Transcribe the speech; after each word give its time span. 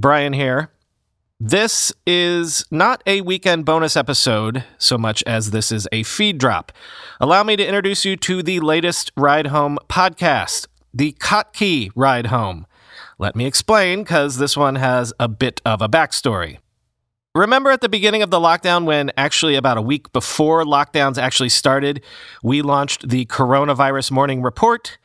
Brian 0.00 0.32
here. 0.32 0.70
This 1.38 1.92
is 2.06 2.64
not 2.70 3.02
a 3.06 3.20
weekend 3.20 3.66
bonus 3.66 3.98
episode 3.98 4.64
so 4.78 4.96
much 4.96 5.22
as 5.26 5.50
this 5.50 5.70
is 5.70 5.86
a 5.92 6.04
feed 6.04 6.38
drop. 6.38 6.72
Allow 7.20 7.42
me 7.42 7.54
to 7.56 7.66
introduce 7.66 8.06
you 8.06 8.16
to 8.16 8.42
the 8.42 8.60
latest 8.60 9.12
Ride 9.14 9.48
Home 9.48 9.78
podcast, 9.90 10.68
the 10.94 11.12
Kottke 11.20 11.90
Ride 11.94 12.28
Home. 12.28 12.66
Let 13.18 13.36
me 13.36 13.44
explain, 13.44 13.98
because 14.02 14.38
this 14.38 14.56
one 14.56 14.76
has 14.76 15.12
a 15.20 15.28
bit 15.28 15.60
of 15.66 15.82
a 15.82 15.88
backstory. 15.88 16.58
Remember 17.34 17.70
at 17.70 17.82
the 17.82 17.88
beginning 17.90 18.22
of 18.22 18.30
the 18.30 18.40
lockdown, 18.40 18.86
when 18.86 19.12
actually 19.18 19.54
about 19.54 19.76
a 19.76 19.82
week 19.82 20.10
before 20.14 20.64
lockdowns 20.64 21.18
actually 21.18 21.50
started, 21.50 22.02
we 22.42 22.62
launched 22.62 23.10
the 23.10 23.26
Coronavirus 23.26 24.12
Morning 24.12 24.40
Report? 24.40 24.96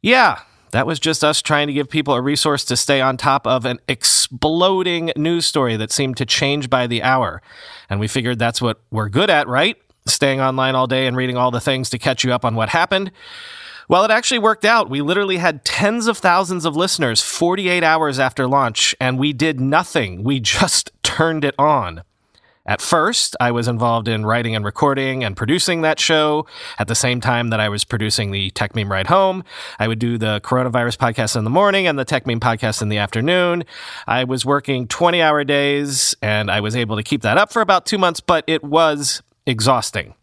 Yeah, 0.00 0.40
that 0.74 0.88
was 0.88 0.98
just 0.98 1.22
us 1.22 1.40
trying 1.40 1.68
to 1.68 1.72
give 1.72 1.88
people 1.88 2.14
a 2.14 2.20
resource 2.20 2.64
to 2.64 2.76
stay 2.76 3.00
on 3.00 3.16
top 3.16 3.46
of 3.46 3.64
an 3.64 3.78
exploding 3.86 5.12
news 5.16 5.46
story 5.46 5.76
that 5.76 5.92
seemed 5.92 6.16
to 6.16 6.26
change 6.26 6.68
by 6.68 6.88
the 6.88 7.00
hour. 7.00 7.40
And 7.88 8.00
we 8.00 8.08
figured 8.08 8.40
that's 8.40 8.60
what 8.60 8.80
we're 8.90 9.08
good 9.08 9.30
at, 9.30 9.46
right? 9.46 9.76
Staying 10.06 10.40
online 10.40 10.74
all 10.74 10.88
day 10.88 11.06
and 11.06 11.16
reading 11.16 11.36
all 11.36 11.52
the 11.52 11.60
things 11.60 11.90
to 11.90 11.98
catch 11.98 12.24
you 12.24 12.32
up 12.32 12.44
on 12.44 12.56
what 12.56 12.70
happened. 12.70 13.12
Well, 13.88 14.04
it 14.04 14.10
actually 14.10 14.40
worked 14.40 14.64
out. 14.64 14.90
We 14.90 15.00
literally 15.00 15.36
had 15.36 15.64
tens 15.64 16.08
of 16.08 16.18
thousands 16.18 16.64
of 16.64 16.74
listeners 16.74 17.22
48 17.22 17.84
hours 17.84 18.18
after 18.18 18.48
launch, 18.48 18.96
and 19.00 19.16
we 19.16 19.32
did 19.32 19.60
nothing. 19.60 20.24
We 20.24 20.40
just 20.58 20.90
turned 21.04 21.44
it 21.44 21.54
on. 21.56 22.02
At 22.66 22.80
first, 22.80 23.36
I 23.40 23.50
was 23.50 23.68
involved 23.68 24.08
in 24.08 24.24
writing 24.24 24.56
and 24.56 24.64
recording 24.64 25.22
and 25.22 25.36
producing 25.36 25.82
that 25.82 26.00
show 26.00 26.46
at 26.78 26.88
the 26.88 26.94
same 26.94 27.20
time 27.20 27.50
that 27.50 27.60
I 27.60 27.68
was 27.68 27.84
producing 27.84 28.30
the 28.30 28.50
Techmeme 28.52 28.88
Ride 28.88 29.08
Home. 29.08 29.44
I 29.78 29.86
would 29.86 29.98
do 29.98 30.16
the 30.16 30.40
coronavirus 30.42 30.96
podcast 30.96 31.36
in 31.36 31.44
the 31.44 31.50
morning 31.50 31.86
and 31.86 31.98
the 31.98 32.06
Techmeme 32.06 32.40
podcast 32.40 32.80
in 32.80 32.88
the 32.88 32.96
afternoon. 32.96 33.64
I 34.06 34.24
was 34.24 34.46
working 34.46 34.88
20 34.88 35.20
hour 35.20 35.44
days 35.44 36.16
and 36.22 36.50
I 36.50 36.60
was 36.60 36.74
able 36.74 36.96
to 36.96 37.02
keep 37.02 37.20
that 37.20 37.36
up 37.36 37.52
for 37.52 37.60
about 37.60 37.84
two 37.84 37.98
months, 37.98 38.20
but 38.20 38.44
it 38.46 38.64
was 38.64 39.22
exhausting. 39.44 40.14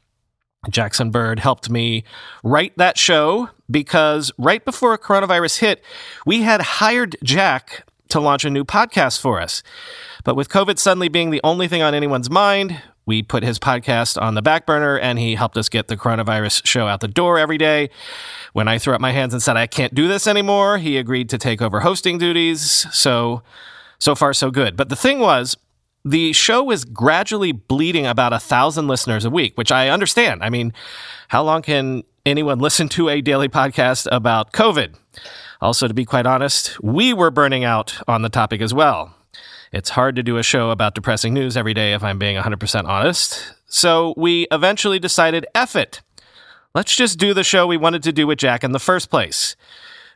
Jackson 0.69 1.11
Bird 1.11 1.39
helped 1.39 1.69
me 1.69 2.03
write 2.43 2.75
that 2.77 2.97
show 2.97 3.49
because 3.69 4.31
right 4.39 4.65
before 4.65 4.97
coronavirus 4.97 5.59
hit, 5.59 5.83
we 6.25 6.41
had 6.41 6.61
hired 6.61 7.17
Jack 7.23 7.83
to 8.11 8.19
launch 8.19 8.45
a 8.45 8.49
new 8.49 8.63
podcast 8.63 9.19
for 9.19 9.41
us. 9.41 9.63
But 10.23 10.35
with 10.35 10.49
COVID 10.49 10.77
suddenly 10.77 11.09
being 11.09 11.31
the 11.31 11.41
only 11.43 11.67
thing 11.67 11.81
on 11.81 11.93
anyone's 11.93 12.29
mind, 12.29 12.81
we 13.05 13.23
put 13.23 13.43
his 13.43 13.57
podcast 13.57 14.21
on 14.21 14.35
the 14.35 14.41
back 14.41 14.65
burner 14.65 14.97
and 14.97 15.17
he 15.17 15.35
helped 15.35 15.57
us 15.57 15.69
get 15.69 15.87
the 15.87 15.97
coronavirus 15.97 16.65
show 16.65 16.87
out 16.87 16.99
the 16.99 17.07
door 17.07 17.39
every 17.39 17.57
day. 17.57 17.89
When 18.53 18.67
I 18.67 18.77
threw 18.77 18.93
up 18.93 19.01
my 19.01 19.11
hands 19.11 19.33
and 19.33 19.41
said 19.41 19.57
I 19.57 19.67
can't 19.67 19.93
do 19.93 20.07
this 20.07 20.27
anymore, 20.27 20.77
he 20.77 20.97
agreed 20.97 21.29
to 21.29 21.37
take 21.37 21.61
over 21.61 21.79
hosting 21.79 22.17
duties. 22.17 22.85
So, 22.91 23.41
so 23.99 24.15
far, 24.15 24.33
so 24.33 24.51
good. 24.51 24.77
But 24.77 24.89
the 24.89 24.95
thing 24.95 25.19
was, 25.19 25.57
the 26.03 26.33
show 26.33 26.63
was 26.63 26.85
gradually 26.85 27.51
bleeding 27.51 28.05
about 28.05 28.33
a 28.33 28.39
thousand 28.39 28.87
listeners 28.87 29.25
a 29.25 29.29
week, 29.29 29.57
which 29.57 29.71
I 29.71 29.89
understand. 29.89 30.43
I 30.43 30.49
mean, 30.49 30.73
how 31.27 31.43
long 31.43 31.61
can 31.61 32.03
anyone 32.25 32.59
listen 32.67 32.89
to 32.89 33.09
a 33.09 33.21
daily 33.21 33.49
podcast 33.49 34.07
about 34.11 34.51
COVID? 34.51 34.95
Also, 35.61 35.87
to 35.87 35.93
be 35.93 36.05
quite 36.05 36.25
honest, 36.25 36.81
we 36.81 37.13
were 37.13 37.29
burning 37.29 37.63
out 37.63 38.01
on 38.07 38.23
the 38.23 38.29
topic 38.29 38.61
as 38.61 38.73
well. 38.73 39.13
It's 39.71 39.91
hard 39.91 40.15
to 40.15 40.23
do 40.23 40.37
a 40.37 40.43
show 40.43 40.71
about 40.71 40.95
depressing 40.95 41.33
news 41.33 41.55
every 41.55 41.73
day 41.73 41.93
if 41.93 42.03
I'm 42.03 42.17
being 42.17 42.35
100% 42.35 42.85
honest. 42.85 43.53
So 43.67 44.13
we 44.17 44.47
eventually 44.51 44.99
decided, 44.99 45.45
F 45.53 45.75
it. 45.75 46.01
Let's 46.73 46.95
just 46.95 47.19
do 47.19 47.33
the 47.33 47.43
show 47.43 47.67
we 47.67 47.77
wanted 47.77 48.03
to 48.03 48.11
do 48.11 48.25
with 48.25 48.39
Jack 48.39 48.63
in 48.63 48.71
the 48.71 48.79
first 48.79 49.09
place. 49.09 49.55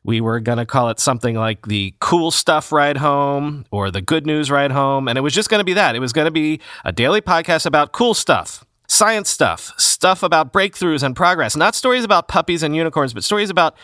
We 0.03 0.19
were 0.19 0.39
going 0.39 0.57
to 0.57 0.65
call 0.65 0.89
it 0.89 0.99
something 0.99 1.35
like 1.35 1.67
the 1.67 1.93
cool 1.99 2.31
stuff 2.31 2.71
ride 2.71 2.97
home 2.97 3.65
or 3.71 3.91
the 3.91 4.01
good 4.01 4.25
news 4.25 4.51
ride 4.51 4.71
home. 4.71 5.07
And 5.07 5.17
it 5.17 5.21
was 5.21 5.33
just 5.33 5.49
going 5.49 5.59
to 5.59 5.65
be 5.65 5.73
that. 5.73 5.95
It 5.95 5.99
was 5.99 6.13
going 6.13 6.25
to 6.25 6.31
be 6.31 6.59
a 6.83 6.91
daily 6.91 7.21
podcast 7.21 7.65
about 7.65 7.91
cool 7.91 8.13
stuff, 8.13 8.65
science 8.87 9.29
stuff, 9.29 9.73
stuff 9.77 10.21
about 10.21 10.51
breakthroughs 10.51 11.01
and 11.03 11.15
progress, 11.15 11.55
not 11.55 11.75
stories 11.75 12.03
about 12.03 12.27
puppies 12.27 12.61
and 12.61 12.75
unicorns, 12.75 13.13
but 13.13 13.23
stories 13.23 13.49
about 13.49 13.75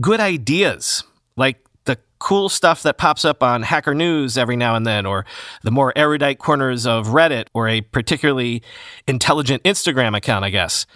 good 0.00 0.20
ideas 0.20 1.04
like 1.36 1.64
the 1.84 1.98
cool 2.18 2.48
stuff 2.48 2.82
that 2.82 2.98
pops 2.98 3.24
up 3.24 3.42
on 3.42 3.62
Hacker 3.62 3.94
News 3.94 4.36
every 4.36 4.56
now 4.56 4.74
and 4.74 4.86
then, 4.86 5.06
or 5.06 5.24
the 5.62 5.70
more 5.70 5.92
erudite 5.96 6.38
corners 6.38 6.86
of 6.86 7.08
Reddit, 7.08 7.46
or 7.54 7.68
a 7.68 7.80
particularly 7.80 8.62
intelligent 9.06 9.62
Instagram 9.62 10.16
account, 10.16 10.44
I 10.44 10.50
guess. 10.50 10.86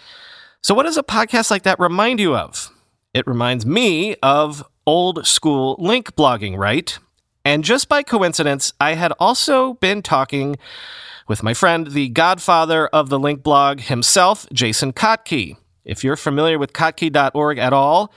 So, 0.63 0.75
what 0.75 0.85
does 0.85 0.97
a 0.97 1.03
podcast 1.03 1.51
like 1.51 1.63
that 1.65 1.79
remind 1.79 2.21
you 2.21 2.35
of? 2.35 2.71
It 3.13 3.27
reminds 3.27 3.65
me 3.65 4.17
of 4.23 4.65
old 4.87 5.27
school 5.27 5.77
link 5.79 6.15
blogging, 6.17 6.57
right? 6.59 6.99
And 7.45 7.63
just 7.63 7.89
by 7.89 8.03
coincidence, 8.03 8.73
I 8.81 8.95
had 8.95 9.13
also 9.19 9.75
been 9.75 10.03
talking 10.03 10.57
with 11.29 11.43
my 11.43 11.55
friend, 11.55 11.89
the 11.89 12.09
godfather 12.09 12.87
of 12.89 13.09
the 13.09 13.19
link 13.19 13.43
blog 13.43 13.81
himself, 13.81 14.47
Jason 14.53 14.93
Kottke. 14.93 15.57
If 15.85 16.03
you're 16.03 16.17
familiar 16.17 16.59
with 16.59 16.73
kottke.org 16.73 17.59
at 17.59 17.73
all, 17.73 18.13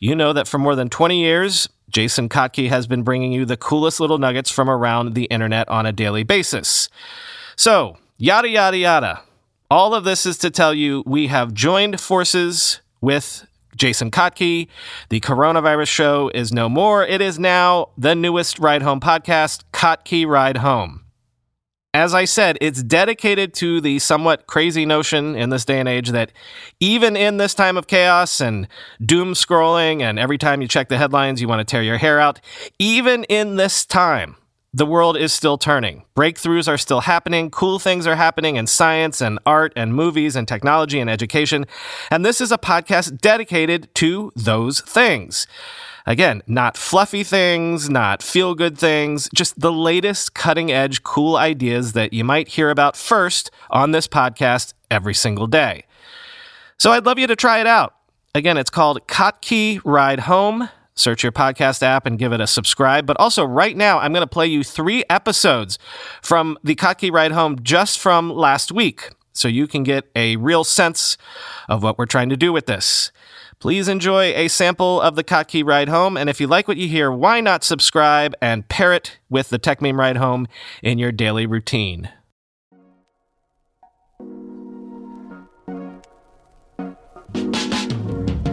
you 0.00 0.14
know 0.14 0.32
that 0.32 0.48
for 0.48 0.58
more 0.58 0.74
than 0.74 0.88
20 0.88 1.20
years, 1.20 1.68
Jason 1.88 2.28
Kottke 2.28 2.68
has 2.68 2.86
been 2.86 3.02
bringing 3.02 3.32
you 3.32 3.44
the 3.44 3.56
coolest 3.56 4.00
little 4.00 4.18
nuggets 4.18 4.50
from 4.50 4.68
around 4.68 5.14
the 5.14 5.24
internet 5.24 5.68
on 5.68 5.86
a 5.86 5.92
daily 5.92 6.22
basis. 6.22 6.88
So, 7.56 7.96
yada, 8.18 8.48
yada, 8.48 8.76
yada. 8.76 9.22
All 9.70 9.94
of 9.94 10.04
this 10.04 10.26
is 10.26 10.38
to 10.38 10.50
tell 10.50 10.74
you 10.74 11.02
we 11.06 11.28
have 11.28 11.54
joined 11.54 12.00
forces 12.00 12.80
with 13.00 13.46
Jason 13.74 14.10
Kottke. 14.10 14.68
The 15.08 15.20
coronavirus 15.20 15.88
show 15.88 16.30
is 16.34 16.52
no 16.52 16.68
more. 16.68 17.04
It 17.04 17.20
is 17.20 17.38
now 17.38 17.88
the 17.96 18.14
newest 18.14 18.58
ride 18.58 18.82
home 18.82 19.00
podcast, 19.00 19.62
Kottke 19.72 20.26
Ride 20.26 20.58
Home. 20.58 21.05
As 21.96 22.12
I 22.12 22.26
said, 22.26 22.58
it's 22.60 22.82
dedicated 22.82 23.54
to 23.54 23.80
the 23.80 23.98
somewhat 24.00 24.46
crazy 24.46 24.84
notion 24.84 25.34
in 25.34 25.48
this 25.48 25.64
day 25.64 25.80
and 25.80 25.88
age 25.88 26.10
that 26.10 26.30
even 26.78 27.16
in 27.16 27.38
this 27.38 27.54
time 27.54 27.78
of 27.78 27.86
chaos 27.86 28.38
and 28.38 28.68
doom 29.02 29.32
scrolling, 29.32 30.02
and 30.02 30.18
every 30.18 30.36
time 30.36 30.60
you 30.60 30.68
check 30.68 30.90
the 30.90 30.98
headlines, 30.98 31.40
you 31.40 31.48
want 31.48 31.60
to 31.60 31.64
tear 31.64 31.82
your 31.82 31.96
hair 31.96 32.20
out, 32.20 32.38
even 32.78 33.24
in 33.24 33.56
this 33.56 33.86
time, 33.86 34.36
the 34.74 34.84
world 34.84 35.16
is 35.16 35.32
still 35.32 35.56
turning. 35.56 36.04
Breakthroughs 36.14 36.68
are 36.68 36.76
still 36.76 37.00
happening. 37.00 37.50
Cool 37.50 37.78
things 37.78 38.06
are 38.06 38.16
happening 38.16 38.56
in 38.56 38.66
science 38.66 39.22
and 39.22 39.38
art 39.46 39.72
and 39.74 39.94
movies 39.94 40.36
and 40.36 40.46
technology 40.46 41.00
and 41.00 41.08
education. 41.08 41.64
And 42.10 42.26
this 42.26 42.42
is 42.42 42.52
a 42.52 42.58
podcast 42.58 43.22
dedicated 43.22 43.88
to 43.94 44.32
those 44.36 44.82
things. 44.82 45.46
Again, 46.06 46.42
not 46.46 46.76
fluffy 46.76 47.24
things, 47.24 47.90
not 47.90 48.22
feel 48.22 48.54
good 48.54 48.78
things, 48.78 49.28
just 49.34 49.58
the 49.58 49.72
latest 49.72 50.34
cutting 50.34 50.70
edge 50.70 51.02
cool 51.02 51.36
ideas 51.36 51.94
that 51.94 52.12
you 52.12 52.22
might 52.22 52.46
hear 52.48 52.70
about 52.70 52.96
first 52.96 53.50
on 53.70 53.90
this 53.90 54.06
podcast 54.06 54.72
every 54.88 55.14
single 55.14 55.48
day. 55.48 55.84
So 56.78 56.92
I'd 56.92 57.06
love 57.06 57.18
you 57.18 57.26
to 57.26 57.34
try 57.34 57.58
it 57.58 57.66
out. 57.66 57.94
Again, 58.36 58.56
it's 58.56 58.70
called 58.70 59.06
Kottke 59.08 59.80
Ride 59.84 60.20
Home. 60.20 60.68
Search 60.94 61.22
your 61.22 61.32
podcast 61.32 61.82
app 61.82 62.06
and 62.06 62.18
give 62.18 62.32
it 62.32 62.40
a 62.40 62.46
subscribe. 62.46 63.04
But 63.04 63.18
also, 63.18 63.44
right 63.44 63.76
now, 63.76 63.98
I'm 63.98 64.12
going 64.12 64.22
to 64.22 64.26
play 64.28 64.46
you 64.46 64.62
three 64.62 65.02
episodes 65.10 65.78
from 66.22 66.56
the 66.62 66.76
Kottke 66.76 67.10
Ride 67.10 67.32
Home 67.32 67.58
just 67.62 67.98
from 67.98 68.30
last 68.30 68.70
week 68.70 69.10
so 69.32 69.48
you 69.48 69.66
can 69.66 69.82
get 69.82 70.08
a 70.14 70.36
real 70.36 70.64
sense 70.64 71.18
of 71.68 71.82
what 71.82 71.98
we're 71.98 72.06
trying 72.06 72.28
to 72.28 72.36
do 72.36 72.52
with 72.52 72.66
this. 72.66 73.10
Please 73.58 73.88
enjoy 73.88 74.34
a 74.34 74.48
sample 74.48 75.00
of 75.00 75.16
the 75.16 75.24
Kottke 75.24 75.64
Ride 75.64 75.88
Home, 75.88 76.18
and 76.18 76.28
if 76.28 76.42
you 76.42 76.46
like 76.46 76.68
what 76.68 76.76
you 76.76 76.88
hear, 76.88 77.10
why 77.10 77.40
not 77.40 77.64
subscribe 77.64 78.34
and 78.42 78.68
pair 78.68 78.92
it 78.92 79.18
with 79.30 79.48
the 79.48 79.58
Techmeme 79.58 79.96
Ride 79.96 80.18
Home 80.18 80.46
in 80.82 80.98
your 80.98 81.10
daily 81.10 81.46
routine? 81.46 82.10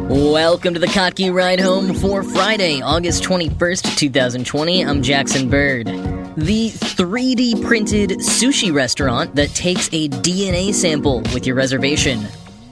Welcome 0.07 0.73
to 0.73 0.79
the 0.79 0.87
Kottke 0.87 1.33
Ride 1.33 1.59
Home 1.59 1.93
for 1.93 2.23
Friday, 2.23 2.81
August 2.81 3.23
21st, 3.23 3.97
2020. 3.97 4.85
I'm 4.85 5.01
Jackson 5.03 5.49
Bird. 5.49 5.87
The 6.37 6.69
3D 6.69 7.61
printed 7.65 8.11
sushi 8.19 8.73
restaurant 8.73 9.35
that 9.35 9.49
takes 9.49 9.89
a 9.89 10.07
DNA 10.07 10.73
sample 10.73 11.23
with 11.33 11.45
your 11.45 11.57
reservation 11.57 12.25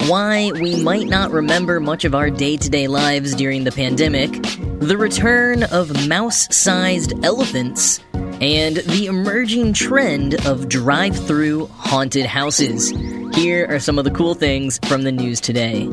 why 0.07 0.51
we 0.53 0.81
might 0.81 1.07
not 1.07 1.31
remember 1.31 1.79
much 1.79 2.05
of 2.05 2.15
our 2.15 2.29
day 2.29 2.57
to 2.57 2.69
day 2.69 2.87
lives 2.87 3.35
during 3.35 3.63
the 3.63 3.71
pandemic, 3.71 4.31
the 4.79 4.97
return 4.97 5.63
of 5.63 6.07
mouse 6.07 6.47
sized 6.55 7.13
elephants, 7.23 7.99
and 8.13 8.77
the 8.77 9.05
emerging 9.05 9.73
trend 9.73 10.45
of 10.47 10.67
drive 10.67 11.15
through 11.27 11.67
haunted 11.67 12.25
houses. 12.25 12.89
Here 13.35 13.67
are 13.69 13.79
some 13.79 13.99
of 13.99 14.05
the 14.05 14.11
cool 14.11 14.33
things 14.33 14.79
from 14.85 15.03
the 15.03 15.11
news 15.11 15.39
today. 15.39 15.87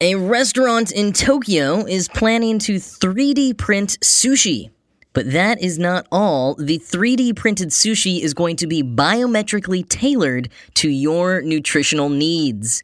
A 0.00 0.16
restaurant 0.16 0.90
in 0.90 1.12
Tokyo 1.12 1.86
is 1.86 2.08
planning 2.08 2.58
to 2.58 2.74
3D 2.74 3.56
print 3.56 3.96
sushi. 4.00 4.73
But 5.14 5.32
that 5.32 5.62
is 5.62 5.78
not 5.78 6.06
all. 6.12 6.56
The 6.56 6.78
3D 6.78 7.34
printed 7.36 7.68
sushi 7.68 8.20
is 8.20 8.34
going 8.34 8.56
to 8.56 8.66
be 8.66 8.82
biometrically 8.82 9.88
tailored 9.88 10.50
to 10.74 10.90
your 10.90 11.40
nutritional 11.40 12.10
needs. 12.10 12.82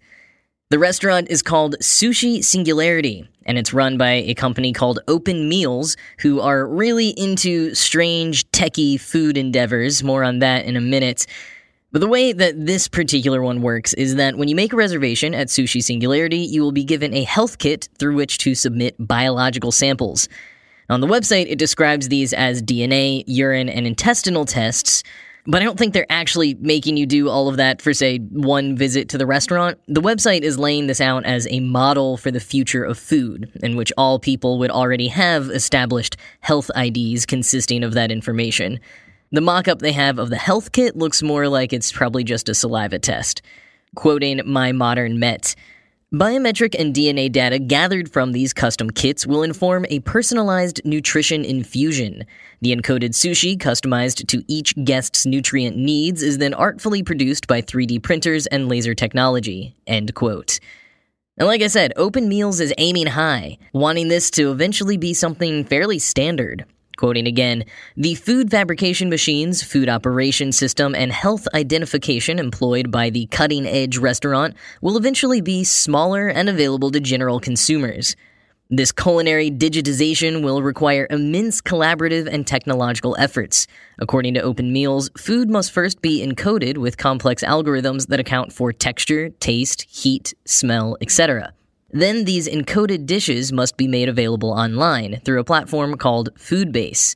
The 0.71 0.79
restaurant 0.79 1.29
is 1.29 1.43
called 1.43 1.75
Sushi 1.83 2.45
Singularity, 2.45 3.29
and 3.45 3.59
it's 3.59 3.75
run 3.75 3.99
by 3.99 4.13
a 4.13 4.35
company 4.35 4.73
called 4.73 5.01
Open 5.09 5.49
Meals, 5.49 5.97
who 6.21 6.41
are 6.41 6.65
really 6.65 7.09
into 7.09 7.75
strange, 7.75 8.49
techie 8.53 9.01
food 9.01 9.37
endeavors. 9.37 10.05
More 10.05 10.23
on 10.23 10.39
that 10.39 10.67
in 10.67 10.77
a 10.77 10.81
minute. 10.81 11.27
But 11.91 11.99
the 11.99 12.07
way 12.07 12.33
that 12.33 12.67
this 12.67 12.87
particular 12.87 13.43
one 13.43 13.63
works 13.63 13.93
is 13.95 14.15
that 14.15 14.37
when 14.37 14.47
you 14.47 14.55
make 14.55 14.73
a 14.73 14.77
reservation 14.77 15.35
at 15.35 15.49
Sushi 15.49 15.83
Singularity, 15.83 16.39
you 16.39 16.63
will 16.63 16.71
be 16.71 16.85
given 16.85 17.13
a 17.13 17.25
health 17.25 17.59
kit 17.59 17.89
through 17.99 18.15
which 18.15 18.39
to 18.39 18.55
submit 18.55 18.95
biological 19.01 19.73
samples. 19.73 20.29
On 20.91 21.01
the 21.01 21.07
website, 21.07 21.47
it 21.49 21.57
describes 21.57 22.09
these 22.09 22.33
as 22.33 22.61
DNA, 22.61 23.23
urine, 23.29 23.69
and 23.69 23.87
intestinal 23.87 24.45
tests, 24.45 25.05
but 25.47 25.63
I 25.63 25.65
don't 25.65 25.79
think 25.79 25.95
they're 25.95 26.05
actually 26.11 26.55
making 26.55 26.97
you 26.97 27.07
do 27.07 27.29
all 27.29 27.49
of 27.49 27.59
that 27.59 27.81
for, 27.81 27.95
say, 27.95 28.19
one 28.19 28.77
visit 28.77 29.09
to 29.11 29.19
the 29.19 29.27
restaurant. 29.27 29.79
The 29.87 30.03
website 30.03 30.43
is 30.43 30.59
laying 30.59 30.89
this 30.89 31.01
out 31.01 31.25
as 31.25 31.47
a 31.49 31.61
model 31.61 32.17
for 32.17 32.33
the 32.33 32.41
future 32.41 32.83
of 32.83 32.99
food, 32.99 33.53
in 33.63 33.77
which 33.77 33.93
all 33.97 34.19
people 34.19 34.59
would 34.59 34.73
already 34.73 35.07
have 35.07 35.49
established 35.49 36.17
health 36.41 36.73
IDs 36.77 37.25
consisting 37.25 37.85
of 37.85 37.95
that 37.95 38.11
information. 38.11 38.81
The 39.31 39.41
mock 39.41 39.69
up 39.69 39.79
they 39.79 39.93
have 39.93 40.19
of 40.19 40.29
the 40.29 40.37
health 40.37 40.73
kit 40.73 40.97
looks 40.97 41.23
more 41.23 41.49
like 41.49 41.73
it's 41.73 41.93
probably 41.93 42.25
just 42.25 42.49
a 42.49 42.55
saliva 42.55 42.99
test. 42.99 43.43
Quoting 43.95 44.41
My 44.45 44.73
Modern 44.73 45.21
Met, 45.21 45.55
Biometric 46.13 46.75
and 46.77 46.93
DNA 46.93 47.31
data 47.31 47.61
gathered 47.61 48.11
from 48.11 48.33
these 48.33 48.53
custom 48.53 48.91
kits 48.91 49.29
will 49.29 49.45
inform 49.45 49.87
a 49.91 50.01
personalized 50.01 50.81
nutrition 50.85 51.45
infusion. 51.45 52.27
The 52.61 52.75
encoded 52.75 53.11
sushi, 53.11 53.57
customized 53.57 54.27
to 54.27 54.43
each 54.49 54.75
guest's 54.83 55.25
nutrient 55.25 55.77
needs, 55.77 56.25
is 56.25 56.39
then 56.39 56.53
artfully 56.53 57.05
produced 57.05 57.47
by 57.47 57.63
3D 57.63 58.03
printers 58.03 58.49
and 58.49 58.69
laser 58.69 58.93
technology. 58.93 59.77
End 59.87 60.13
quote. 60.17 60.59
And 61.39 61.47
like 61.47 61.63
I 61.63 61.69
said, 61.69 61.93
Open 61.95 62.29
Meals 62.29 62.59
is 62.59 62.75
aiming 62.77 63.07
high, 63.07 63.59
wanting 63.73 64.09
this 64.09 64.33
to 64.33 64.51
eventually 64.51 64.97
be 64.97 65.15
something 65.15 65.65
fairly 65.65 66.01
standard. 66.01 66.65
Quoting 67.01 67.27
again, 67.27 67.65
the 67.97 68.15
food 68.15 68.51
fabrication 68.51 69.09
machines, 69.09 69.63
food 69.63 69.89
operation 69.89 70.53
system, 70.53 70.95
and 70.95 71.11
health 71.11 71.49
identification 71.55 72.39
employed 72.39 72.91
by 72.91 73.09
the 73.09 73.25
cutting 73.29 73.67
edge 73.67 73.97
restaurant 73.97 74.55
will 74.83 74.99
eventually 74.99 75.41
be 75.41 75.65
smaller 75.65 76.29
and 76.29 76.47
available 76.47 76.91
to 76.91 77.01
general 77.01 77.41
consumers. 77.41 78.17
This 78.69 78.93
culinary 78.93 79.51
digitization 79.51 80.45
will 80.45 80.61
require 80.61 81.07
immense 81.09 81.63
collaborative 81.63 82.29
and 82.31 82.47
technological 82.47 83.17
efforts. 83.19 83.67
According 83.99 84.35
to 84.35 84.43
Open 84.43 84.71
Meals, 84.71 85.09
food 85.17 85.49
must 85.49 85.73
first 85.73 86.03
be 86.03 86.23
encoded 86.23 86.77
with 86.77 86.99
complex 86.99 87.43
algorithms 87.43 88.09
that 88.09 88.21
account 88.21 88.53
for 88.53 88.75
texture, 88.75 89.31
taste, 89.41 89.87
heat, 89.89 90.35
smell, 90.45 90.99
etc. 91.01 91.55
Then 91.93 92.25
these 92.25 92.49
encoded 92.49 93.07
dishes 93.07 93.53
must 93.53 93.77
be 93.77 93.89
made 93.89 94.09
available 94.09 94.51
online 94.51 95.21
through 95.25 95.41
a 95.41 95.45
platform 95.45 95.97
called 95.97 96.31
Foodbase. 96.37 97.15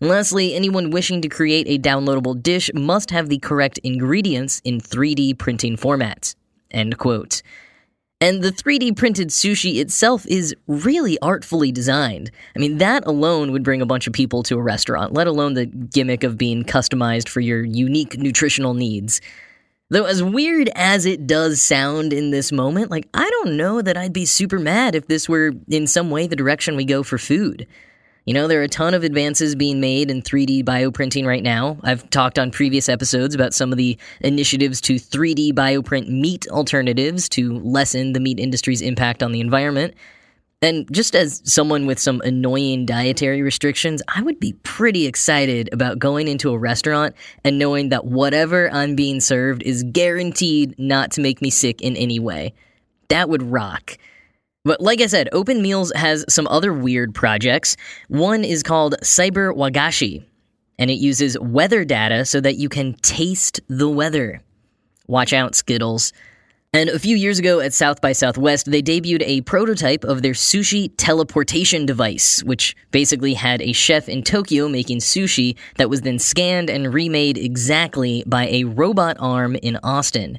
And 0.00 0.10
lastly, 0.10 0.54
anyone 0.54 0.90
wishing 0.90 1.20
to 1.22 1.28
create 1.28 1.66
a 1.68 1.78
downloadable 1.78 2.40
dish 2.42 2.70
must 2.74 3.10
have 3.10 3.28
the 3.28 3.38
correct 3.38 3.78
ingredients 3.78 4.60
in 4.64 4.80
3D 4.80 5.38
printing 5.38 5.76
formats. 5.76 6.34
End 6.70 6.98
quote. 6.98 7.42
And 8.20 8.42
the 8.42 8.50
3D 8.50 8.96
printed 8.96 9.28
sushi 9.28 9.76
itself 9.76 10.26
is 10.26 10.54
really 10.66 11.18
artfully 11.20 11.70
designed. 11.70 12.32
I 12.56 12.58
mean, 12.58 12.78
that 12.78 13.06
alone 13.06 13.52
would 13.52 13.62
bring 13.62 13.80
a 13.80 13.86
bunch 13.86 14.08
of 14.08 14.12
people 14.12 14.42
to 14.44 14.58
a 14.58 14.62
restaurant, 14.62 15.14
let 15.14 15.28
alone 15.28 15.54
the 15.54 15.66
gimmick 15.66 16.24
of 16.24 16.36
being 16.36 16.64
customized 16.64 17.28
for 17.28 17.40
your 17.40 17.62
unique 17.62 18.18
nutritional 18.18 18.74
needs. 18.74 19.20
Though, 19.90 20.04
as 20.04 20.22
weird 20.22 20.68
as 20.74 21.06
it 21.06 21.26
does 21.26 21.62
sound 21.62 22.12
in 22.12 22.30
this 22.30 22.52
moment, 22.52 22.90
like, 22.90 23.08
I 23.14 23.28
don't 23.30 23.56
know 23.56 23.80
that 23.80 23.96
I'd 23.96 24.12
be 24.12 24.26
super 24.26 24.58
mad 24.58 24.94
if 24.94 25.06
this 25.06 25.30
were 25.30 25.52
in 25.66 25.86
some 25.86 26.10
way 26.10 26.26
the 26.26 26.36
direction 26.36 26.76
we 26.76 26.84
go 26.84 27.02
for 27.02 27.16
food. 27.16 27.66
You 28.26 28.34
know, 28.34 28.46
there 28.46 28.60
are 28.60 28.64
a 28.64 28.68
ton 28.68 28.92
of 28.92 29.02
advances 29.02 29.54
being 29.54 29.80
made 29.80 30.10
in 30.10 30.20
3D 30.20 30.62
bioprinting 30.62 31.24
right 31.24 31.42
now. 31.42 31.78
I've 31.82 32.10
talked 32.10 32.38
on 32.38 32.50
previous 32.50 32.90
episodes 32.90 33.34
about 33.34 33.54
some 33.54 33.72
of 33.72 33.78
the 33.78 33.96
initiatives 34.20 34.82
to 34.82 34.96
3D 34.96 35.54
bioprint 35.54 36.08
meat 36.08 36.46
alternatives 36.50 37.26
to 37.30 37.58
lessen 37.60 38.12
the 38.12 38.20
meat 38.20 38.38
industry's 38.38 38.82
impact 38.82 39.22
on 39.22 39.32
the 39.32 39.40
environment. 39.40 39.94
And 40.60 40.92
just 40.92 41.14
as 41.14 41.40
someone 41.44 41.86
with 41.86 42.00
some 42.00 42.20
annoying 42.22 42.84
dietary 42.84 43.42
restrictions, 43.42 44.02
I 44.08 44.22
would 44.22 44.40
be 44.40 44.54
pretty 44.64 45.06
excited 45.06 45.68
about 45.72 46.00
going 46.00 46.26
into 46.26 46.50
a 46.50 46.58
restaurant 46.58 47.14
and 47.44 47.60
knowing 47.60 47.90
that 47.90 48.06
whatever 48.06 48.68
I'm 48.72 48.96
being 48.96 49.20
served 49.20 49.62
is 49.62 49.84
guaranteed 49.84 50.76
not 50.76 51.12
to 51.12 51.20
make 51.20 51.40
me 51.40 51.50
sick 51.50 51.80
in 51.80 51.96
any 51.96 52.18
way. 52.18 52.54
That 53.08 53.28
would 53.28 53.42
rock. 53.44 53.96
But 54.64 54.80
like 54.80 55.00
I 55.00 55.06
said, 55.06 55.28
Open 55.30 55.62
Meals 55.62 55.92
has 55.94 56.24
some 56.28 56.48
other 56.48 56.72
weird 56.72 57.14
projects. 57.14 57.76
One 58.08 58.42
is 58.42 58.64
called 58.64 58.96
Cyber 59.02 59.54
Wagashi, 59.54 60.24
and 60.76 60.90
it 60.90 60.94
uses 60.94 61.38
weather 61.38 61.84
data 61.84 62.24
so 62.24 62.40
that 62.40 62.56
you 62.56 62.68
can 62.68 62.94
taste 62.94 63.60
the 63.68 63.88
weather. 63.88 64.42
Watch 65.06 65.32
out, 65.32 65.54
Skittles. 65.54 66.12
And 66.74 66.90
a 66.90 66.98
few 66.98 67.16
years 67.16 67.38
ago 67.38 67.60
at 67.60 67.72
South 67.72 68.02
by 68.02 68.12
Southwest, 68.12 68.70
they 68.70 68.82
debuted 68.82 69.22
a 69.24 69.40
prototype 69.40 70.04
of 70.04 70.20
their 70.20 70.34
sushi 70.34 70.92
teleportation 70.98 71.86
device, 71.86 72.42
which 72.44 72.76
basically 72.90 73.32
had 73.32 73.62
a 73.62 73.72
chef 73.72 74.06
in 74.06 74.22
Tokyo 74.22 74.68
making 74.68 74.98
sushi 74.98 75.56
that 75.78 75.88
was 75.88 76.02
then 76.02 76.18
scanned 76.18 76.68
and 76.68 76.92
remade 76.92 77.38
exactly 77.38 78.22
by 78.26 78.48
a 78.48 78.64
robot 78.64 79.16
arm 79.18 79.56
in 79.56 79.78
Austin. 79.82 80.38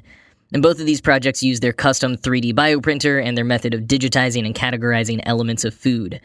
And 0.52 0.62
both 0.62 0.78
of 0.78 0.86
these 0.86 1.00
projects 1.00 1.42
use 1.42 1.58
their 1.58 1.72
custom 1.72 2.16
3D 2.16 2.54
bioprinter 2.54 3.20
and 3.20 3.36
their 3.36 3.44
method 3.44 3.74
of 3.74 3.82
digitizing 3.82 4.46
and 4.46 4.54
categorizing 4.54 5.20
elements 5.24 5.64
of 5.64 5.74
food. 5.74 6.20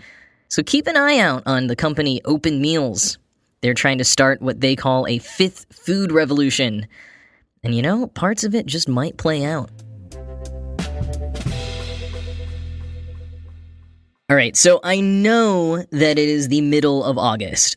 So 0.49 0.61
keep 0.61 0.85
an 0.85 0.97
eye 0.97 1.17
out 1.17 1.41
on 1.47 1.65
the 1.65 1.75
company 1.75 2.21
Open 2.25 2.61
Meals. 2.61 3.17
They're 3.61 3.73
trying 3.73 3.97
to 3.97 4.03
start 4.03 4.39
what 4.39 4.61
they 4.61 4.75
call 4.75 5.07
a 5.07 5.17
fifth 5.17 5.65
food 5.73 6.11
revolution. 6.11 6.85
And 7.63 7.73
you 7.73 7.81
know, 7.81 8.05
parts 8.05 8.43
of 8.43 8.53
it 8.53 8.67
just 8.67 8.87
might 8.87 9.17
play 9.17 9.43
out. 9.43 9.71
All 14.27 14.35
right, 14.35 14.57
so 14.57 14.79
I 14.83 15.01
know 15.01 15.83
that 15.91 16.17
it 16.17 16.29
is 16.29 16.47
the 16.47 16.61
middle 16.61 17.03
of 17.03 17.15
August, 17.15 17.75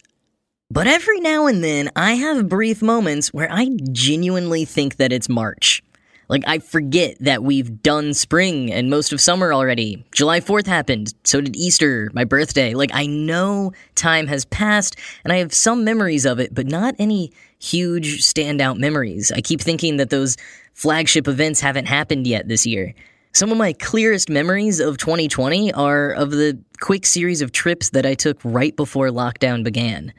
but 0.70 0.86
every 0.86 1.20
now 1.20 1.46
and 1.46 1.62
then 1.62 1.90
I 1.94 2.14
have 2.14 2.48
brief 2.48 2.80
moments 2.80 3.34
where 3.34 3.52
I 3.52 3.68
genuinely 3.92 4.64
think 4.64 4.96
that 4.96 5.12
it's 5.12 5.28
March. 5.28 5.82
Like, 6.30 6.44
I 6.46 6.60
forget 6.60 7.18
that 7.20 7.42
we've 7.42 7.82
done 7.82 8.14
spring 8.14 8.72
and 8.72 8.88
most 8.88 9.12
of 9.12 9.20
summer 9.20 9.52
already. 9.52 10.06
July 10.10 10.40
4th 10.40 10.66
happened, 10.66 11.12
so 11.22 11.42
did 11.42 11.54
Easter, 11.54 12.10
my 12.14 12.24
birthday. 12.24 12.72
Like, 12.72 12.92
I 12.94 13.04
know 13.04 13.72
time 13.94 14.26
has 14.28 14.46
passed 14.46 14.96
and 15.24 15.34
I 15.34 15.36
have 15.36 15.52
some 15.52 15.84
memories 15.84 16.24
of 16.24 16.40
it, 16.40 16.54
but 16.54 16.66
not 16.66 16.94
any 16.98 17.30
huge 17.58 18.22
standout 18.22 18.78
memories. 18.78 19.30
I 19.30 19.42
keep 19.42 19.60
thinking 19.60 19.98
that 19.98 20.08
those 20.08 20.38
flagship 20.72 21.28
events 21.28 21.60
haven't 21.60 21.88
happened 21.88 22.26
yet 22.26 22.48
this 22.48 22.64
year. 22.64 22.94
Some 23.32 23.52
of 23.52 23.58
my 23.58 23.72
clearest 23.74 24.30
memories 24.30 24.80
of 24.80 24.98
2020 24.98 25.72
are 25.74 26.10
of 26.12 26.30
the 26.30 26.58
quick 26.80 27.04
series 27.04 27.42
of 27.42 27.52
trips 27.52 27.90
that 27.90 28.06
I 28.06 28.14
took 28.14 28.38
right 28.42 28.74
before 28.74 29.08
lockdown 29.08 29.62
began. 29.62 30.12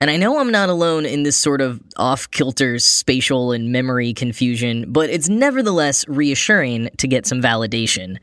And 0.00 0.10
I 0.10 0.16
know 0.16 0.38
I'm 0.38 0.50
not 0.50 0.68
alone 0.68 1.06
in 1.06 1.22
this 1.22 1.36
sort 1.36 1.60
of 1.60 1.80
off 1.96 2.30
kilter 2.30 2.78
spatial 2.78 3.52
and 3.52 3.72
memory 3.72 4.12
confusion, 4.12 4.92
but 4.92 5.08
it's 5.08 5.28
nevertheless 5.28 6.06
reassuring 6.06 6.90
to 6.98 7.08
get 7.08 7.26
some 7.26 7.40
validation. 7.40 8.18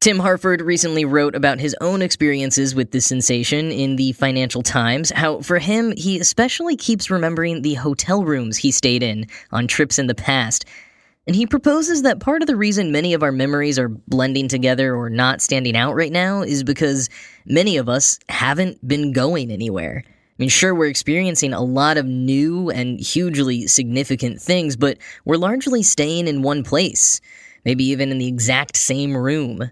Tim 0.00 0.18
Harford 0.18 0.60
recently 0.60 1.04
wrote 1.04 1.34
about 1.34 1.58
his 1.58 1.74
own 1.80 2.02
experiences 2.02 2.74
with 2.74 2.92
this 2.92 3.06
sensation 3.06 3.72
in 3.72 3.96
the 3.96 4.12
Financial 4.12 4.62
Times, 4.62 5.10
how 5.10 5.40
for 5.40 5.58
him, 5.58 5.92
he 5.96 6.20
especially 6.20 6.76
keeps 6.76 7.10
remembering 7.10 7.62
the 7.62 7.74
hotel 7.74 8.22
rooms 8.22 8.58
he 8.58 8.70
stayed 8.70 9.02
in 9.02 9.26
on 9.50 9.66
trips 9.66 9.98
in 9.98 10.06
the 10.06 10.14
past 10.14 10.64
and 11.28 11.36
he 11.36 11.46
proposes 11.46 12.02
that 12.02 12.20
part 12.20 12.42
of 12.42 12.46
the 12.46 12.56
reason 12.56 12.90
many 12.90 13.12
of 13.12 13.22
our 13.22 13.30
memories 13.30 13.78
are 13.78 13.90
blending 13.90 14.48
together 14.48 14.96
or 14.96 15.10
not 15.10 15.42
standing 15.42 15.76
out 15.76 15.94
right 15.94 16.10
now 16.10 16.40
is 16.40 16.64
because 16.64 17.10
many 17.44 17.76
of 17.76 17.86
us 17.86 18.18
haven't 18.30 18.88
been 18.88 19.12
going 19.12 19.50
anywhere. 19.50 20.02
I 20.06 20.10
mean, 20.38 20.48
sure, 20.48 20.74
we're 20.74 20.86
experiencing 20.86 21.52
a 21.52 21.60
lot 21.60 21.98
of 21.98 22.06
new 22.06 22.70
and 22.70 22.98
hugely 22.98 23.66
significant 23.66 24.40
things, 24.40 24.74
but 24.74 24.96
we're 25.26 25.36
largely 25.36 25.82
staying 25.82 26.28
in 26.28 26.40
one 26.40 26.64
place, 26.64 27.20
maybe 27.66 27.84
even 27.84 28.10
in 28.10 28.16
the 28.16 28.26
exact 28.26 28.78
same 28.78 29.14
room. 29.14 29.70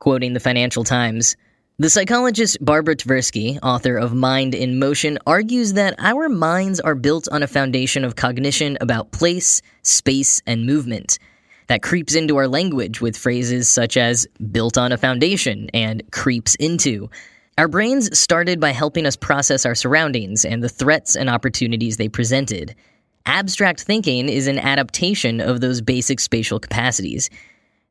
Quoting 0.00 0.32
the 0.32 0.40
Financial 0.40 0.82
Times, 0.82 1.36
The 1.80 1.88
psychologist 1.88 2.56
Barbara 2.60 2.96
Tversky, 2.96 3.56
author 3.62 3.96
of 3.96 4.12
Mind 4.12 4.52
in 4.52 4.80
Motion, 4.80 5.16
argues 5.28 5.74
that 5.74 5.94
our 5.98 6.28
minds 6.28 6.80
are 6.80 6.96
built 6.96 7.28
on 7.30 7.44
a 7.44 7.46
foundation 7.46 8.04
of 8.04 8.16
cognition 8.16 8.76
about 8.80 9.12
place, 9.12 9.62
space, 9.82 10.42
and 10.44 10.66
movement. 10.66 11.20
That 11.68 11.84
creeps 11.84 12.16
into 12.16 12.36
our 12.36 12.48
language 12.48 13.00
with 13.00 13.16
phrases 13.16 13.68
such 13.68 13.96
as 13.96 14.26
built 14.50 14.76
on 14.76 14.90
a 14.90 14.98
foundation 14.98 15.70
and 15.72 16.02
creeps 16.10 16.56
into. 16.56 17.10
Our 17.58 17.68
brains 17.68 18.18
started 18.18 18.58
by 18.58 18.70
helping 18.70 19.06
us 19.06 19.14
process 19.14 19.64
our 19.64 19.76
surroundings 19.76 20.44
and 20.44 20.64
the 20.64 20.68
threats 20.68 21.14
and 21.14 21.30
opportunities 21.30 21.96
they 21.96 22.08
presented. 22.08 22.74
Abstract 23.24 23.82
thinking 23.82 24.28
is 24.28 24.48
an 24.48 24.58
adaptation 24.58 25.40
of 25.40 25.60
those 25.60 25.80
basic 25.80 26.18
spatial 26.18 26.58
capacities. 26.58 27.30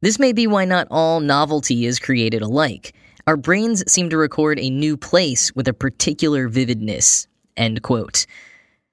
This 0.02 0.20
may 0.20 0.34
be 0.34 0.46
why 0.46 0.66
not 0.66 0.90
all 0.92 1.22
novelty 1.22 1.86
is 1.86 2.00
created 2.00 2.42
alike. 2.42 2.94
Our 3.28 3.36
brains 3.36 3.84
seem 3.92 4.10
to 4.12 4.18
record 4.18 4.58
a 4.58 4.70
new 4.70 4.96
place 4.96 5.54
with 5.54 5.68
a 5.68 5.74
particular 5.74 6.48
vividness. 6.48 7.28
End 7.58 7.82
quote. 7.82 8.26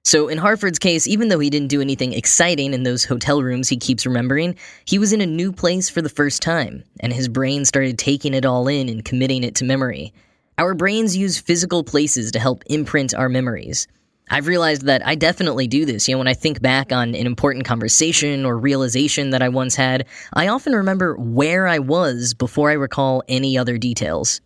So, 0.02 0.26
in 0.26 0.38
Harford's 0.38 0.80
case, 0.80 1.06
even 1.06 1.28
though 1.28 1.38
he 1.38 1.50
didn't 1.50 1.68
do 1.68 1.80
anything 1.80 2.12
exciting 2.12 2.74
in 2.74 2.82
those 2.82 3.04
hotel 3.04 3.44
rooms 3.44 3.68
he 3.68 3.76
keeps 3.76 4.04
remembering, 4.04 4.56
he 4.86 4.98
was 4.98 5.12
in 5.12 5.20
a 5.20 5.26
new 5.26 5.52
place 5.52 5.88
for 5.88 6.02
the 6.02 6.08
first 6.08 6.42
time, 6.42 6.82
and 6.98 7.12
his 7.12 7.28
brain 7.28 7.64
started 7.64 7.96
taking 7.96 8.34
it 8.34 8.44
all 8.44 8.66
in 8.66 8.88
and 8.88 9.04
committing 9.04 9.44
it 9.44 9.54
to 9.54 9.64
memory. 9.64 10.12
Our 10.58 10.74
brains 10.74 11.16
use 11.16 11.38
physical 11.38 11.84
places 11.84 12.32
to 12.32 12.40
help 12.40 12.64
imprint 12.66 13.14
our 13.14 13.28
memories. 13.28 13.86
I've 14.30 14.46
realized 14.46 14.86
that 14.86 15.06
I 15.06 15.14
definitely 15.14 15.66
do 15.66 15.84
this. 15.84 16.08
You 16.08 16.14
know, 16.14 16.18
when 16.18 16.28
I 16.28 16.34
think 16.34 16.62
back 16.62 16.92
on 16.92 17.14
an 17.14 17.26
important 17.26 17.66
conversation 17.66 18.44
or 18.44 18.58
realization 18.58 19.30
that 19.30 19.42
I 19.42 19.48
once 19.50 19.76
had, 19.76 20.06
I 20.32 20.48
often 20.48 20.74
remember 20.74 21.14
where 21.16 21.66
I 21.66 21.78
was 21.78 22.32
before 22.32 22.70
I 22.70 22.74
recall 22.74 23.22
any 23.28 23.58
other 23.58 23.76
details. 23.76 24.40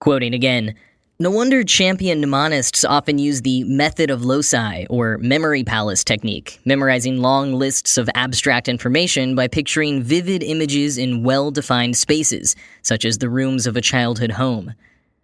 Quoting 0.00 0.34
again, 0.34 0.74
no 1.20 1.30
wonder 1.30 1.62
champion 1.62 2.20
mnemonists 2.20 2.84
often 2.84 3.18
use 3.18 3.42
the 3.42 3.62
method 3.64 4.10
of 4.10 4.24
loci 4.24 4.84
or 4.90 5.16
memory 5.18 5.62
palace 5.62 6.02
technique, 6.02 6.58
memorizing 6.64 7.18
long 7.18 7.54
lists 7.54 7.96
of 7.96 8.10
abstract 8.14 8.68
information 8.68 9.36
by 9.36 9.46
picturing 9.46 10.02
vivid 10.02 10.42
images 10.42 10.98
in 10.98 11.22
well 11.22 11.50
defined 11.50 11.96
spaces, 11.96 12.56
such 12.82 13.04
as 13.04 13.18
the 13.18 13.30
rooms 13.30 13.66
of 13.66 13.76
a 13.76 13.80
childhood 13.80 14.32
home. 14.32 14.74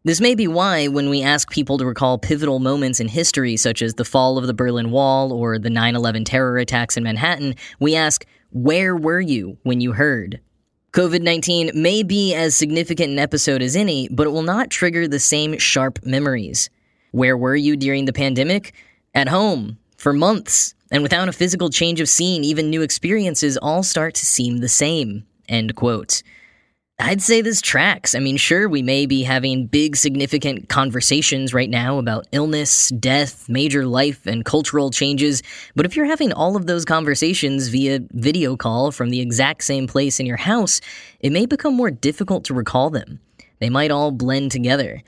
This 0.02 0.21
may 0.21 0.35
be 0.35 0.49
why, 0.49 0.88
when 0.88 1.11
we 1.11 1.23
ask 1.23 1.50
people 1.50 1.76
to 1.76 1.85
recall 1.85 2.16
pivotal 2.16 2.59
moments 2.59 3.00
in 3.00 3.09
history, 3.09 3.59
such 3.59 3.83
as 3.83 3.95
the 3.95 4.04
fall 4.04 4.38
of 4.38 4.47
the 4.47 4.54
Berlin 4.54 4.90
Wall 4.90 5.30
or 5.30 5.59
the 5.59 5.69
9 5.69 5.95
11 5.95 6.25
terror 6.25 6.57
attacks 6.57 6.97
in 6.97 7.02
Manhattan, 7.02 7.54
we 7.78 7.95
ask, 7.95 8.25
Where 8.49 8.97
were 8.97 9.21
you 9.21 9.59
when 9.62 9.83
you 9.83 9.92
heard? 9.92 10.40
COVID 10.92 11.21
19 11.21 11.73
may 11.75 12.02
be 12.02 12.35
as 12.35 12.54
significant 12.54 13.12
an 13.12 13.19
episode 13.19 13.61
as 13.61 13.76
any, 13.76 14.09
but 14.09 14.26
it 14.26 14.30
will 14.30 14.42
not 14.42 14.71
trigger 14.71 15.07
the 15.07 15.21
same 15.21 15.59
sharp 15.59 15.99
memories. 16.02 16.71
Where 17.12 17.37
were 17.37 17.57
you 17.57 17.76
during 17.76 18.07
the 18.07 18.14
pandemic? 18.14 18.73
At 19.14 19.28
home, 19.28 19.76
for 19.99 20.14
months, 20.14 20.75
and 20.90 21.02
without 21.02 21.28
a 21.28 21.33
physical 21.33 21.69
change 21.69 22.00
of 22.00 22.09
scene, 22.09 22.42
even 22.42 22.71
new 22.71 22.80
experiences 22.80 23.59
all 23.59 23.83
start 23.83 24.14
to 24.14 24.25
seem 24.25 24.59
the 24.59 24.69
same. 24.69 25.26
End 25.47 25.76
quote. 25.76 26.23
I'd 27.00 27.23
say 27.23 27.40
this 27.40 27.62
tracks. 27.62 28.14
I 28.14 28.19
mean, 28.19 28.37
sure, 28.37 28.69
we 28.69 28.83
may 28.83 29.07
be 29.07 29.23
having 29.23 29.66
big, 29.66 29.97
significant 29.97 30.69
conversations 30.69 31.54
right 31.54 31.71
now 31.71 31.99
about 31.99 32.26
illness, 32.30 32.90
death, 32.90 33.49
major 33.49 33.87
life, 33.87 34.26
and 34.26 34.45
cultural 34.45 34.90
changes, 34.90 35.42
but 35.75 35.87
if 35.87 35.97
you're 35.97 36.04
having 36.04 36.33
all 36.33 36.57
of 36.57 36.66
those 36.66 36.85
conversations 36.85 37.69
via 37.69 38.00
video 38.11 38.54
call 38.54 38.92
from 38.92 39.09
the 39.09 39.21
exact 39.21 39.64
same 39.64 39.87
place 39.87 40.21
in 40.21 40.26
your 40.26 40.37
house, 40.37 40.80
it 41.21 41.33
may 41.33 41.47
become 41.47 41.75
more 41.75 41.90
difficult 41.90 42.45
to 42.45 42.54
recall 42.54 42.90
them. 42.90 43.19
They 43.61 43.71
might 43.71 43.90
all 43.90 44.11
blend 44.11 44.52
together. 44.52 45.02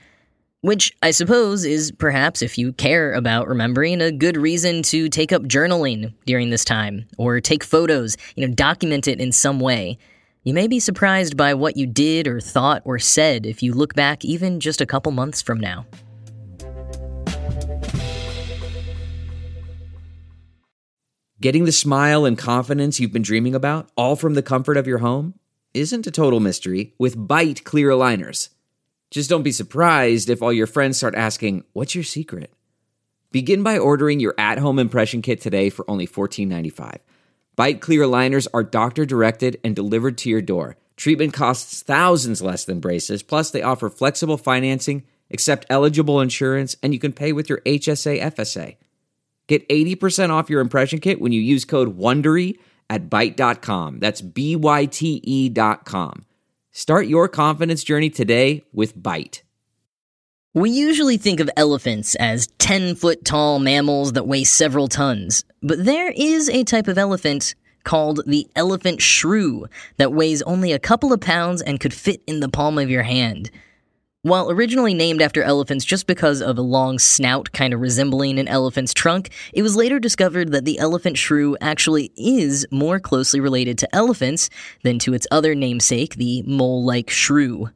Which 0.61 0.93
I 1.03 1.11
suppose 1.11 1.65
is 1.65 1.91
perhaps, 1.91 2.41
if 2.41 2.57
you 2.57 2.73
care 2.73 3.13
about 3.13 3.49
remembering, 3.49 4.01
a 4.01 4.11
good 4.11 4.37
reason 4.37 4.81
to 4.83 5.09
take 5.09 5.31
up 5.31 5.43
journaling 5.43 6.13
during 6.25 6.49
this 6.49 6.65
time, 6.65 7.05
or 7.17 7.39
take 7.39 7.63
photos, 7.63 8.17
you 8.35 8.47
know, 8.47 8.53
document 8.53 9.07
it 9.07 9.19
in 9.19 9.31
some 9.31 9.59
way. 9.59 9.97
You 10.45 10.53
may 10.53 10.67
be 10.67 10.81
surprised 10.81 11.37
by 11.37 11.53
what 11.53 11.77
you 11.77 11.87
did 11.87 12.27
or 12.27 12.41
thought 12.41 12.81
or 12.83 12.99
said 12.99 13.45
if 13.45 13.63
you 13.63 13.73
look 13.73 13.93
back 13.93 14.25
even 14.25 14.59
just 14.59 14.81
a 14.81 14.85
couple 14.85 15.13
months 15.13 15.41
from 15.41 15.57
now. 15.57 15.85
Getting 21.39 21.63
the 21.63 21.71
smile 21.71 22.25
and 22.25 22.37
confidence 22.37 22.99
you've 22.99 23.13
been 23.13 23.21
dreaming 23.21 23.55
about, 23.55 23.89
all 23.95 24.17
from 24.17 24.33
the 24.33 24.41
comfort 24.41 24.75
of 24.75 24.85
your 24.85 24.97
home, 24.97 25.33
isn't 25.73 26.07
a 26.07 26.11
total 26.11 26.41
mystery 26.41 26.93
with 26.97 27.17
Byte 27.17 27.63
clear 27.63 27.89
aligners. 27.89 28.49
Just 29.11 29.29
don't 29.29 29.43
be 29.43 29.51
surprised 29.53 30.29
if 30.29 30.41
all 30.41 30.51
your 30.51 30.67
friends 30.67 30.97
start 30.97 31.15
asking, 31.15 31.63
What's 31.71 31.95
your 31.95 32.03
secret? 32.03 32.53
Begin 33.31 33.63
by 33.63 33.77
ordering 33.77 34.19
your 34.19 34.35
at 34.37 34.57
home 34.57 34.77
impression 34.77 35.21
kit 35.21 35.39
today 35.39 35.69
for 35.69 35.89
only 35.89 36.05
$14.95. 36.05 36.99
Byte 37.57 37.81
clear 37.81 38.01
aligners 38.01 38.47
are 38.53 38.63
doctor 38.63 39.05
directed 39.05 39.59
and 39.63 39.75
delivered 39.75 40.17
to 40.19 40.29
your 40.29 40.41
door. 40.41 40.75
Treatment 40.95 41.33
costs 41.33 41.83
thousands 41.83 42.41
less 42.41 42.65
than 42.65 42.79
braces, 42.79 43.23
plus, 43.23 43.51
they 43.51 43.61
offer 43.61 43.89
flexible 43.89 44.37
financing, 44.37 45.03
accept 45.31 45.65
eligible 45.69 46.19
insurance, 46.21 46.75
and 46.81 46.93
you 46.93 46.99
can 46.99 47.13
pay 47.13 47.31
with 47.31 47.49
your 47.49 47.59
HSA 47.61 48.21
FSA. 48.21 48.77
Get 49.47 49.67
80% 49.69 50.29
off 50.29 50.49
your 50.49 50.61
impression 50.61 50.99
kit 50.99 51.19
when 51.19 51.31
you 51.31 51.41
use 51.41 51.65
code 51.65 51.97
WONDERY 51.97 52.57
at 52.89 53.09
Byte.com. 53.09 53.99
That's 53.99 54.21
B 54.21 54.55
Y 54.55 54.85
T 54.85 55.21
E.com. 55.23 56.25
Start 56.71 57.07
your 57.07 57.27
confidence 57.27 57.83
journey 57.83 58.09
today 58.09 58.63
with 58.73 58.97
Byte. 58.97 59.41
We 60.55 60.69
usually 60.69 61.17
think 61.17 61.39
of 61.39 61.49
elephants 61.57 62.15
as 62.15 62.47
10 62.59 62.95
foot 62.95 63.25
tall 63.25 63.59
mammals 63.59 64.13
that 64.13 64.27
weigh 64.27 64.43
several 64.43 64.87
tons, 64.87 65.43
but 65.63 65.83
there 65.85 66.11
is 66.15 66.49
a 66.49 66.63
type 66.63 66.87
of 66.87 66.97
elephant 66.97 67.55
called 67.83 68.21
the 68.27 68.47
elephant 68.55 69.01
shrew 69.01 69.65
that 69.97 70.13
weighs 70.13 70.41
only 70.43 70.71
a 70.71 70.79
couple 70.79 71.11
of 71.11 71.21
pounds 71.21 71.61
and 71.61 71.79
could 71.79 71.93
fit 71.93 72.21
in 72.27 72.39
the 72.39 72.49
palm 72.49 72.77
of 72.77 72.89
your 72.89 73.03
hand. 73.03 73.49
While 74.21 74.49
originally 74.49 74.93
named 74.93 75.21
after 75.21 75.43
elephants 75.43 75.83
just 75.83 76.07
because 76.07 76.41
of 76.41 76.57
a 76.57 76.61
long 76.61 76.97
snout 76.97 77.51
kind 77.51 77.73
of 77.73 77.81
resembling 77.81 78.39
an 78.39 78.47
elephant's 78.47 78.93
trunk, 78.93 79.31
it 79.51 79.63
was 79.63 79.75
later 79.75 79.99
discovered 79.99 80.53
that 80.53 80.63
the 80.63 80.79
elephant 80.79 81.17
shrew 81.17 81.57
actually 81.59 82.09
is 82.15 82.65
more 82.71 83.01
closely 83.01 83.41
related 83.41 83.77
to 83.79 83.95
elephants 83.95 84.49
than 84.83 84.97
to 84.99 85.13
its 85.13 85.27
other 85.29 85.55
namesake, 85.55 86.15
the 86.15 86.41
mole 86.43 86.85
like 86.85 87.09
shrew. 87.09 87.69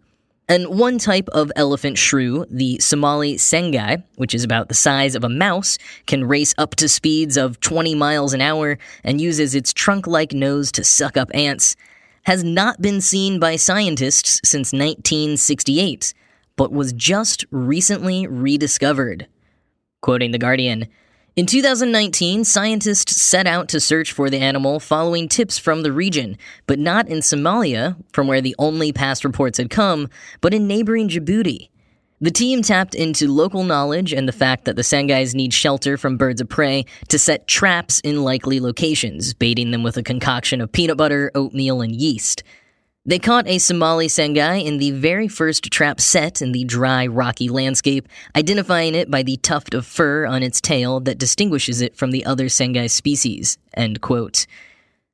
And 0.50 0.68
one 0.80 0.98
type 0.98 1.28
of 1.30 1.52
elephant 1.58 1.98
shrew, 1.98 2.46
the 2.50 2.80
Somali 2.80 3.36
Sengi, 3.36 4.02
which 4.16 4.34
is 4.34 4.46
about 4.46 4.70
the 4.70 4.76
size 4.76 5.14
of 5.14 5.26
a 5.26 5.30
mouse, 5.30 5.78
can 6.06 6.24
race 6.24 6.56
up 6.58 6.76
to 6.76 6.88
speeds 6.88 7.36
of 7.36 7.60
20 7.60 7.96
miles 7.96 8.34
an 8.34 8.40
hour 8.40 8.78
and 9.04 9.20
uses 9.20 9.56
its 9.56 9.74
trunk 9.74 10.08
like 10.08 10.32
nose 10.32 10.72
to 10.72 10.86
suck 10.86 11.18
up 11.18 11.30
ants, 11.34 11.76
has 12.24 12.46
not 12.46 12.82
been 12.82 13.02
seen 13.02 13.40
by 13.40 13.58
scientists 13.58 14.40
since 14.46 14.72
1968, 14.72 16.14
but 16.56 16.72
was 16.72 16.94
just 16.94 17.46
recently 17.52 18.26
rediscovered. 18.26 19.28
Quoting 20.02 20.32
The 20.32 20.38
Guardian, 20.38 20.88
in 21.38 21.46
2019, 21.46 22.44
scientists 22.44 23.22
set 23.22 23.46
out 23.46 23.70
to 23.70 23.80
search 23.80 24.12
for 24.12 24.28
the 24.28 24.40
animal 24.40 24.80
following 24.80 25.30
tips 25.30 25.60
from 25.60 25.84
the 25.84 25.92
region, 25.92 26.36
but 26.66 26.80
not 26.80 27.08
in 27.08 27.20
Somalia, 27.20 27.96
from 28.12 28.26
where 28.26 28.42
the 28.42 28.56
only 28.58 28.92
past 28.92 29.24
reports 29.24 29.60
had 29.60 29.70
come, 29.70 30.10
but 30.42 30.52
in 30.52 30.66
neighboring 30.66 31.10
Djibouti. 31.10 31.70
The 32.20 32.32
team 32.32 32.64
tapped 32.64 32.96
into 32.96 33.32
local 33.32 33.64
knowledge 33.64 34.14
and 34.14 34.28
the 34.28 34.32
fact 34.32 34.66
that 34.66 34.76
the 34.76 34.82
Sengis 34.82 35.36
need 35.36 35.54
shelter 35.54 35.96
from 35.96 36.18
birds 36.18 36.42
of 36.42 36.50
prey 36.50 36.86
to 37.10 37.20
set 37.20 37.48
traps 37.48 38.00
in 38.00 38.24
likely 38.24 38.60
locations, 38.60 39.36
baiting 39.36 39.70
them 39.70 39.84
with 39.84 39.98
a 39.98 40.04
concoction 40.04 40.60
of 40.60 40.72
peanut 40.72 40.98
butter, 40.98 41.30
oatmeal, 41.36 41.82
and 41.82 41.96
yeast. 41.96 42.42
They 43.08 43.20
caught 43.20 43.48
a 43.48 43.58
Somali 43.58 44.08
Sengi 44.08 44.66
in 44.66 44.80
the 44.80 44.92
very 44.92 45.30
first 45.30 45.72
trap 45.72 46.02
set 46.02 46.42
in 46.42 46.52
the 46.52 46.66
dry, 46.66 47.08
rocky 47.08 47.48
landscape, 47.48 48.06
identifying 48.36 48.96
it 48.96 49.10
by 49.10 49.24
the 49.24 49.38
tuft 49.38 49.74
of 49.74 49.86
fur 49.86 50.26
on 50.26 50.44
its 50.44 50.60
tail 50.60 51.00
that 51.00 51.18
distinguishes 51.18 51.80
it 51.80 51.96
from 51.96 52.12
the 52.12 52.26
other 52.26 52.48
Sengi 52.48 52.90
species. 52.90 53.58
End 53.74 54.02
quote. 54.02 54.46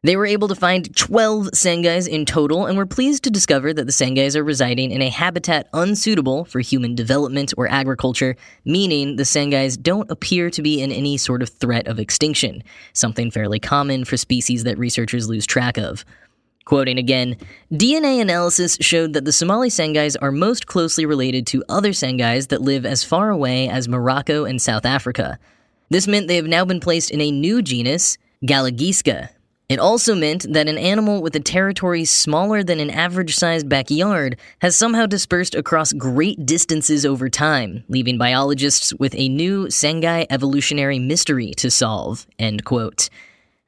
They 0.02 0.18
were 0.18 0.26
able 0.26 0.48
to 0.48 0.56
find 0.56 0.94
12 0.96 1.52
Sengis 1.54 2.10
in 2.10 2.26
total 2.26 2.66
and 2.66 2.78
were 2.78 2.88
pleased 2.88 3.24
to 3.26 3.30
discover 3.30 3.72
that 3.74 3.86
the 3.86 3.92
Sengis 3.92 4.36
are 4.36 4.44
residing 4.44 4.90
in 4.90 5.04
a 5.04 5.10
habitat 5.10 5.70
unsuitable 5.72 6.46
for 6.46 6.62
human 6.62 6.96
development 6.96 7.54
or 7.58 7.70
agriculture, 7.70 8.36
meaning 8.66 9.18
the 9.18 9.24
Sengis 9.24 9.80
don't 9.80 10.10
appear 10.10 10.50
to 10.50 10.64
be 10.64 10.82
in 10.82 10.92
any 10.92 11.16
sort 11.16 11.44
of 11.44 11.50
threat 11.50 11.88
of 11.88 12.00
extinction, 12.00 12.64
something 12.92 13.30
fairly 13.30 13.60
common 13.60 14.04
for 14.04 14.18
species 14.18 14.64
that 14.64 14.80
researchers 14.80 15.30
lose 15.30 15.46
track 15.46 15.78
of. 15.78 16.04
Quoting 16.66 16.98
again, 16.98 17.36
DNA 17.72 18.22
analysis 18.22 18.78
showed 18.80 19.14
that 19.14 19.26
the 19.26 19.34
Somali 19.34 19.70
Sengis 19.70 20.16
are 20.22 20.32
most 20.32 20.66
closely 20.66 21.06
related 21.06 21.46
to 21.48 21.64
other 21.68 21.92
Sengis 21.92 22.48
that 22.48 22.62
live 22.62 22.86
as 22.86 23.04
far 23.04 23.30
away 23.30 23.68
as 23.68 23.90
Morocco 23.90 24.46
and 24.46 24.62
South 24.62 24.86
Africa. 24.86 25.40
This 25.90 26.08
meant 26.08 26.28
they 26.28 26.38
have 26.38 26.48
now 26.48 26.64
been 26.64 26.80
placed 26.80 27.12
in 27.12 27.20
a 27.20 27.32
new 27.32 27.62
genus, 27.62 28.18
Galegeeska. 28.46 29.30
It 29.70 29.80
also 29.80 30.14
meant 30.14 30.46
that 30.54 30.68
an 30.68 30.78
animal 30.78 31.22
with 31.22 31.36
a 31.36 31.40
territory 31.40 32.06
smaller 32.06 32.64
than 32.64 32.80
an 32.80 32.90
average 32.90 33.36
sized 33.36 33.68
backyard 33.68 34.38
has 34.60 34.78
somehow 34.78 35.06
dispersed 35.06 35.56
across 35.56 35.94
great 35.94 36.46
distances 36.46 37.06
over 37.06 37.30
time, 37.30 37.84
leaving 37.88 38.18
biologists 38.18 38.94
with 38.96 39.16
a 39.16 39.30
new 39.30 39.68
Sengi 39.68 40.26
evolutionary 40.30 41.00
mystery 41.00 41.52
to 41.58 41.72
solve. 41.72 42.28
End 42.38 42.64
quote. 42.66 43.10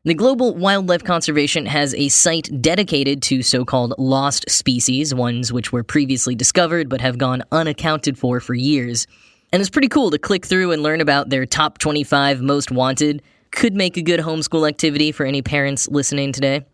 The 0.06 0.14
Global 0.14 0.54
Wildlife 0.54 1.04
Conservation 1.04 1.66
has 1.66 1.96
a 1.96 2.10
site 2.10 2.62
dedicated 2.62 3.24
to 3.24 3.42
so 3.42 3.66
called 3.66 3.96
lost 3.98 4.48
species, 4.48 5.16
ones 5.16 5.52
which 5.52 5.72
were 5.72 5.84
previously 5.84 6.36
discovered 6.36 6.90
but 6.90 7.02
have 7.02 7.18
gone 7.18 7.42
unaccounted 7.52 8.16
for 8.16 8.40
for 8.40 8.54
years. 8.54 9.08
And 9.52 9.62
it's 9.62 9.70
pretty 9.72 9.88
cool 9.88 10.12
to 10.12 10.20
click 10.20 10.46
through 10.46 10.74
and 10.74 10.84
learn 10.84 11.02
about 11.02 11.30
their 11.30 11.48
top 11.48 11.80
25 11.80 12.40
most 12.40 12.70
wanted. 12.70 13.24
Could 13.50 13.74
make 13.74 13.98
a 13.98 14.04
good 14.04 14.20
homeschool 14.20 14.70
activity 14.70 15.12
for 15.12 15.26
any 15.26 15.42
parents 15.42 15.88
listening 15.88 16.32
today. 16.32 16.68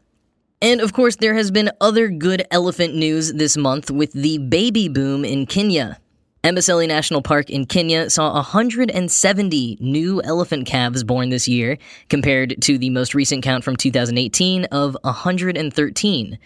And 0.61 0.81
of 0.81 0.91
course, 0.91 1.15
there 1.15 1.35
has 1.35 1.51
been 1.51 1.71
other 1.79 2.09
good 2.09 2.45
elephant 2.51 2.95
news 2.95 3.31
this 3.31 3.55
month 3.55 3.89
with 3.89 4.11
the 4.11 4.39
baby 4.39 4.89
boom 4.89 5.23
in 5.23 5.45
Kenya. 5.45 6.01
Amboseli 6.43 6.87
National 6.87 7.21
Park 7.21 7.51
in 7.51 7.67
Kenya 7.67 8.09
saw 8.09 8.33
170 8.33 9.77
new 9.79 10.23
elephant 10.23 10.65
calves 10.65 11.03
born 11.03 11.29
this 11.29 11.47
year, 11.47 11.77
compared 12.09 12.59
to 12.63 12.79
the 12.79 12.89
most 12.89 13.13
recent 13.13 13.43
count 13.43 13.63
from 13.63 13.75
2018 13.75 14.65
of 14.65 14.97
113. 15.03 16.39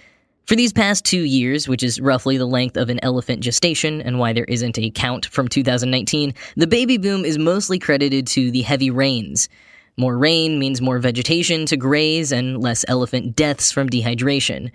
For 0.46 0.56
these 0.58 0.74
past 0.74 1.06
two 1.06 1.22
years, 1.22 1.70
which 1.70 1.82
is 1.82 2.02
roughly 2.02 2.36
the 2.36 2.46
length 2.46 2.76
of 2.76 2.90
an 2.90 3.00
elephant 3.04 3.40
gestation 3.40 4.02
and 4.02 4.20
why 4.20 4.34
there 4.34 4.44
isn't 4.44 4.78
a 4.78 4.90
count 4.90 5.28
from 5.28 5.48
2019, 5.48 6.34
the 6.58 6.68
baby 6.68 6.98
boom 6.98 7.24
is 7.24 7.38
mostly 7.38 7.80
credited 7.80 8.28
to 8.28 8.52
the 8.52 8.64
heavy 8.64 8.92
rains. 8.92 9.48
More 9.96 10.18
rain 10.18 10.60
means 10.60 10.82
more 10.82 11.00
vegetation 11.00 11.66
to 11.68 11.78
graze 11.78 12.34
and 12.34 12.62
less 12.62 12.84
elephant 12.90 13.34
deaths 13.34 13.72
from 13.72 13.90
dehydration. 13.90 14.72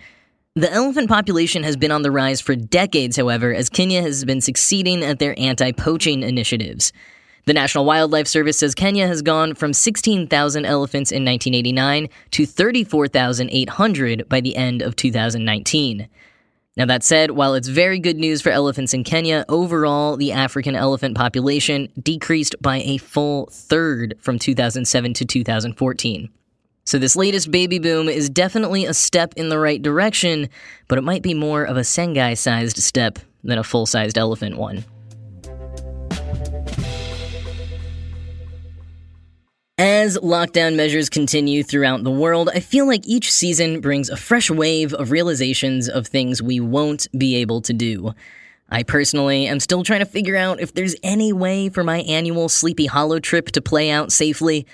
The 0.56 0.72
elephant 0.72 1.08
population 1.08 1.62
has 1.62 1.76
been 1.76 1.92
on 1.92 2.02
the 2.02 2.10
rise 2.10 2.40
for 2.40 2.56
decades, 2.56 3.16
however, 3.16 3.54
as 3.54 3.68
Kenya 3.68 4.02
has 4.02 4.24
been 4.24 4.40
succeeding 4.40 5.04
at 5.04 5.20
their 5.20 5.38
anti 5.38 5.70
poaching 5.70 6.24
initiatives. 6.24 6.92
The 7.46 7.54
National 7.54 7.84
Wildlife 7.84 8.26
Service 8.26 8.58
says 8.58 8.74
Kenya 8.74 9.06
has 9.06 9.22
gone 9.22 9.54
from 9.54 9.72
16,000 9.72 10.64
elephants 10.66 11.12
in 11.12 11.24
1989 11.24 12.08
to 12.32 12.46
34,800 12.46 14.28
by 14.28 14.40
the 14.40 14.56
end 14.56 14.82
of 14.82 14.96
2019. 14.96 16.08
Now, 16.76 16.84
that 16.84 17.04
said, 17.04 17.30
while 17.30 17.54
it's 17.54 17.68
very 17.68 18.00
good 18.00 18.16
news 18.16 18.42
for 18.42 18.50
elephants 18.50 18.92
in 18.92 19.04
Kenya, 19.04 19.44
overall, 19.48 20.16
the 20.16 20.32
African 20.32 20.74
elephant 20.74 21.16
population 21.16 21.92
decreased 22.02 22.56
by 22.60 22.78
a 22.78 22.96
full 22.96 23.46
third 23.52 24.16
from 24.18 24.40
2007 24.40 25.14
to 25.14 25.24
2014. 25.24 26.28
So, 26.90 26.98
this 26.98 27.14
latest 27.14 27.52
baby 27.52 27.78
boom 27.78 28.08
is 28.08 28.28
definitely 28.28 28.84
a 28.84 28.92
step 28.92 29.34
in 29.36 29.48
the 29.48 29.60
right 29.60 29.80
direction, 29.80 30.48
but 30.88 30.98
it 30.98 31.02
might 31.02 31.22
be 31.22 31.34
more 31.34 31.62
of 31.62 31.76
a 31.76 31.82
Sengi 31.82 32.36
sized 32.36 32.78
step 32.78 33.20
than 33.44 33.58
a 33.58 33.62
full 33.62 33.86
sized 33.86 34.18
elephant 34.18 34.56
one. 34.56 34.82
As 39.78 40.18
lockdown 40.18 40.74
measures 40.74 41.08
continue 41.08 41.62
throughout 41.62 42.02
the 42.02 42.10
world, 42.10 42.50
I 42.52 42.58
feel 42.58 42.88
like 42.88 43.06
each 43.06 43.30
season 43.30 43.80
brings 43.80 44.10
a 44.10 44.16
fresh 44.16 44.50
wave 44.50 44.92
of 44.92 45.12
realizations 45.12 45.88
of 45.88 46.08
things 46.08 46.42
we 46.42 46.58
won't 46.58 47.06
be 47.16 47.36
able 47.36 47.60
to 47.60 47.72
do. 47.72 48.14
I 48.68 48.82
personally 48.82 49.46
am 49.46 49.60
still 49.60 49.84
trying 49.84 50.00
to 50.00 50.06
figure 50.06 50.36
out 50.36 50.58
if 50.58 50.74
there's 50.74 50.96
any 51.04 51.32
way 51.32 51.68
for 51.68 51.84
my 51.84 51.98
annual 52.00 52.48
Sleepy 52.48 52.86
Hollow 52.86 53.20
trip 53.20 53.52
to 53.52 53.62
play 53.62 53.92
out 53.92 54.10
safely. 54.10 54.66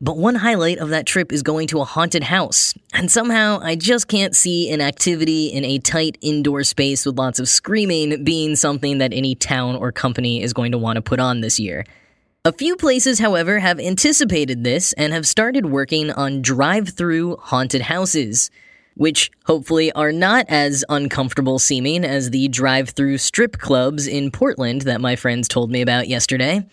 But 0.00 0.16
one 0.16 0.36
highlight 0.36 0.78
of 0.78 0.90
that 0.90 1.06
trip 1.06 1.32
is 1.32 1.42
going 1.42 1.66
to 1.68 1.80
a 1.80 1.84
haunted 1.84 2.22
house, 2.22 2.72
and 2.92 3.10
somehow 3.10 3.58
I 3.60 3.74
just 3.74 4.06
can't 4.06 4.36
see 4.36 4.70
an 4.70 4.80
activity 4.80 5.46
in 5.46 5.64
a 5.64 5.80
tight 5.80 6.16
indoor 6.20 6.62
space 6.62 7.04
with 7.04 7.18
lots 7.18 7.40
of 7.40 7.48
screaming 7.48 8.22
being 8.22 8.54
something 8.54 8.98
that 8.98 9.12
any 9.12 9.34
town 9.34 9.74
or 9.74 9.90
company 9.90 10.40
is 10.40 10.52
going 10.52 10.70
to 10.70 10.78
want 10.78 10.96
to 10.96 11.02
put 11.02 11.18
on 11.18 11.40
this 11.40 11.58
year. 11.58 11.84
A 12.44 12.52
few 12.52 12.76
places, 12.76 13.18
however, 13.18 13.58
have 13.58 13.80
anticipated 13.80 14.62
this 14.62 14.92
and 14.92 15.12
have 15.12 15.26
started 15.26 15.66
working 15.66 16.12
on 16.12 16.42
drive 16.42 16.90
through 16.90 17.36
haunted 17.38 17.82
houses, 17.82 18.52
which 18.94 19.32
hopefully 19.46 19.90
are 19.92 20.12
not 20.12 20.46
as 20.48 20.84
uncomfortable 20.88 21.58
seeming 21.58 22.04
as 22.04 22.30
the 22.30 22.46
drive 22.46 22.90
through 22.90 23.18
strip 23.18 23.58
clubs 23.58 24.06
in 24.06 24.30
Portland 24.30 24.82
that 24.82 25.00
my 25.00 25.16
friends 25.16 25.48
told 25.48 25.72
me 25.72 25.82
about 25.82 26.06
yesterday. 26.06 26.64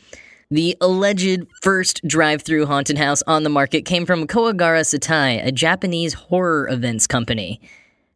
The 0.51 0.77
alleged 0.79 1.47
first 1.63 2.07
drive 2.07 2.43
through 2.43 2.67
haunted 2.67 2.99
house 2.99 3.23
on 3.25 3.41
the 3.41 3.49
market 3.49 3.83
came 3.83 4.05
from 4.05 4.27
Kowagarasetai, 4.27 5.43
a 5.43 5.51
Japanese 5.51 6.13
horror 6.13 6.69
events 6.69 7.07
company. 7.07 7.59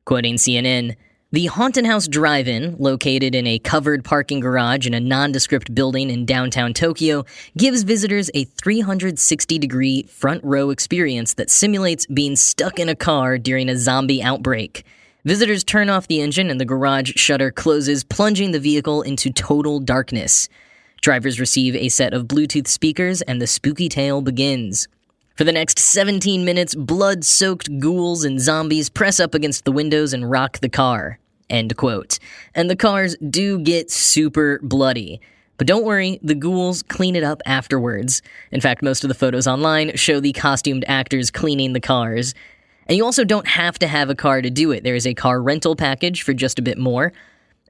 Quoting 0.05 0.35
CNN, 0.35 0.95
the 1.31 1.47
Haunted 1.47 1.87
House 1.87 2.07
Drive 2.07 2.47
In, 2.47 2.75
located 2.77 3.33
in 3.33 3.47
a 3.47 3.57
covered 3.57 4.03
parking 4.03 4.41
garage 4.41 4.85
in 4.85 4.93
a 4.93 4.99
nondescript 4.99 5.73
building 5.73 6.11
in 6.11 6.27
downtown 6.27 6.71
Tokyo, 6.71 7.25
gives 7.57 7.81
visitors 7.81 8.29
a 8.35 8.43
360 8.43 9.57
degree 9.57 10.03
front 10.03 10.43
row 10.43 10.69
experience 10.69 11.33
that 11.33 11.49
simulates 11.49 12.05
being 12.05 12.35
stuck 12.35 12.77
in 12.77 12.89
a 12.89 12.95
car 12.95 13.39
during 13.39 13.69
a 13.69 13.75
zombie 13.75 14.21
outbreak. 14.21 14.85
Visitors 15.25 15.63
turn 15.63 15.89
off 15.89 16.07
the 16.07 16.21
engine 16.21 16.51
and 16.51 16.61
the 16.61 16.65
garage 16.65 17.11
shutter 17.15 17.49
closes, 17.49 18.03
plunging 18.03 18.51
the 18.51 18.59
vehicle 18.59 19.01
into 19.01 19.31
total 19.31 19.79
darkness. 19.79 20.47
Drivers 21.01 21.39
receive 21.39 21.75
a 21.75 21.89
set 21.89 22.13
of 22.13 22.25
Bluetooth 22.27 22.67
speakers, 22.67 23.21
and 23.21 23.41
the 23.41 23.47
spooky 23.47 23.89
tale 23.89 24.21
begins. 24.21 24.87
For 25.35 25.45
the 25.45 25.53
next 25.53 25.79
17 25.79 26.43
minutes, 26.43 26.75
blood 26.75 27.23
soaked 27.23 27.79
ghouls 27.79 28.25
and 28.25 28.41
zombies 28.41 28.89
press 28.89 29.19
up 29.19 29.33
against 29.33 29.63
the 29.63 29.71
windows 29.71 30.11
and 30.11 30.29
rock 30.29 30.59
the 30.59 30.67
car. 30.67 31.17
End 31.49 31.77
quote. 31.77 32.19
And 32.53 32.69
the 32.69 32.75
cars 32.75 33.15
do 33.17 33.57
get 33.59 33.89
super 33.89 34.59
bloody. 34.61 35.21
But 35.57 35.67
don't 35.67 35.85
worry, 35.85 36.19
the 36.21 36.35
ghouls 36.35 36.83
clean 36.83 37.15
it 37.15 37.23
up 37.23 37.41
afterwards. 37.45 38.21
In 38.51 38.61
fact, 38.61 38.81
most 38.81 39.03
of 39.03 39.07
the 39.07 39.13
photos 39.13 39.47
online 39.47 39.95
show 39.95 40.19
the 40.19 40.33
costumed 40.33 40.85
actors 40.87 41.31
cleaning 41.31 41.73
the 41.73 41.79
cars. 41.79 42.33
And 42.87 42.97
you 42.97 43.05
also 43.05 43.23
don't 43.23 43.47
have 43.47 43.77
to 43.79 43.87
have 43.87 44.09
a 44.09 44.15
car 44.15 44.41
to 44.41 44.49
do 44.49 44.71
it. 44.71 44.83
There 44.83 44.95
is 44.95 45.07
a 45.07 45.13
car 45.13 45.41
rental 45.41 45.75
package 45.75 46.23
for 46.23 46.33
just 46.33 46.59
a 46.59 46.61
bit 46.61 46.77
more. 46.77 47.13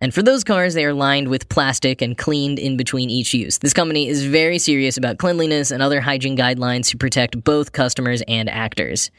And 0.01 0.13
for 0.13 0.21
those 0.21 0.43
cars, 0.43 0.73
they 0.73 0.85
are 0.85 0.93
lined 0.93 1.27
with 1.27 1.49
plastic 1.49 2.01
and 2.01 2.17
cleaned 2.17 2.57
in 2.57 2.77
between 2.77 3.09
each 3.09 3.33
use. 3.33 3.57
This 3.57 3.73
company 3.73 4.07
is 4.07 4.25
very 4.25 4.57
serious 4.57 4.97
about 4.97 5.17
cleanliness 5.17 5.71
and 5.71 5.83
other 5.83 5.99
hygiene 5.99 6.37
guidelines 6.37 6.87
to 6.89 6.97
protect 6.97 7.43
both 7.43 7.73
customers 7.73 8.23
and 8.27 8.49
actors. 8.49 9.11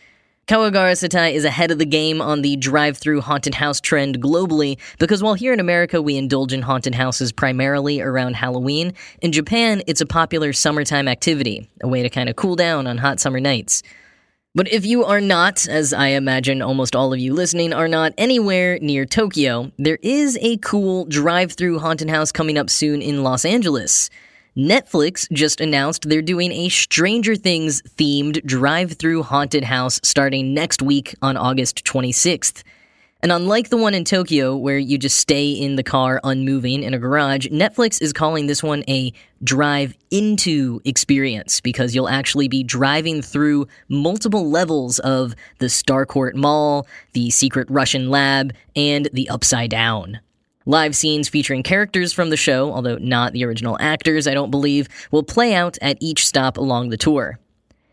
Kowagarasetai 0.50 1.32
is 1.32 1.44
ahead 1.44 1.70
of 1.70 1.78
the 1.78 1.84
game 1.84 2.20
on 2.20 2.42
the 2.42 2.56
drive 2.56 2.98
through 2.98 3.20
haunted 3.20 3.54
house 3.54 3.80
trend 3.80 4.20
globally 4.20 4.78
because 4.98 5.22
while 5.22 5.34
here 5.34 5.52
in 5.52 5.60
America 5.60 6.02
we 6.02 6.16
indulge 6.16 6.52
in 6.52 6.62
haunted 6.62 6.94
houses 6.94 7.30
primarily 7.30 8.00
around 8.00 8.34
Halloween, 8.34 8.94
in 9.20 9.30
Japan 9.30 9.82
it's 9.86 10.00
a 10.00 10.06
popular 10.06 10.52
summertime 10.52 11.06
activity, 11.06 11.70
a 11.82 11.88
way 11.88 12.02
to 12.02 12.10
kind 12.10 12.28
of 12.28 12.34
cool 12.34 12.56
down 12.56 12.88
on 12.88 12.98
hot 12.98 13.20
summer 13.20 13.38
nights. 13.38 13.84
But 14.52 14.66
if 14.66 14.84
you 14.84 15.04
are 15.04 15.20
not, 15.20 15.68
as 15.68 15.92
I 15.92 16.08
imagine 16.08 16.60
almost 16.60 16.96
all 16.96 17.12
of 17.12 17.20
you 17.20 17.34
listening 17.34 17.72
are 17.72 17.86
not 17.86 18.12
anywhere 18.18 18.80
near 18.80 19.06
Tokyo, 19.06 19.70
there 19.78 20.00
is 20.02 20.36
a 20.40 20.56
cool 20.56 21.04
drive 21.04 21.52
through 21.52 21.78
haunted 21.78 22.10
house 22.10 22.32
coming 22.32 22.58
up 22.58 22.68
soon 22.68 23.00
in 23.00 23.22
Los 23.22 23.44
Angeles. 23.44 24.10
Netflix 24.56 25.30
just 25.30 25.60
announced 25.60 26.08
they're 26.08 26.20
doing 26.20 26.50
a 26.50 26.68
Stranger 26.68 27.36
Things 27.36 27.80
themed 27.96 28.44
drive 28.44 28.94
through 28.94 29.22
haunted 29.22 29.62
house 29.62 30.00
starting 30.02 30.52
next 30.52 30.82
week 30.82 31.14
on 31.22 31.36
August 31.36 31.84
26th. 31.84 32.64
And 33.22 33.32
unlike 33.32 33.68
the 33.68 33.76
one 33.76 33.92
in 33.92 34.04
Tokyo, 34.04 34.56
where 34.56 34.78
you 34.78 34.96
just 34.96 35.18
stay 35.18 35.50
in 35.50 35.76
the 35.76 35.82
car 35.82 36.20
unmoving 36.24 36.82
in 36.82 36.94
a 36.94 36.98
garage, 36.98 37.48
Netflix 37.48 38.00
is 38.00 38.14
calling 38.14 38.46
this 38.46 38.62
one 38.62 38.82
a 38.88 39.12
drive 39.44 39.94
into 40.10 40.80
experience 40.86 41.60
because 41.60 41.94
you'll 41.94 42.08
actually 42.08 42.48
be 42.48 42.62
driving 42.62 43.20
through 43.20 43.66
multiple 43.88 44.48
levels 44.48 45.00
of 45.00 45.34
the 45.58 45.66
Starcourt 45.66 46.34
Mall, 46.34 46.86
the 47.12 47.28
secret 47.28 47.68
Russian 47.70 48.08
lab, 48.08 48.54
and 48.74 49.10
the 49.12 49.28
Upside 49.28 49.70
Down. 49.70 50.20
Live 50.64 50.96
scenes 50.96 51.28
featuring 51.28 51.62
characters 51.62 52.14
from 52.14 52.30
the 52.30 52.38
show, 52.38 52.72
although 52.72 52.96
not 52.96 53.34
the 53.34 53.44
original 53.44 53.76
actors, 53.80 54.26
I 54.26 54.32
don't 54.32 54.50
believe, 54.50 54.88
will 55.10 55.22
play 55.22 55.52
out 55.54 55.76
at 55.82 55.98
each 56.00 56.26
stop 56.26 56.56
along 56.56 56.88
the 56.88 56.96
tour. 56.96 57.38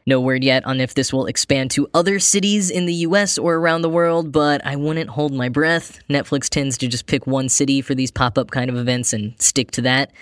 No 0.07 0.21
word 0.21 0.41
yet 0.41 0.65
on 0.65 0.79
if 0.79 0.93
this 0.93 1.11
will 1.11 1.25
expand 1.25 1.69
to 1.71 1.89
other 1.93 2.17
cities 2.17 2.69
in 2.69 2.85
the 2.85 2.93
US 2.93 3.37
or 3.37 3.55
around 3.55 3.81
the 3.81 3.89
world, 3.89 4.31
but 4.31 4.65
I 4.65 4.77
wouldn't 4.77 5.09
hold 5.09 5.33
my 5.33 5.49
breath. 5.49 5.99
Netflix 6.09 6.47
tends 6.47 6.77
to 6.77 6.87
just 6.87 7.07
pick 7.07 7.27
one 7.27 7.49
city 7.49 7.81
for 7.81 7.93
these 7.93 8.09
pop 8.09 8.37
up 8.37 8.49
kind 8.49 8.69
of 8.69 8.77
events 8.77 9.11
and 9.11 9.39
stick 9.41 9.69
to 9.71 9.81
that. 9.81 10.13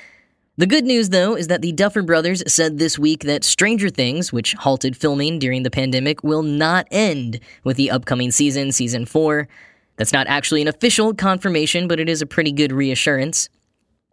The 0.58 0.66
good 0.66 0.86
news, 0.86 1.10
though, 1.10 1.36
is 1.36 1.50
that 1.50 1.62
the 1.62 1.72
Duffer 1.72 2.02
Brothers 2.02 2.42
said 2.52 2.80
this 2.80 2.98
week 2.98 3.26
that 3.26 3.44
Stranger 3.44 3.90
Things, 3.90 4.34
which 4.34 4.54
halted 4.54 4.98
filming 4.98 5.38
during 5.38 5.62
the 5.62 5.70
pandemic, 5.70 6.24
will 6.24 6.42
not 6.42 6.88
end 6.90 7.40
with 7.64 7.78
the 7.78 7.92
upcoming 7.92 8.32
season, 8.32 8.72
Season 8.72 9.06
4. 9.06 9.48
That's 9.98 10.14
not 10.14 10.26
actually 10.26 10.64
an 10.64 10.68
official 10.68 11.14
confirmation, 11.14 11.88
but 11.88 12.00
it 12.00 12.10
is 12.10 12.24
a 12.24 12.26
pretty 12.26 12.52
good 12.52 12.72
reassurance. 12.72 13.50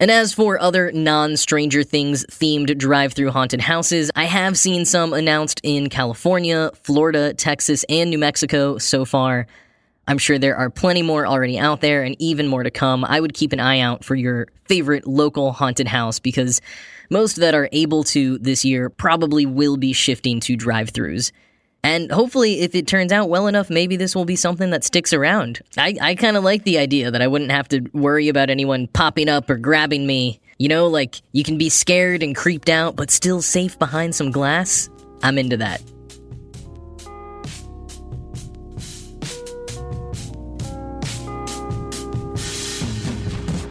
And 0.02 0.10
as 0.10 0.32
for 0.34 0.60
other 0.60 0.90
non 0.90 1.36
Stranger 1.36 1.84
Things 1.84 2.26
themed 2.26 2.76
drive 2.76 3.12
through 3.12 3.30
haunted 3.30 3.60
houses, 3.60 4.10
I 4.16 4.24
have 4.24 4.58
seen 4.58 4.84
some 4.84 5.12
announced 5.12 5.60
in 5.62 5.90
California, 5.90 6.72
Florida, 6.82 7.32
Texas, 7.34 7.84
and 7.88 8.10
New 8.10 8.18
Mexico 8.18 8.78
so 8.78 9.04
far. 9.04 9.46
I'm 10.08 10.18
sure 10.18 10.40
there 10.40 10.56
are 10.56 10.70
plenty 10.70 11.02
more 11.02 11.24
already 11.24 11.56
out 11.56 11.82
there 11.82 12.02
and 12.02 12.16
even 12.18 12.48
more 12.48 12.64
to 12.64 12.70
come. 12.72 13.04
I 13.04 13.20
would 13.20 13.32
keep 13.32 13.52
an 13.52 13.60
eye 13.60 13.78
out 13.78 14.02
for 14.02 14.16
your 14.16 14.48
favorite 14.64 15.06
local 15.06 15.52
haunted 15.52 15.86
house 15.86 16.18
because 16.18 16.60
most 17.08 17.36
that 17.36 17.54
are 17.54 17.68
able 17.70 18.02
to 18.02 18.38
this 18.38 18.64
year 18.64 18.90
probably 18.90 19.46
will 19.46 19.76
be 19.76 19.92
shifting 19.92 20.40
to 20.40 20.56
drive 20.56 20.92
throughs. 20.92 21.30
And 21.84 22.12
hopefully, 22.12 22.60
if 22.60 22.76
it 22.76 22.86
turns 22.86 23.10
out 23.10 23.28
well 23.28 23.48
enough, 23.48 23.68
maybe 23.68 23.96
this 23.96 24.14
will 24.14 24.24
be 24.24 24.36
something 24.36 24.70
that 24.70 24.84
sticks 24.84 25.12
around. 25.12 25.60
I, 25.76 25.96
I 26.00 26.14
kind 26.14 26.36
of 26.36 26.44
like 26.44 26.62
the 26.62 26.78
idea 26.78 27.10
that 27.10 27.20
I 27.20 27.26
wouldn't 27.26 27.50
have 27.50 27.68
to 27.68 27.80
worry 27.92 28.28
about 28.28 28.50
anyone 28.50 28.86
popping 28.86 29.28
up 29.28 29.50
or 29.50 29.56
grabbing 29.56 30.06
me. 30.06 30.40
You 30.58 30.68
know, 30.68 30.86
like 30.86 31.20
you 31.32 31.42
can 31.42 31.58
be 31.58 31.68
scared 31.68 32.22
and 32.22 32.36
creeped 32.36 32.68
out, 32.68 32.94
but 32.94 33.10
still 33.10 33.42
safe 33.42 33.76
behind 33.80 34.14
some 34.14 34.30
glass. 34.30 34.88
I'm 35.24 35.38
into 35.38 35.56
that. 35.56 35.82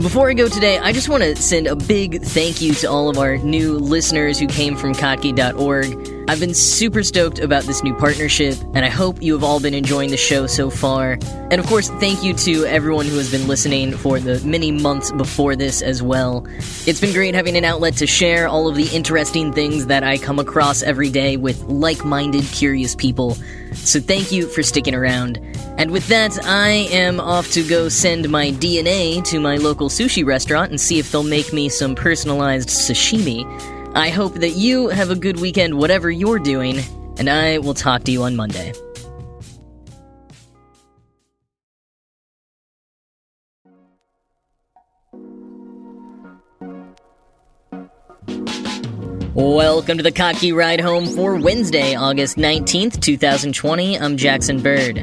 Before 0.02 0.30
I 0.30 0.34
go 0.34 0.50
today, 0.50 0.80
I 0.80 0.92
just 0.92 1.08
want 1.08 1.24
to 1.24 1.36
send 1.36 1.68
a 1.68 1.76
big 1.76 2.24
thank 2.24 2.60
you 2.60 2.74
to 2.74 2.88
all 2.88 3.08
of 3.08 3.20
our 3.20 3.38
new 3.38 3.78
listeners 3.78 4.40
who 4.40 4.48
came 4.48 4.76
from 4.76 4.94
Kottke.org. 4.94 6.11
I've 6.28 6.40
been 6.40 6.54
super 6.54 7.04
stoked 7.04 7.40
about 7.40 7.64
this 7.64 7.84
new 7.84 7.94
partnership, 7.96 8.58
and 8.74 8.86
I 8.86 8.90
hope 8.90 9.22
you 9.22 9.34
have 9.34 9.44
all 9.44 9.60
been 9.60 9.74
enjoying 9.74 10.12
the 10.12 10.18
show 10.18 10.48
so 10.48 10.70
far. 10.70 11.18
And 11.50 11.56
of 11.56 11.66
course, 11.66 11.90
thank 11.90 12.24
you 12.24 12.34
to 12.36 12.66
everyone 12.66 13.06
who 13.06 13.18
has 13.18 13.30
been 13.30 13.48
listening 13.48 13.94
for 13.98 14.20
the 14.20 14.40
many 14.46 14.72
months 14.72 15.12
before 15.12 15.56
this 15.56 15.82
as 15.82 16.02
well. 16.02 16.46
It's 16.86 17.02
been 17.02 17.14
great 17.14 17.36
having 17.36 17.58
an 17.58 17.66
outlet 17.66 17.96
to 17.98 18.08
share 18.08 18.48
all 18.48 18.68
of 18.68 18.76
the 18.76 18.88
interesting 18.96 19.52
things 19.52 19.88
that 19.88 20.04
I 20.04 20.18
come 20.18 20.40
across 20.40 20.84
every 20.84 21.10
day 21.10 21.38
with 21.38 21.62
like 21.64 22.06
minded, 22.06 22.46
curious 22.46 22.96
people. 22.96 23.36
So 23.74 24.00
thank 24.00 24.32
you 24.32 24.48
for 24.48 24.64
sticking 24.64 24.96
around. 24.96 25.38
And 25.78 25.92
with 25.92 26.08
that, 26.08 26.38
I 26.46 26.88
am 26.92 27.20
off 27.20 27.52
to 27.52 27.68
go 27.68 27.90
send 27.90 28.30
my 28.30 28.52
DNA 28.52 29.24
to 29.26 29.40
my 29.40 29.58
local 29.58 29.90
sushi 29.90 30.26
restaurant 30.26 30.70
and 30.70 30.80
see 30.80 31.00
if 31.00 31.12
they'll 31.12 31.24
make 31.24 31.52
me 31.52 31.68
some 31.70 31.96
personalized 31.96 32.70
sashimi. 32.70 33.44
I 33.94 34.10
hope 34.10 34.36
that 34.36 34.52
you 34.52 34.88
have 34.88 35.10
a 35.10 35.16
good 35.16 35.42
weekend, 35.42 35.78
whatever 35.78 36.10
you're 36.10 36.40
doing, 36.40 36.80
and 37.18 37.30
I 37.30 37.58
will 37.58 37.74
talk 37.74 38.06
to 38.06 38.12
you 38.12 38.24
on 38.24 38.38
Monday. 38.38 38.72
Welcome 49.34 49.98
to 49.98 50.04
the 50.04 50.12
Kottke 50.14 50.56
Ride 50.56 50.80
Home 50.80 51.06
for 51.08 51.36
Wednesday, 51.36 51.96
August 51.96 52.38
19th, 52.38 53.02
2020. 53.02 54.00
I'm 54.00 54.16
Jackson 54.16 54.62
Bird. 54.62 54.96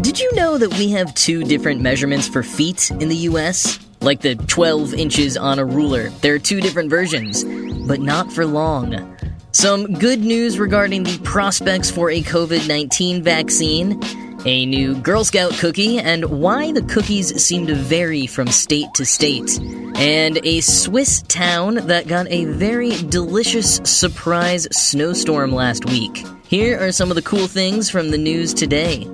Did 0.00 0.18
you 0.18 0.34
know 0.34 0.58
that 0.58 0.76
we 0.76 0.90
have 0.90 1.14
two 1.14 1.44
different 1.44 1.82
measurements 1.82 2.26
for 2.26 2.42
feet 2.42 2.90
in 2.90 3.08
the 3.08 3.16
US? 3.28 3.78
Like 4.04 4.20
the 4.20 4.34
12 4.34 4.92
inches 4.92 5.38
on 5.38 5.58
a 5.58 5.64
ruler. 5.64 6.10
There 6.20 6.34
are 6.34 6.38
two 6.38 6.60
different 6.60 6.90
versions, 6.90 7.42
but 7.88 8.00
not 8.00 8.30
for 8.30 8.44
long. 8.44 9.16
Some 9.52 9.94
good 9.94 10.20
news 10.20 10.58
regarding 10.58 11.04
the 11.04 11.18
prospects 11.20 11.90
for 11.90 12.10
a 12.10 12.20
COVID 12.20 12.68
19 12.68 13.22
vaccine, 13.22 13.98
a 14.44 14.66
new 14.66 14.94
Girl 14.96 15.24
Scout 15.24 15.52
cookie, 15.54 15.98
and 15.98 16.26
why 16.26 16.70
the 16.70 16.82
cookies 16.82 17.42
seem 17.42 17.66
to 17.66 17.74
vary 17.74 18.26
from 18.26 18.48
state 18.48 18.92
to 18.96 19.06
state, 19.06 19.58
and 19.96 20.38
a 20.44 20.60
Swiss 20.60 21.22
town 21.22 21.76
that 21.86 22.06
got 22.06 22.26
a 22.28 22.44
very 22.44 22.90
delicious 23.08 23.76
surprise 23.84 24.68
snowstorm 24.70 25.50
last 25.50 25.86
week. 25.86 26.26
Here 26.46 26.78
are 26.78 26.92
some 26.92 27.10
of 27.10 27.14
the 27.14 27.22
cool 27.22 27.46
things 27.46 27.88
from 27.88 28.10
the 28.10 28.18
news 28.18 28.52
today. 28.52 29.08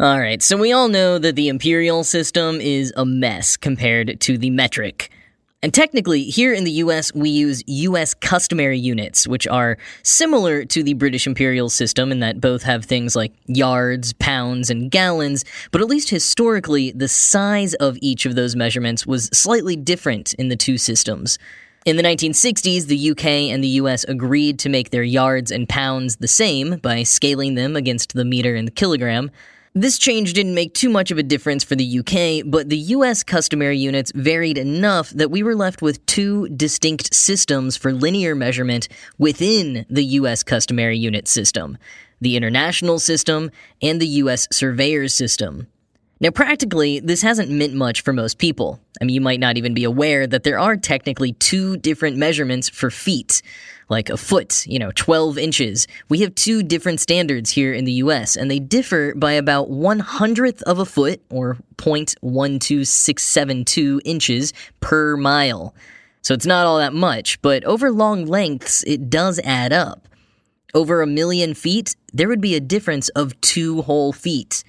Alright, 0.00 0.44
so 0.44 0.56
we 0.56 0.70
all 0.70 0.86
know 0.86 1.18
that 1.18 1.34
the 1.34 1.48
imperial 1.48 2.04
system 2.04 2.60
is 2.60 2.92
a 2.96 3.04
mess 3.04 3.56
compared 3.56 4.20
to 4.20 4.38
the 4.38 4.48
metric. 4.48 5.10
And 5.60 5.74
technically, 5.74 6.22
here 6.22 6.54
in 6.54 6.62
the 6.62 6.70
US, 6.70 7.12
we 7.12 7.30
use 7.30 7.64
US 7.66 8.14
customary 8.14 8.78
units, 8.78 9.26
which 9.26 9.48
are 9.48 9.76
similar 10.04 10.64
to 10.66 10.84
the 10.84 10.94
British 10.94 11.26
imperial 11.26 11.68
system 11.68 12.12
in 12.12 12.20
that 12.20 12.40
both 12.40 12.62
have 12.62 12.84
things 12.84 13.16
like 13.16 13.32
yards, 13.48 14.12
pounds, 14.12 14.70
and 14.70 14.88
gallons, 14.88 15.44
but 15.72 15.80
at 15.80 15.88
least 15.88 16.10
historically, 16.10 16.92
the 16.92 17.08
size 17.08 17.74
of 17.74 17.98
each 18.00 18.24
of 18.24 18.36
those 18.36 18.54
measurements 18.54 19.04
was 19.04 19.24
slightly 19.32 19.74
different 19.74 20.32
in 20.34 20.48
the 20.48 20.54
two 20.54 20.78
systems. 20.78 21.40
In 21.84 21.96
the 21.96 22.04
1960s, 22.04 22.86
the 22.86 23.10
UK 23.10 23.24
and 23.52 23.64
the 23.64 23.80
US 23.80 24.04
agreed 24.04 24.60
to 24.60 24.68
make 24.68 24.90
their 24.90 25.02
yards 25.02 25.50
and 25.50 25.68
pounds 25.68 26.18
the 26.18 26.28
same 26.28 26.76
by 26.76 27.02
scaling 27.02 27.56
them 27.56 27.74
against 27.74 28.12
the 28.12 28.24
meter 28.24 28.54
and 28.54 28.68
the 28.68 28.72
kilogram. 28.72 29.32
This 29.80 29.96
change 29.96 30.32
didn't 30.32 30.56
make 30.56 30.74
too 30.74 30.88
much 30.88 31.12
of 31.12 31.18
a 31.18 31.22
difference 31.22 31.62
for 31.62 31.76
the 31.76 32.00
UK, 32.00 32.44
but 32.44 32.68
the 32.68 32.78
US 32.96 33.22
customary 33.22 33.78
units 33.78 34.10
varied 34.12 34.58
enough 34.58 35.10
that 35.10 35.30
we 35.30 35.44
were 35.44 35.54
left 35.54 35.82
with 35.82 36.04
two 36.04 36.48
distinct 36.48 37.14
systems 37.14 37.76
for 37.76 37.92
linear 37.92 38.34
measurement 38.34 38.88
within 39.18 39.86
the 39.88 40.02
US 40.04 40.42
customary 40.42 40.98
unit 40.98 41.28
system 41.28 41.78
the 42.20 42.36
international 42.36 42.98
system 42.98 43.52
and 43.80 44.02
the 44.02 44.08
US 44.24 44.48
surveyor's 44.50 45.14
system. 45.14 45.68
Now, 46.20 46.30
practically, 46.30 46.98
this 46.98 47.22
hasn't 47.22 47.48
meant 47.48 47.74
much 47.74 48.00
for 48.00 48.12
most 48.12 48.38
people. 48.38 48.80
I 49.00 49.04
mean, 49.04 49.14
you 49.14 49.20
might 49.20 49.38
not 49.38 49.56
even 49.56 49.74
be 49.74 49.84
aware 49.84 50.26
that 50.26 50.42
there 50.42 50.58
are 50.58 50.76
technically 50.76 51.34
two 51.34 51.76
different 51.76 52.16
measurements 52.16 52.68
for 52.68 52.90
feet 52.90 53.42
like 53.88 54.10
a 54.10 54.16
foot, 54.16 54.66
you 54.66 54.78
know, 54.78 54.92
12 54.94 55.38
inches. 55.38 55.86
We 56.08 56.20
have 56.20 56.34
two 56.34 56.62
different 56.62 57.00
standards 57.00 57.50
here 57.50 57.72
in 57.72 57.84
the 57.84 57.92
US, 57.92 58.36
and 58.36 58.50
they 58.50 58.58
differ 58.58 59.14
by 59.14 59.32
about 59.32 59.70
one 59.70 60.00
hundredth 60.00 60.62
of 60.62 60.78
a 60.78 60.84
foot, 60.84 61.22
or 61.30 61.56
0.12672 61.76 64.00
inches 64.04 64.52
per 64.80 65.16
mile. 65.16 65.74
So 66.22 66.34
it's 66.34 66.46
not 66.46 66.66
all 66.66 66.78
that 66.78 66.92
much, 66.92 67.40
but 67.40 67.64
over 67.64 67.90
long 67.90 68.26
lengths, 68.26 68.84
it 68.84 69.08
does 69.08 69.40
add 69.44 69.72
up. 69.72 70.08
Over 70.74 71.00
a 71.00 71.06
million 71.06 71.54
feet, 71.54 71.96
there 72.12 72.28
would 72.28 72.42
be 72.42 72.54
a 72.54 72.60
difference 72.60 73.08
of 73.10 73.40
two 73.40 73.82
whole 73.82 74.12
feet. 74.12 74.62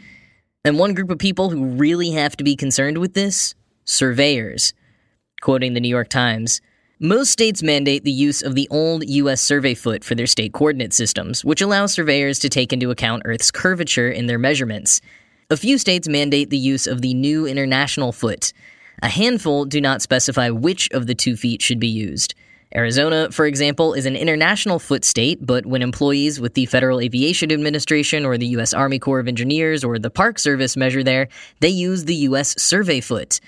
And 0.63 0.79
one 0.79 0.93
group 0.93 1.09
of 1.09 1.19
people 1.19 1.49
who 1.49 1.65
really 1.65 2.11
have 2.11 2.37
to 2.37 2.43
be 2.43 2.55
concerned 2.55 2.99
with 2.99 3.13
this 3.13 3.55
surveyors. 3.83 4.73
Quoting 5.41 5.73
the 5.73 5.79
New 5.79 5.89
York 5.89 6.09
Times, 6.09 6.61
most 7.01 7.31
states 7.31 7.63
mandate 7.63 8.03
the 8.03 8.11
use 8.11 8.41
of 8.41 8.55
the 8.55 8.67
old 8.69 9.07
U.S. 9.07 9.39
survey 9.39 9.73
foot 9.73 10.03
for 10.03 10.15
their 10.15 10.27
state 10.27 10.51
coordinate 10.51 10.91
systems, 10.91 11.45
which 11.45 11.61
allows 11.61 11.93
surveyors 11.93 12.39
to 12.39 12.49
take 12.49 12.73
into 12.73 12.91
account 12.91 13.21
Earth's 13.23 13.51
curvature 13.51 14.09
in 14.09 14.25
their 14.25 14.37
measurements. 14.37 14.99
A 15.49 15.55
few 15.55 15.77
states 15.77 16.09
mandate 16.09 16.49
the 16.49 16.57
use 16.57 16.87
of 16.87 17.01
the 17.01 17.13
new 17.13 17.47
international 17.47 18.11
foot. 18.11 18.51
A 19.01 19.07
handful 19.07 19.63
do 19.63 19.79
not 19.79 20.01
specify 20.01 20.49
which 20.49 20.91
of 20.91 21.07
the 21.07 21.15
two 21.15 21.37
feet 21.37 21.61
should 21.61 21.79
be 21.79 21.87
used. 21.87 22.35
Arizona, 22.75 23.31
for 23.31 23.45
example, 23.45 23.93
is 23.93 24.05
an 24.05 24.17
international 24.17 24.77
foot 24.77 25.05
state, 25.05 25.43
but 25.43 25.65
when 25.65 25.81
employees 25.81 26.41
with 26.41 26.53
the 26.53 26.65
Federal 26.65 26.99
Aviation 26.99 27.49
Administration 27.49 28.25
or 28.25 28.37
the 28.37 28.47
U.S. 28.47 28.73
Army 28.73 28.99
Corps 28.99 29.21
of 29.21 29.27
Engineers 29.29 29.85
or 29.85 29.99
the 29.99 30.11
Park 30.11 30.37
Service 30.37 30.75
measure 30.75 31.03
there, 31.03 31.29
they 31.61 31.69
use 31.69 32.03
the 32.03 32.15
U.S. 32.15 32.61
survey 32.61 32.99
foot. 32.99 33.39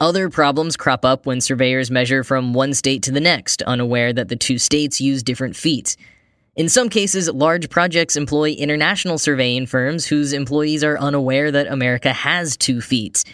Other 0.00 0.30
problems 0.30 0.78
crop 0.78 1.04
up 1.04 1.26
when 1.26 1.42
surveyors 1.42 1.90
measure 1.90 2.24
from 2.24 2.54
one 2.54 2.72
state 2.72 3.02
to 3.02 3.12
the 3.12 3.20
next, 3.20 3.60
unaware 3.62 4.14
that 4.14 4.28
the 4.28 4.36
two 4.36 4.56
states 4.56 4.98
use 4.98 5.22
different 5.22 5.56
feet. 5.56 5.94
In 6.56 6.70
some 6.70 6.88
cases, 6.88 7.28
large 7.28 7.68
projects 7.68 8.16
employ 8.16 8.52
international 8.52 9.18
surveying 9.18 9.66
firms 9.66 10.06
whose 10.06 10.32
employees 10.32 10.82
are 10.82 10.98
unaware 10.98 11.50
that 11.50 11.66
America 11.66 12.14
has 12.14 12.56
two 12.56 12.80
feet. 12.80 13.24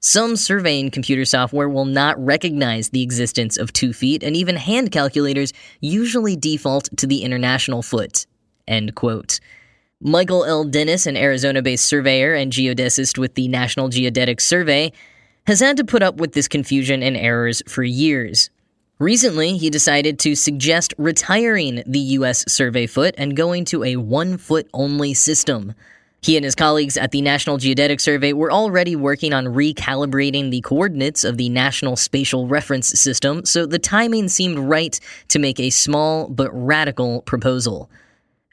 Some 0.00 0.36
surveying 0.36 0.90
computer 0.90 1.26
software 1.26 1.68
will 1.68 1.84
not 1.84 2.18
recognize 2.18 2.88
the 2.88 3.02
existence 3.02 3.58
of 3.58 3.74
two 3.74 3.92
feet, 3.92 4.22
and 4.22 4.34
even 4.34 4.56
hand 4.56 4.92
calculators 4.92 5.52
usually 5.80 6.36
default 6.36 6.88
to 6.96 7.06
the 7.06 7.22
international 7.22 7.82
foot. 7.82 8.26
End 8.66 8.94
quote. 8.94 9.40
Michael 10.00 10.44
L. 10.44 10.64
Dennis, 10.64 11.06
an 11.06 11.18
Arizona 11.18 11.60
based 11.60 11.84
surveyor 11.84 12.34
and 12.34 12.50
geodesist 12.50 13.18
with 13.18 13.34
the 13.34 13.48
National 13.48 13.88
Geodetic 13.88 14.40
Survey, 14.40 14.90
has 15.46 15.60
had 15.60 15.76
to 15.76 15.84
put 15.84 16.02
up 16.02 16.16
with 16.16 16.32
this 16.32 16.48
confusion 16.48 17.02
and 17.02 17.16
errors 17.16 17.62
for 17.66 17.82
years. 17.82 18.50
Recently, 18.98 19.56
he 19.56 19.70
decided 19.70 20.18
to 20.20 20.34
suggest 20.34 20.94
retiring 20.96 21.82
the 21.86 21.98
US 21.98 22.44
survey 22.46 22.86
foot 22.86 23.14
and 23.18 23.36
going 23.36 23.64
to 23.66 23.84
a 23.84 23.96
one 23.96 24.38
foot 24.38 24.68
only 24.72 25.14
system. 25.14 25.74
He 26.22 26.36
and 26.36 26.44
his 26.44 26.54
colleagues 26.54 26.96
at 26.96 27.10
the 27.10 27.20
National 27.20 27.58
Geodetic 27.58 28.00
Survey 28.00 28.32
were 28.32 28.50
already 28.50 28.96
working 28.96 29.34
on 29.34 29.44
recalibrating 29.44 30.50
the 30.50 30.62
coordinates 30.62 31.22
of 31.22 31.36
the 31.36 31.50
National 31.50 31.96
Spatial 31.96 32.48
Reference 32.48 32.88
System, 32.98 33.44
so 33.44 33.66
the 33.66 33.78
timing 33.78 34.28
seemed 34.28 34.58
right 34.58 34.98
to 35.28 35.38
make 35.38 35.60
a 35.60 35.68
small 35.68 36.28
but 36.28 36.50
radical 36.52 37.20
proposal. 37.22 37.90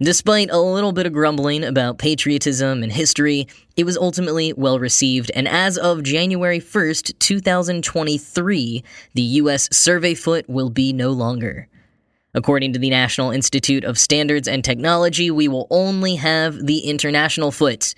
Despite 0.02 0.50
a 0.50 0.58
little 0.58 0.94
bit 0.94 1.06
of 1.06 1.14
grumbling 1.14 1.64
about 1.64 2.00
patriotism 2.00 2.82
and 2.82 2.92
history, 2.92 3.48
it 3.78 3.84
was 3.84 3.98
ultimately 3.98 4.52
well 4.52 4.80
received, 4.80 5.30
and 5.36 5.48
as 5.48 5.78
of 5.78 6.02
January 6.02 6.60
1st, 6.60 7.20
2023, 7.20 8.84
the 9.14 9.22
U.S. 9.22 9.70
survey 9.72 10.16
foot 10.16 10.50
will 10.50 10.72
be 10.72 10.92
no 10.92 11.12
longer. 11.12 11.68
According 12.34 12.74
to 12.74 12.80
the 12.80 12.90
National 12.90 13.30
Institute 13.30 13.84
of 13.84 14.00
Standards 14.00 14.48
and 14.48 14.64
Technology, 14.64 15.30
we 15.30 15.48
will 15.48 15.68
only 15.70 16.16
have 16.16 16.66
the 16.66 16.80
international 16.80 17.52
foot. 17.52 17.94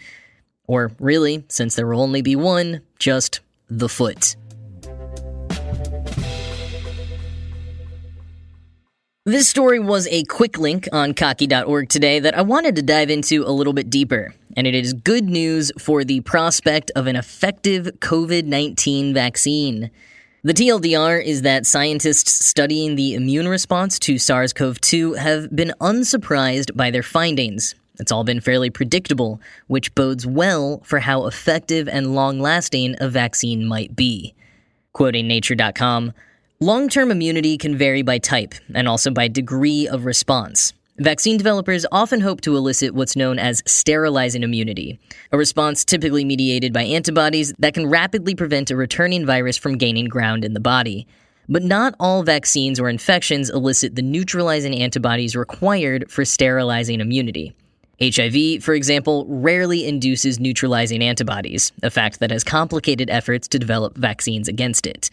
Or 0.68 0.92
really, 1.00 1.46
since 1.48 1.76
there 1.76 1.88
will 1.88 2.02
only 2.02 2.22
be 2.22 2.36
one, 2.36 2.82
just 3.00 3.39
the 3.70 3.88
foot. 3.88 4.36
This 9.26 9.48
story 9.48 9.80
was 9.80 10.06
a 10.08 10.26
quick 10.26 10.58
link 10.58 10.90
on 10.92 11.14
kottke.org 11.14 11.88
today 11.88 12.20
that 12.20 12.38
I 12.38 12.42
wanted 12.42 12.76
to 12.76 12.82
dive 12.82 13.10
into 13.10 13.46
a 13.46 13.56
little 13.56 13.72
bit 13.72 13.90
deeper, 13.90 14.34
and 14.58 14.68
it 14.68 14.76
is 14.76 14.92
good 14.92 15.30
news 15.30 15.72
for 15.80 16.04
the 16.04 16.20
prospect 16.20 16.92
of 16.94 17.08
an 17.08 17.16
effective 17.16 17.86
COVID 18.00 18.44
19 18.44 19.14
vaccine. 19.14 19.90
The 20.44 20.54
TLDR 20.54 21.24
is 21.24 21.44
that 21.44 21.66
scientists 21.66 22.46
studying 22.46 22.98
the 22.98 23.14
immune 23.14 23.48
response 23.48 23.98
to 24.00 24.18
SARS 24.18 24.52
CoV 24.52 24.82
2 24.82 25.14
have 25.14 25.56
been 25.56 25.72
unsurprised 25.80 26.76
by 26.76 26.92
their 26.92 27.02
findings. 27.02 27.76
It's 28.02 28.12
all 28.12 28.26
been 28.26 28.42
fairly 28.42 28.70
predictable, 28.72 29.40
which 29.68 29.96
bodes 29.96 30.28
well 30.28 30.82
for 30.84 31.00
how 31.00 31.28
effective 31.28 31.88
and 31.88 32.14
long 32.14 32.42
lasting 32.42 32.98
a 33.00 33.08
vaccine 33.08 33.66
might 33.66 33.96
be. 33.96 34.36
Quoting 34.92 35.30
Nature.com, 35.30 36.12
Long 36.63 36.88
term 36.88 37.12
immunity 37.12 37.58
can 37.58 37.78
vary 37.78 38.04
by 38.04 38.19
type 38.19 38.54
and 38.73 38.88
also 38.88 39.12
by 39.12 39.28
degree 39.28 39.86
of 39.86 40.06
response. 40.06 40.71
Vaccine 40.97 41.36
developers 41.38 41.86
often 41.91 42.21
hope 42.21 42.39
to 42.39 42.56
elicit 42.56 42.95
what's 42.95 43.17
known 43.17 43.38
as 43.38 43.62
sterilizing 43.65 44.43
immunity, 44.43 44.97
a 45.34 45.38
response 45.38 45.84
typically 45.84 46.23
mediated 46.23 46.71
by 46.71 46.84
antibodies 46.84 47.54
that 47.60 47.73
can 47.73 47.89
rapidly 47.89 48.34
prevent 48.34 48.71
a 48.71 48.78
returning 48.78 49.26
virus 49.26 49.58
from 49.58 49.78
gaining 49.78 50.06
ground 50.06 50.45
in 50.45 50.54
the 50.54 50.62
body. 50.62 51.06
But 51.49 51.63
not 51.63 51.95
all 51.99 52.23
vaccines 52.23 52.80
or 52.80 52.88
infections 52.88 53.49
elicit 53.49 53.97
the 53.97 54.02
neutralizing 54.02 54.73
antibodies 54.73 55.36
required 55.36 56.10
for 56.10 56.23
sterilizing 56.23 57.02
immunity. 57.02 57.54
HIV, 58.02 58.63
for 58.63 58.73
example, 58.73 59.26
rarely 59.28 59.86
induces 59.86 60.39
neutralizing 60.39 61.04
antibodies, 61.04 61.73
a 61.84 61.89
fact 61.89 62.21
that 62.21 62.32
has 62.32 62.45
complicated 62.45 63.10
efforts 63.10 63.49
to 63.49 63.60
develop 63.60 63.97
vaccines 63.97 64.47
against 64.47 64.88
it. 64.88 65.10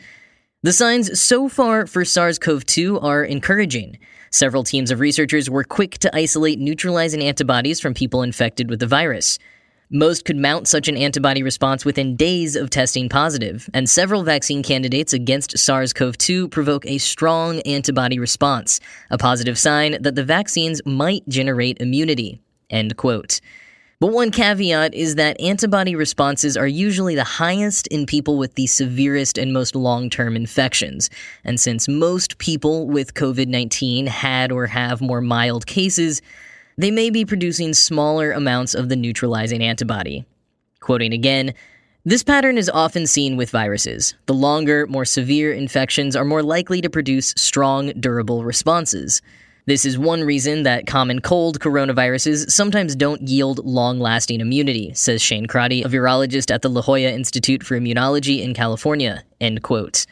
The 0.62 0.74
signs 0.74 1.18
so 1.18 1.48
far 1.48 1.86
for 1.86 2.04
SARS 2.04 2.38
CoV 2.38 2.66
2 2.66 3.00
are 3.00 3.24
encouraging. 3.24 3.98
Several 4.30 4.62
teams 4.62 4.90
of 4.90 5.00
researchers 5.00 5.48
were 5.48 5.64
quick 5.64 5.96
to 6.00 6.14
isolate 6.14 6.58
neutralizing 6.58 7.24
antibodies 7.24 7.80
from 7.80 7.94
people 7.94 8.22
infected 8.22 8.68
with 8.68 8.78
the 8.78 8.86
virus. 8.86 9.38
Most 9.88 10.26
could 10.26 10.36
mount 10.36 10.68
such 10.68 10.86
an 10.86 10.98
antibody 10.98 11.42
response 11.42 11.86
within 11.86 12.14
days 12.14 12.56
of 12.56 12.68
testing 12.68 13.08
positive, 13.08 13.70
and 13.72 13.88
several 13.88 14.22
vaccine 14.22 14.62
candidates 14.62 15.14
against 15.14 15.56
SARS 15.56 15.94
CoV 15.94 16.18
2 16.18 16.48
provoke 16.48 16.84
a 16.84 16.98
strong 16.98 17.60
antibody 17.60 18.18
response, 18.18 18.80
a 19.10 19.16
positive 19.16 19.58
sign 19.58 19.96
that 20.02 20.14
the 20.14 20.24
vaccines 20.24 20.82
might 20.84 21.26
generate 21.26 21.80
immunity. 21.80 22.38
End 22.68 22.98
quote. 22.98 23.40
But 24.00 24.12
one 24.12 24.30
caveat 24.30 24.94
is 24.94 25.16
that 25.16 25.38
antibody 25.38 25.94
responses 25.94 26.56
are 26.56 26.66
usually 26.66 27.14
the 27.14 27.22
highest 27.22 27.86
in 27.88 28.06
people 28.06 28.38
with 28.38 28.54
the 28.54 28.66
severest 28.66 29.36
and 29.36 29.52
most 29.52 29.76
long 29.76 30.08
term 30.08 30.36
infections. 30.36 31.10
And 31.44 31.60
since 31.60 31.86
most 31.86 32.38
people 32.38 32.86
with 32.86 33.12
COVID 33.12 33.48
19 33.48 34.06
had 34.06 34.52
or 34.52 34.66
have 34.68 35.02
more 35.02 35.20
mild 35.20 35.66
cases, 35.66 36.22
they 36.78 36.90
may 36.90 37.10
be 37.10 37.26
producing 37.26 37.74
smaller 37.74 38.32
amounts 38.32 38.72
of 38.72 38.88
the 38.88 38.96
neutralizing 38.96 39.62
antibody. 39.62 40.24
Quoting 40.80 41.12
again, 41.12 41.52
this 42.06 42.22
pattern 42.22 42.56
is 42.56 42.70
often 42.70 43.06
seen 43.06 43.36
with 43.36 43.50
viruses. 43.50 44.14
The 44.24 44.32
longer, 44.32 44.86
more 44.86 45.04
severe 45.04 45.52
infections 45.52 46.16
are 46.16 46.24
more 46.24 46.42
likely 46.42 46.80
to 46.80 46.88
produce 46.88 47.34
strong, 47.36 47.92
durable 48.00 48.44
responses. 48.44 49.20
This 49.66 49.84
is 49.84 49.98
one 49.98 50.22
reason 50.22 50.62
that 50.62 50.86
common 50.86 51.20
cold 51.20 51.60
coronaviruses 51.60 52.50
sometimes 52.50 52.96
don't 52.96 53.28
yield 53.28 53.64
long 53.64 54.00
lasting 54.00 54.40
immunity, 54.40 54.92
says 54.94 55.20
Shane 55.22 55.46
Crotty, 55.46 55.82
a 55.82 55.88
virologist 55.88 56.52
at 56.52 56.62
the 56.62 56.70
La 56.70 56.82
Jolla 56.82 57.10
Institute 57.10 57.62
for 57.62 57.78
Immunology 57.78 58.42
in 58.42 58.54
California. 58.54 59.22
End 59.40 59.62
quote. 59.62 60.06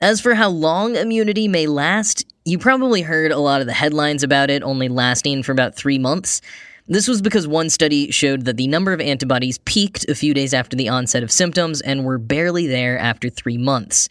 As 0.00 0.20
for 0.20 0.34
how 0.34 0.48
long 0.48 0.96
immunity 0.96 1.46
may 1.46 1.66
last, 1.66 2.24
you 2.44 2.58
probably 2.58 3.02
heard 3.02 3.32
a 3.32 3.38
lot 3.38 3.60
of 3.60 3.66
the 3.66 3.72
headlines 3.74 4.22
about 4.22 4.50
it 4.50 4.62
only 4.62 4.88
lasting 4.88 5.42
for 5.42 5.52
about 5.52 5.76
three 5.76 5.98
months. 5.98 6.40
This 6.88 7.06
was 7.06 7.22
because 7.22 7.46
one 7.46 7.70
study 7.70 8.10
showed 8.10 8.46
that 8.46 8.56
the 8.56 8.66
number 8.66 8.92
of 8.92 9.00
antibodies 9.00 9.58
peaked 9.58 10.08
a 10.08 10.14
few 10.14 10.34
days 10.34 10.52
after 10.52 10.76
the 10.76 10.88
onset 10.88 11.22
of 11.22 11.30
symptoms 11.30 11.80
and 11.80 12.04
were 12.04 12.18
barely 12.18 12.66
there 12.66 12.98
after 12.98 13.28
three 13.28 13.58
months. 13.58 14.08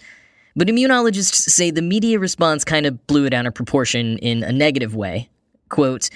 But 0.60 0.68
immunologists 0.68 1.50
say 1.50 1.72
the 1.72 1.82
media 1.82 2.20
response 2.20 2.66
kind 2.66 2.86
of 2.86 3.08
blew 3.08 3.24
it 3.24 3.34
out 3.34 3.46
of 3.46 3.54
proportion 3.54 4.18
in 4.18 4.44
a 4.44 4.52
negative 4.52 4.94
way. 4.94 5.30
Quote, 5.70 6.10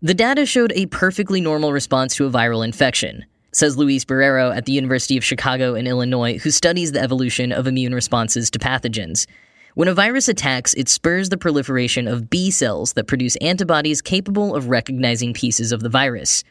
the 0.00 0.14
data 0.14 0.46
showed 0.46 0.70
a 0.76 0.86
perfectly 0.86 1.40
normal 1.40 1.72
response 1.72 2.14
to 2.14 2.24
a 2.24 2.30
viral 2.30 2.64
infection, 2.64 3.24
says 3.50 3.76
Luis 3.76 4.04
Barreiro 4.04 4.56
at 4.56 4.66
the 4.66 4.72
University 4.72 5.16
of 5.16 5.24
Chicago 5.24 5.74
in 5.74 5.88
Illinois, 5.88 6.38
who 6.38 6.52
studies 6.52 6.92
the 6.92 7.00
evolution 7.00 7.50
of 7.50 7.66
immune 7.66 7.92
responses 7.92 8.52
to 8.52 8.60
pathogens. 8.60 9.26
When 9.74 9.88
a 9.88 9.94
virus 9.94 10.28
attacks, 10.28 10.74
it 10.74 10.88
spurs 10.88 11.28
the 11.28 11.36
proliferation 11.36 12.06
of 12.06 12.30
B 12.30 12.52
cells 12.52 12.92
that 12.92 13.08
produce 13.08 13.34
antibodies 13.40 14.00
capable 14.00 14.54
of 14.54 14.68
recognizing 14.68 15.34
pieces 15.34 15.72
of 15.72 15.80
the 15.80 15.88
virus. 15.88 16.44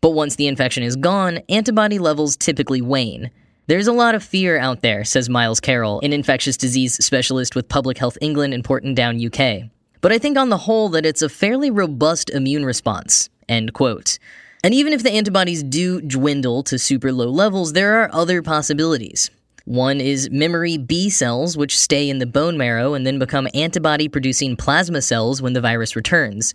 But 0.00 0.14
once 0.14 0.34
the 0.34 0.48
infection 0.48 0.82
is 0.82 0.96
gone, 0.96 1.42
antibody 1.48 2.00
levels 2.00 2.36
typically 2.36 2.82
wane. 2.82 3.30
There's 3.68 3.86
a 3.86 3.92
lot 3.92 4.14
of 4.14 4.24
fear 4.24 4.58
out 4.58 4.80
there, 4.80 5.04
says 5.04 5.28
Miles 5.28 5.60
Carroll, 5.60 6.00
an 6.00 6.14
infectious 6.14 6.56
disease 6.56 6.94
specialist 7.04 7.54
with 7.54 7.68
Public 7.68 7.98
Health 7.98 8.16
England 8.22 8.54
in 8.54 8.62
Porton 8.62 8.94
Down, 8.94 9.22
UK. 9.22 9.68
But 10.00 10.10
I 10.10 10.16
think 10.16 10.38
on 10.38 10.48
the 10.48 10.56
whole 10.56 10.88
that 10.88 11.04
it's 11.04 11.20
a 11.20 11.28
fairly 11.28 11.70
robust 11.70 12.30
immune 12.30 12.64
response. 12.64 13.28
End 13.46 13.74
quote. 13.74 14.18
And 14.64 14.72
even 14.72 14.94
if 14.94 15.02
the 15.02 15.10
antibodies 15.10 15.62
do 15.62 16.00
dwindle 16.00 16.62
to 16.62 16.78
super 16.78 17.12
low 17.12 17.28
levels, 17.28 17.74
there 17.74 18.00
are 18.00 18.08
other 18.10 18.40
possibilities. 18.40 19.30
One 19.66 20.00
is 20.00 20.30
memory 20.30 20.78
B 20.78 21.10
cells, 21.10 21.54
which 21.54 21.78
stay 21.78 22.08
in 22.08 22.20
the 22.20 22.26
bone 22.26 22.56
marrow 22.56 22.94
and 22.94 23.06
then 23.06 23.18
become 23.18 23.48
antibody 23.52 24.08
producing 24.08 24.56
plasma 24.56 25.02
cells 25.02 25.42
when 25.42 25.52
the 25.52 25.60
virus 25.60 25.94
returns. 25.94 26.54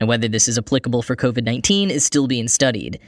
Now, 0.00 0.06
whether 0.06 0.28
this 0.28 0.48
is 0.48 0.56
applicable 0.56 1.02
for 1.02 1.14
COVID 1.14 1.44
19 1.44 1.90
is 1.90 2.06
still 2.06 2.26
being 2.26 2.48
studied. 2.48 3.00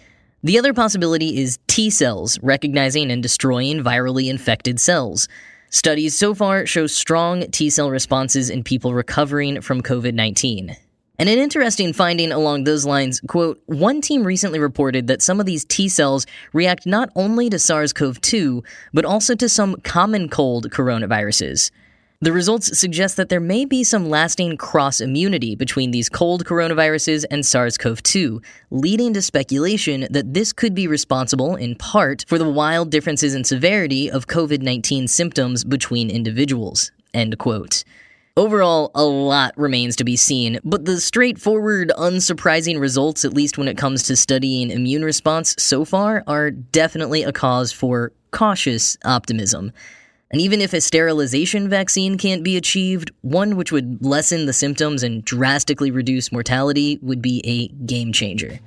The 0.43 0.59
other 0.59 0.75
possibility 0.75 1.39
is 1.39 1.59
T 1.67 1.91
cells 1.91 2.39
recognizing 2.43 3.11
and 3.11 3.23
destroying 3.23 3.83
virally 3.83 4.29
infected 4.29 4.79
cells. 4.79 5.29
Studies 5.71 6.17
so 6.17 6.35
far 6.35 6.67
show 6.67 6.87
strong 6.87 7.51
T 7.51 7.71
cell 7.71 7.91
responses 7.91 8.51
in 8.51 8.63
people 8.63 8.95
recovering 8.95 9.61
from 9.61 9.83
COVID 9.83 10.15
19. 10.15 10.77
And 11.19 11.29
an 11.31 11.39
interesting 11.39 11.95
finding 11.95 12.31
along 12.31 12.65
those 12.65 12.85
lines, 12.85 13.21
quote, 13.27 13.61
one 13.65 14.03
team 14.03 14.25
recently 14.25 14.59
reported 14.59 15.07
that 15.07 15.23
some 15.23 15.41
of 15.41 15.47
these 15.47 15.65
T 15.65 15.89
cells 15.89 16.27
react 16.53 16.85
not 16.85 17.09
only 17.17 17.49
to 17.49 17.59
SARS 17.59 17.95
CoV 17.95 18.21
2, 18.21 18.63
but 18.93 19.07
also 19.07 19.35
to 19.35 19.49
some 19.49 19.77
common 19.77 20.29
cold 20.29 20.71
coronaviruses. 20.71 21.71
The 22.23 22.33
results 22.33 22.79
suggest 22.79 23.19
that 23.19 23.29
there 23.29 23.41
may 23.41 23.67
be 23.67 23.85
some 23.85 24.09
lasting 24.09 24.57
cross 24.57 25.03
immunity 25.03 25.55
between 25.55 25.91
these 25.91 26.09
cold 26.09 26.47
coronaviruses 26.47 27.27
and 27.31 27.45
SARS 27.45 27.77
CoV 27.77 28.03
2, 28.03 28.41
leading 28.71 29.13
to 29.13 29.21
speculation 29.21 30.07
that 30.11 30.33
this 30.33 30.51
could 30.55 30.75
be 30.75 30.89
responsible, 30.89 31.57
in 31.57 31.75
part, 31.75 32.25
for 32.27 32.39
the 32.39 32.49
wild 32.49 32.91
differences 32.91 33.35
in 33.35 33.45
severity 33.45 34.11
of 34.11 34.29
COVID 34.29 34.63
19 34.63 35.09
symptoms 35.09 35.63
between 35.63 36.09
individuals. 36.09 36.91
End 37.13 37.37
quote. 37.37 37.85
Overall, 38.35 38.91
a 38.95 39.05
lot 39.05 39.53
remains 39.59 39.95
to 39.97 40.05
be 40.05 40.17
seen, 40.17 40.59
but 40.65 40.87
the 40.87 41.01
straightforward, 41.01 41.93
unsurprising 41.99 42.81
results, 42.81 43.27
at 43.27 43.35
least 43.35 43.59
when 43.59 43.69
it 43.69 43.77
comes 43.77 44.05
to 44.05 44.17
studying 44.17 44.71
immune 44.71 45.05
response 45.05 45.55
so 45.59 45.85
far, 45.85 46.25
are 46.27 46.51
definitely 46.51 47.25
a 47.25 47.33
cause 47.33 47.73
for 47.73 48.13
cautious 48.31 48.97
optimism. 49.05 49.73
And 50.37 50.43
even 50.43 50.61
if 50.61 50.75
a 50.75 50.83
sterilization 50.83 51.71
vaccine 51.71 52.19
can't 52.19 52.45
be 52.45 52.59
achieved, 52.59 53.11
one 53.23 53.57
which 53.57 53.73
would 53.73 54.05
lessen 54.05 54.45
the 54.45 54.53
symptoms 54.53 55.03
and 55.03 55.25
drastically 55.25 55.91
reduce 55.91 56.31
mortality 56.31 56.99
would 57.01 57.23
be 57.23 57.41
a 57.47 57.69
game 57.87 58.13
changer. 58.13 58.61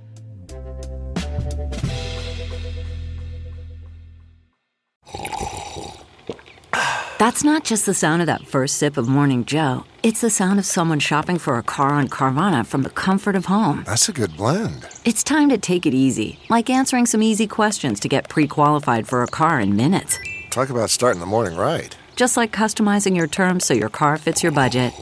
That's 7.19 7.43
not 7.43 7.65
just 7.65 7.85
the 7.85 7.93
sound 7.93 8.23
of 8.23 8.25
that 8.25 8.47
first 8.47 8.77
sip 8.77 8.97
of 8.97 9.07
Morning 9.07 9.45
Joe. 9.45 9.83
It's 10.01 10.21
the 10.21 10.31
sound 10.31 10.57
of 10.57 10.65
someone 10.65 10.99
shopping 10.99 11.37
for 11.37 11.59
a 11.59 11.63
car 11.63 11.89
on 11.89 12.09
Carvana 12.09 12.65
from 12.65 12.81
the 12.81 12.89
comfort 12.89 13.35
of 13.35 13.45
home. 13.45 13.83
That's 13.85 14.09
a 14.09 14.11
good 14.11 14.35
blend. 14.35 14.87
It's 15.05 15.23
time 15.23 15.49
to 15.49 15.59
take 15.59 15.85
it 15.85 15.93
easy, 15.93 16.39
like 16.49 16.71
answering 16.71 17.05
some 17.05 17.21
easy 17.21 17.45
questions 17.45 17.99
to 17.99 18.07
get 18.07 18.27
pre 18.27 18.47
qualified 18.47 19.07
for 19.07 19.21
a 19.21 19.27
car 19.27 19.59
in 19.59 19.75
minutes. 19.75 20.17
Talk 20.49 20.69
about 20.69 20.89
starting 20.89 21.19
the 21.19 21.27
morning 21.27 21.57
right. 21.57 21.95
Just 22.15 22.35
like 22.35 22.51
customizing 22.51 23.15
your 23.15 23.27
terms 23.27 23.65
so 23.65 23.73
your 23.73 23.89
car 23.89 24.17
fits 24.17 24.41
your 24.41 24.51
budget. 24.51 24.93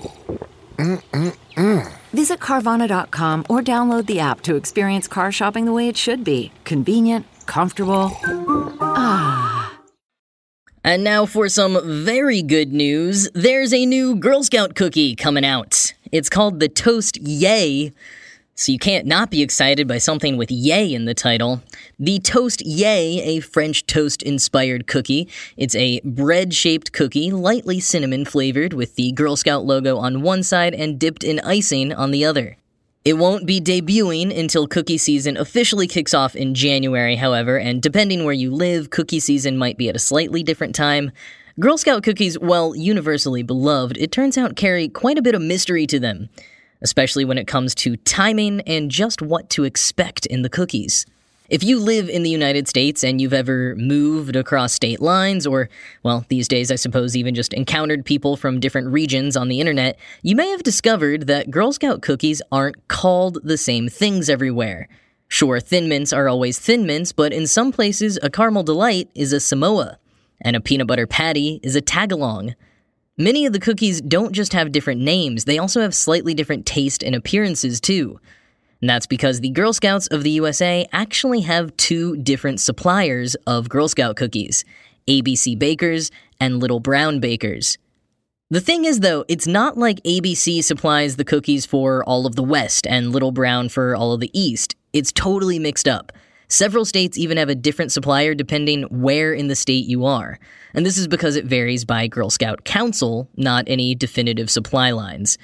Mm-mm-mm. 0.77 1.91
Visit 2.13 2.39
Carvana.com 2.39 3.45
or 3.49 3.61
download 3.61 4.05
the 4.05 4.19
app 4.19 4.41
to 4.41 4.55
experience 4.55 5.07
car 5.07 5.31
shopping 5.31 5.65
the 5.65 5.73
way 5.73 5.87
it 5.87 5.97
should 5.97 6.23
be 6.23 6.51
convenient, 6.63 7.25
comfortable. 7.45 8.11
Ah. 8.81 9.79
And 10.83 11.03
now 11.03 11.25
for 11.25 11.49
some 11.49 11.79
very 12.05 12.41
good 12.41 12.71
news. 12.71 13.29
There's 13.33 13.73
a 13.73 13.85
new 13.85 14.15
Girl 14.15 14.43
Scout 14.43 14.75
cookie 14.75 15.15
coming 15.15 15.45
out. 15.45 15.93
It's 16.11 16.29
called 16.29 16.59
the 16.59 16.69
Toast 16.69 17.17
Yay. 17.17 17.93
So 18.59 18.71
you 18.71 18.79
can't 18.79 19.05
not 19.05 19.29
be 19.29 19.43
excited 19.43 19.87
by 19.87 19.99
something 19.99 20.35
with 20.35 20.49
yay 20.49 20.91
in 20.91 21.05
the 21.05 21.13
title. 21.13 21.61
The 21.99 22.17
Toast 22.17 22.65
Yay, 22.65 23.21
a 23.21 23.39
French 23.39 23.85
toast 23.85 24.23
inspired 24.23 24.87
cookie. 24.87 25.29
It's 25.57 25.75
a 25.75 26.01
bread 26.03 26.55
shaped 26.55 26.91
cookie, 26.91 27.29
lightly 27.29 27.79
cinnamon 27.79 28.25
flavored, 28.25 28.73
with 28.73 28.95
the 28.95 29.11
Girl 29.11 29.35
Scout 29.35 29.65
logo 29.65 29.97
on 29.97 30.23
one 30.23 30.41
side 30.41 30.73
and 30.73 30.97
dipped 30.97 31.23
in 31.23 31.39
icing 31.41 31.93
on 31.93 32.09
the 32.09 32.25
other. 32.25 32.57
It 33.05 33.19
won't 33.19 33.45
be 33.45 33.61
debuting 33.61 34.35
until 34.35 34.67
cookie 34.67 34.97
season 34.97 35.37
officially 35.37 35.85
kicks 35.85 36.15
off 36.15 36.35
in 36.35 36.55
January, 36.55 37.15
however, 37.15 37.59
and 37.59 37.79
depending 37.79 38.25
where 38.25 38.33
you 38.33 38.51
live, 38.51 38.89
cookie 38.89 39.19
season 39.19 39.59
might 39.59 39.77
be 39.77 39.87
at 39.87 39.95
a 39.95 39.99
slightly 39.99 40.41
different 40.41 40.73
time. 40.73 41.11
Girl 41.59 41.77
Scout 41.77 42.01
cookies, 42.01 42.39
while 42.39 42.75
universally 42.75 43.43
beloved, 43.43 43.99
it 43.99 44.11
turns 44.11 44.35
out 44.35 44.55
carry 44.55 44.89
quite 44.89 45.19
a 45.19 45.21
bit 45.21 45.35
of 45.35 45.43
mystery 45.43 45.85
to 45.85 45.99
them 45.99 46.29
especially 46.81 47.25
when 47.25 47.37
it 47.37 47.47
comes 47.47 47.73
to 47.75 47.97
timing 47.97 48.61
and 48.61 48.91
just 48.91 49.21
what 49.21 49.49
to 49.51 49.63
expect 49.63 50.25
in 50.25 50.41
the 50.41 50.49
cookies. 50.49 51.05
If 51.49 51.63
you 51.63 51.79
live 51.79 52.09
in 52.09 52.23
the 52.23 52.29
United 52.29 52.67
States 52.67 53.05
and 53.05 53.21
you've 53.21 53.33
ever 53.33 53.73
moved 53.77 54.35
across 54.35 54.73
state 54.73 54.99
lines, 54.99 55.47
or, 55.47 55.69
well, 56.03 56.25
these 56.27 56.47
days 56.47 56.71
I 56.71 56.75
suppose 56.75 57.15
even 57.15 57.35
just 57.35 57.53
encountered 57.53 58.03
people 58.03 58.35
from 58.35 58.59
different 58.59 58.89
regions 58.89 59.37
on 59.37 59.47
the 59.47 59.61
internet, 59.61 59.97
you 60.23 60.35
may 60.35 60.49
have 60.49 60.63
discovered 60.63 61.27
that 61.27 61.49
Girl 61.49 61.71
Scout 61.71 62.01
cookies 62.01 62.41
aren't 62.51 62.89
called 62.89 63.37
the 63.43 63.57
same 63.57 63.87
things 63.87 64.29
everywhere. 64.29 64.89
Sure, 65.29 65.61
Thin 65.61 65.87
Mints 65.87 66.11
are 66.11 66.27
always 66.27 66.59
Thin 66.59 66.85
Mints, 66.85 67.13
but 67.13 67.31
in 67.31 67.47
some 67.47 67.71
places, 67.71 68.19
a 68.21 68.29
Caramel 68.29 68.63
Delight 68.63 69.09
is 69.15 69.31
a 69.31 69.39
Samoa, 69.39 69.99
and 70.41 70.55
a 70.55 70.61
Peanut 70.61 70.87
Butter 70.87 71.07
Patty 71.07 71.61
is 71.63 71.77
a 71.77 71.81
Tagalong. 71.81 72.55
Many 73.19 73.47
of 73.47 73.53
the 73.53 73.59
cookies 73.59 73.99
don't 73.99 74.31
just 74.31 74.53
have 74.53 74.71
different 74.71 75.01
names, 75.01 75.45
they 75.45 75.57
also 75.57 75.81
have 75.81 75.95
slightly 75.95 76.35
different 76.35 76.67
taste 76.67 77.03
and 77.03 77.15
appearances 77.15 77.81
too. 77.81 78.19
And 78.79 78.87
that's 78.87 79.07
because 79.07 79.39
the 79.39 79.49
Girl 79.49 79.73
Scouts 79.73 80.05
of 80.07 80.21
the 80.21 80.29
USA 80.29 80.87
actually 80.93 81.41
have 81.41 81.75
two 81.77 82.15
different 82.17 82.59
suppliers 82.59 83.35
of 83.47 83.69
Girl 83.69 83.87
Scout 83.87 84.17
cookies 84.17 84.63
ABC 85.07 85.57
Bakers 85.57 86.11
and 86.39 86.59
Little 86.59 86.79
Brown 86.79 87.19
Bakers. 87.19 87.79
The 88.51 88.61
thing 88.61 88.85
is, 88.85 88.99
though, 88.99 89.25
it's 89.27 89.47
not 89.47 89.77
like 89.77 90.03
ABC 90.03 90.63
supplies 90.63 91.15
the 91.15 91.25
cookies 91.25 91.65
for 91.65 92.03
all 92.03 92.27
of 92.27 92.35
the 92.35 92.43
West 92.43 92.85
and 92.85 93.11
Little 93.11 93.31
Brown 93.31 93.67
for 93.67 93.95
all 93.95 94.13
of 94.13 94.19
the 94.19 94.29
East. 94.39 94.75
It's 94.93 95.11
totally 95.11 95.57
mixed 95.57 95.87
up. 95.87 96.11
Several 96.49 96.85
states 96.85 97.17
even 97.17 97.37
have 97.37 97.49
a 97.49 97.55
different 97.55 97.91
supplier 97.91 98.33
depending 98.33 98.83
where 98.83 99.33
in 99.33 99.47
the 99.47 99.55
state 99.55 99.85
you 99.85 100.05
are. 100.05 100.39
And 100.73 100.85
this 100.85 100.97
is 100.97 101.07
because 101.07 101.35
it 101.35 101.45
varies 101.45 101.83
by 101.83 102.07
Girl 102.07 102.29
Scout 102.29 102.63
Council, 102.63 103.29
not 103.35 103.65
any 103.67 103.95
definitive 103.95 104.49
supply 104.49 104.91
lines. 104.91 105.37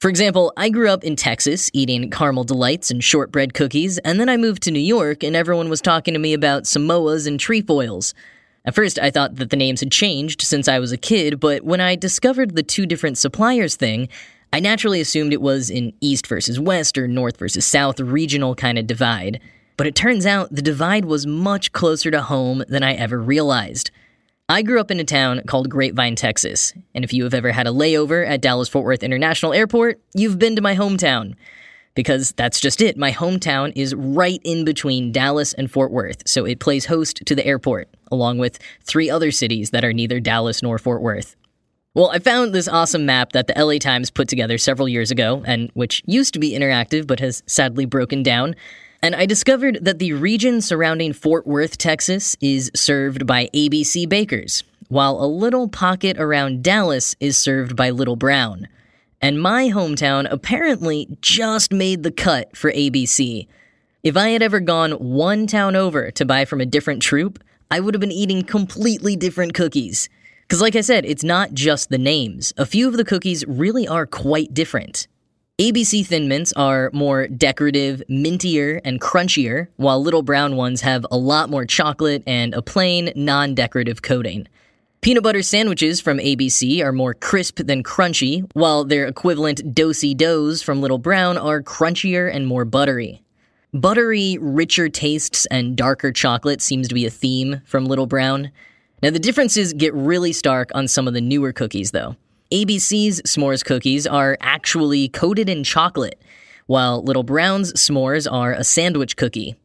For 0.00 0.10
example, 0.10 0.52
I 0.56 0.68
grew 0.68 0.90
up 0.90 1.02
in 1.02 1.16
Texas 1.16 1.70
eating 1.72 2.10
caramel 2.10 2.44
delights 2.44 2.90
and 2.90 3.02
shortbread 3.02 3.54
cookies, 3.54 3.96
and 3.98 4.20
then 4.20 4.28
I 4.28 4.36
moved 4.36 4.62
to 4.64 4.70
New 4.70 4.80
York 4.80 5.22
and 5.22 5.34
everyone 5.34 5.70
was 5.70 5.80
talking 5.80 6.12
to 6.12 6.20
me 6.20 6.34
about 6.34 6.64
Samoas 6.64 7.26
and 7.26 7.40
trefoils. 7.40 8.12
At 8.66 8.74
first, 8.74 8.98
I 8.98 9.10
thought 9.10 9.36
that 9.36 9.48
the 9.48 9.56
names 9.56 9.80
had 9.80 9.92
changed 9.92 10.42
since 10.42 10.68
I 10.68 10.78
was 10.78 10.92
a 10.92 10.98
kid, 10.98 11.40
but 11.40 11.64
when 11.64 11.80
I 11.80 11.96
discovered 11.96 12.54
the 12.54 12.62
two 12.62 12.84
different 12.84 13.16
suppliers 13.16 13.76
thing, 13.76 14.08
I 14.52 14.60
naturally 14.60 15.00
assumed 15.00 15.32
it 15.32 15.40
was 15.40 15.70
an 15.70 15.92
East 16.00 16.26
versus 16.26 16.60
West 16.60 16.98
or 16.98 17.08
North 17.08 17.38
versus 17.38 17.64
South 17.64 17.98
regional 17.98 18.54
kind 18.54 18.78
of 18.78 18.86
divide. 18.86 19.40
But 19.76 19.86
it 19.86 19.94
turns 19.94 20.24
out 20.24 20.54
the 20.54 20.62
divide 20.62 21.04
was 21.04 21.26
much 21.26 21.72
closer 21.72 22.10
to 22.10 22.22
home 22.22 22.64
than 22.68 22.82
I 22.82 22.94
ever 22.94 23.20
realized. 23.20 23.90
I 24.48 24.62
grew 24.62 24.78
up 24.78 24.90
in 24.90 25.00
a 25.00 25.04
town 25.04 25.40
called 25.46 25.70
Grapevine, 25.70 26.16
Texas, 26.16 26.74
and 26.94 27.02
if 27.02 27.12
you 27.12 27.24
have 27.24 27.32
ever 27.34 27.52
had 27.52 27.66
a 27.66 27.70
layover 27.70 28.28
at 28.28 28.42
Dallas 28.42 28.68
Fort 28.68 28.84
Worth 28.84 29.02
International 29.02 29.54
Airport, 29.54 30.00
you've 30.14 30.38
been 30.38 30.54
to 30.56 30.62
my 30.62 30.76
hometown. 30.76 31.34
Because 31.94 32.32
that's 32.32 32.60
just 32.60 32.82
it, 32.82 32.98
my 32.98 33.10
hometown 33.10 33.72
is 33.74 33.94
right 33.94 34.40
in 34.44 34.64
between 34.64 35.12
Dallas 35.12 35.54
and 35.54 35.70
Fort 35.70 35.92
Worth, 35.92 36.28
so 36.28 36.44
it 36.44 36.58
plays 36.58 36.86
host 36.86 37.24
to 37.24 37.34
the 37.34 37.46
airport, 37.46 37.88
along 38.12 38.38
with 38.38 38.58
three 38.82 39.08
other 39.08 39.30
cities 39.30 39.70
that 39.70 39.84
are 39.84 39.92
neither 39.92 40.20
Dallas 40.20 40.62
nor 40.62 40.78
Fort 40.78 41.02
Worth. 41.02 41.36
Well, 41.94 42.10
I 42.10 42.18
found 42.18 42.52
this 42.52 42.68
awesome 42.68 43.06
map 43.06 43.32
that 43.32 43.46
the 43.46 43.54
LA 43.56 43.78
Times 43.78 44.10
put 44.10 44.28
together 44.28 44.58
several 44.58 44.88
years 44.88 45.10
ago, 45.10 45.42
and 45.46 45.70
which 45.74 46.02
used 46.04 46.34
to 46.34 46.40
be 46.40 46.50
interactive 46.50 47.06
but 47.06 47.20
has 47.20 47.42
sadly 47.46 47.86
broken 47.86 48.22
down. 48.22 48.56
And 49.04 49.14
I 49.14 49.26
discovered 49.26 49.80
that 49.82 49.98
the 49.98 50.14
region 50.14 50.62
surrounding 50.62 51.12
Fort 51.12 51.46
Worth, 51.46 51.76
Texas 51.76 52.38
is 52.40 52.70
served 52.74 53.26
by 53.26 53.50
ABC 53.52 54.08
Bakers, 54.08 54.64
while 54.88 55.22
a 55.22 55.28
little 55.28 55.68
pocket 55.68 56.18
around 56.18 56.64
Dallas 56.64 57.14
is 57.20 57.36
served 57.36 57.76
by 57.76 57.90
Little 57.90 58.16
Brown. 58.16 58.66
And 59.20 59.42
my 59.42 59.64
hometown 59.68 60.26
apparently 60.30 61.18
just 61.20 61.70
made 61.70 62.02
the 62.02 62.10
cut 62.10 62.56
for 62.56 62.72
ABC. 62.72 63.46
If 64.02 64.16
I 64.16 64.30
had 64.30 64.40
ever 64.40 64.58
gone 64.58 64.92
one 64.92 65.46
town 65.46 65.76
over 65.76 66.10
to 66.12 66.24
buy 66.24 66.46
from 66.46 66.62
a 66.62 66.66
different 66.66 67.02
troop, 67.02 67.44
I 67.70 67.80
would 67.80 67.92
have 67.92 68.00
been 68.00 68.10
eating 68.10 68.42
completely 68.42 69.16
different 69.16 69.52
cookies. 69.52 70.08
Because, 70.48 70.62
like 70.62 70.76
I 70.76 70.80
said, 70.80 71.04
it's 71.04 71.22
not 71.22 71.52
just 71.52 71.90
the 71.90 71.98
names. 71.98 72.54
A 72.56 72.64
few 72.64 72.88
of 72.88 72.96
the 72.96 73.04
cookies 73.04 73.44
really 73.46 73.86
are 73.86 74.06
quite 74.06 74.54
different. 74.54 75.08
ABC 75.60 76.04
Thin 76.04 76.26
Mints 76.26 76.52
are 76.54 76.90
more 76.92 77.28
decorative, 77.28 78.02
mintier, 78.10 78.80
and 78.84 79.00
crunchier, 79.00 79.68
while 79.76 80.02
Little 80.02 80.22
Brown 80.22 80.56
ones 80.56 80.80
have 80.80 81.06
a 81.12 81.16
lot 81.16 81.48
more 81.48 81.64
chocolate 81.64 82.24
and 82.26 82.52
a 82.54 82.60
plain, 82.60 83.12
non 83.14 83.54
decorative 83.54 84.02
coating. 84.02 84.48
Peanut 85.00 85.22
butter 85.22 85.42
sandwiches 85.42 86.00
from 86.00 86.18
ABC 86.18 86.82
are 86.82 86.90
more 86.90 87.14
crisp 87.14 87.58
than 87.58 87.84
crunchy, 87.84 88.50
while 88.54 88.82
their 88.82 89.06
equivalent 89.06 89.72
Do-si-dos 89.72 90.60
from 90.60 90.80
Little 90.80 90.98
Brown 90.98 91.38
are 91.38 91.62
crunchier 91.62 92.28
and 92.34 92.48
more 92.48 92.64
buttery. 92.64 93.22
Buttery, 93.72 94.36
richer 94.40 94.88
tastes 94.88 95.46
and 95.52 95.76
darker 95.76 96.10
chocolate 96.10 96.62
seems 96.62 96.88
to 96.88 96.96
be 96.96 97.06
a 97.06 97.10
theme 97.10 97.62
from 97.64 97.86
Little 97.86 98.06
Brown. 98.06 98.50
Now, 99.04 99.10
the 99.10 99.20
differences 99.20 99.72
get 99.72 99.94
really 99.94 100.32
stark 100.32 100.72
on 100.74 100.88
some 100.88 101.06
of 101.06 101.14
the 101.14 101.20
newer 101.20 101.52
cookies, 101.52 101.92
though. 101.92 102.16
ABC's 102.52 103.22
s'mores 103.22 103.64
cookies 103.64 104.06
are 104.06 104.36
actually 104.40 105.08
coated 105.08 105.48
in 105.48 105.64
chocolate, 105.64 106.20
while 106.66 107.02
Little 107.02 107.22
Brown's 107.22 107.72
s'mores 107.72 108.30
are 108.30 108.52
a 108.52 108.64
sandwich 108.64 109.16
cookie. 109.16 109.56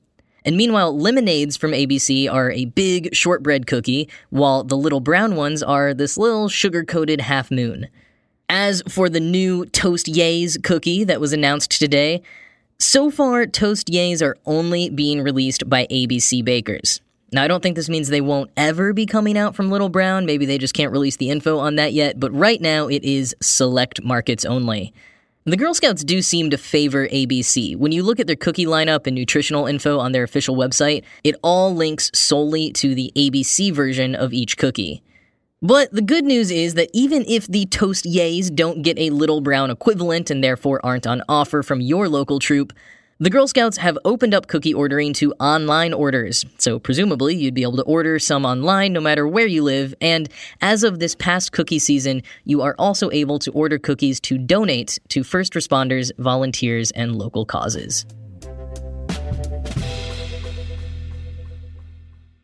And 0.46 0.56
meanwhile, 0.56 0.98
lemonades 0.98 1.58
from 1.58 1.72
ABC 1.72 2.32
are 2.32 2.52
a 2.52 2.65
big 2.65 3.13
shortbread 3.13 3.68
cookie, 3.68 4.10
while 4.30 4.63
the 4.63 4.78
Little 4.78 5.02
Brown 5.02 5.36
ones 5.36 5.62
are 5.62 5.94
this 5.94 6.18
little 6.18 6.48
sugar 6.48 6.86
coated 6.86 7.22
half 7.22 7.52
moon. 7.52 7.88
As 8.48 8.82
for 8.88 9.10
the 9.10 9.20
new 9.20 9.65
Toast 9.65 10.08
Yays 10.08 10.62
cookie 10.63 11.04
that 11.04 11.22
was 11.22 11.34
announced 11.34 11.72
today, 11.72 12.24
so 12.80 13.12
far, 13.12 13.46
Toast 13.46 13.88
Yays 13.88 14.22
are 14.22 14.38
only 14.46 14.89
being 14.89 15.22
released 15.22 15.70
by 15.70 15.86
ABC 15.88 16.44
bakers. 16.44 17.02
Now, 17.32 17.44
I 17.44 17.48
don't 17.48 17.62
think 17.62 17.76
this 17.76 17.89
means 17.89 18.08
they 18.08 18.22
won't 18.22 18.50
ever 18.58 18.92
be 18.94 19.06
coming 19.06 19.38
out 19.38 19.56
from 19.56 19.70
Little 19.70 19.89
Brown. 19.89 20.26
Maybe 20.26 20.46
they 20.46 20.58
just 20.58 20.74
can't 20.74 20.92
release 20.92 21.18
the 21.18 21.30
info 21.30 21.60
on 21.60 21.76
that 21.76 21.94
yet, 21.94 22.20
but 22.20 22.34
right 22.34 22.60
now 22.60 22.88
it 22.88 23.04
is 23.04 23.36
select 23.42 24.04
markets 24.04 24.46
only. 24.46 24.94
The 25.46 25.58
Girl 25.58 25.74
Scouts 25.74 26.04
do 26.04 26.22
seem 26.22 26.50
to 26.50 26.58
favor 26.58 27.08
ABC. 27.08 27.76
When 27.76 27.92
you 27.92 28.04
look 28.04 28.20
at 28.20 28.28
their 28.28 28.36
cookie 28.36 28.65
lineup 28.65 29.08
and 29.08 29.15
nutritional 29.15 29.68
info 29.68 29.98
on 29.98 30.12
their 30.12 30.24
official 30.24 30.56
website, 30.56 31.04
it 31.24 31.36
all 31.42 31.74
links 31.74 32.12
solely 32.13 32.72
to 32.74 32.94
the 32.94 33.12
ABC 33.15 33.74
version 33.74 34.15
of 34.15 34.34
each 34.34 34.58
cookie. 34.58 35.02
But 35.62 35.92
the 35.92 36.02
good 36.02 36.24
news 36.24 36.52
is 36.52 36.76
that 36.76 36.89
even 36.94 37.26
if 37.28 37.48
the 37.48 37.65
Toast 37.65 38.06
Yays 38.06 38.54
don't 38.54 38.82
get 38.82 38.98
a 38.98 39.10
Little 39.10 39.42
Brown 39.42 39.72
equivalent 39.72 40.30
and 40.30 40.44
therefore 40.44 40.80
aren't 40.86 41.08
on 41.08 41.22
offer 41.28 41.63
from 41.63 41.82
your 41.82 42.08
local 42.08 42.39
troop, 42.39 42.72
the 43.22 43.30
Girl 43.30 43.48
Scouts 43.50 43.76
have 43.76 43.98
opened 44.06 44.34
up 44.34 44.48
cookie 44.48 44.74
ordering 44.74 45.12
to 45.16 45.34
online 45.42 45.92
orders, 45.92 46.46
so 46.58 46.80
presumably 46.80 47.36
you'd 47.36 47.54
be 47.54 47.64
able 47.64 47.76
to 47.76 47.84
order 47.84 48.18
some 48.18 48.46
online 48.46 48.94
no 48.94 49.02
matter 49.02 49.28
where 49.28 49.46
you 49.46 49.62
live, 49.62 49.94
and 50.00 50.30
as 50.62 50.86
of 50.86 51.00
this 51.00 51.16
past 51.16 51.52
cookie 51.52 51.80
season, 51.80 52.24
you 52.46 52.62
are 52.62 52.76
also 52.80 53.12
able 53.12 53.38
to 53.40 53.52
order 53.52 53.78
cookies 53.78 54.22
to 54.22 54.38
donate 54.38 55.00
to 55.10 55.26
first 55.26 55.52
responders, 55.52 56.12
volunteers, 56.18 56.92
and 56.92 57.18
local 57.18 57.46
causes. 57.46 58.06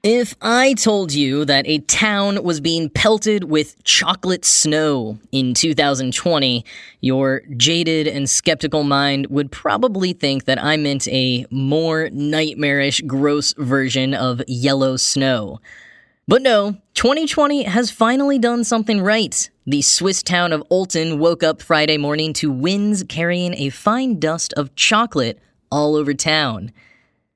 If 0.07 0.35
I 0.39 0.73
told 0.75 1.13
you 1.13 1.45
that 1.45 1.65
a 1.65 1.79
town 1.79 2.43
was 2.43 2.61
being 2.61 2.89
pelted 2.91 3.45
with 3.45 3.83
chocolate 3.85 4.45
snow 4.45 5.17
in 5.31 5.55
2020, 5.55 6.63
your 7.01 7.41
jaded 7.57 8.07
and 8.07 8.29
skeptical 8.29 8.83
mind 8.83 9.25
would 9.31 9.51
probably 9.51 10.13
think 10.13 10.45
that 10.45 10.63
I 10.63 10.77
meant 10.77 11.07
a 11.07 11.47
more 11.49 12.11
nightmarish, 12.11 13.01
gross 13.01 13.55
version 13.57 14.13
of 14.13 14.43
yellow 14.47 14.95
snow. 14.95 15.59
But 16.27 16.43
no, 16.43 16.77
2020 16.93 17.63
has 17.63 17.89
finally 17.89 18.37
done 18.37 18.63
something 18.63 19.01
right. 19.01 19.49
The 19.65 19.81
Swiss 19.81 20.21
town 20.21 20.53
of 20.53 20.63
Olten 20.69 21.17
woke 21.17 21.41
up 21.41 21.63
Friday 21.63 21.97
morning 21.97 22.31
to 22.33 22.51
winds 22.51 23.03
carrying 23.09 23.55
a 23.55 23.69
fine 23.71 24.19
dust 24.19 24.53
of 24.53 24.75
chocolate 24.75 25.39
all 25.71 25.95
over 25.95 26.13
town. 26.13 26.71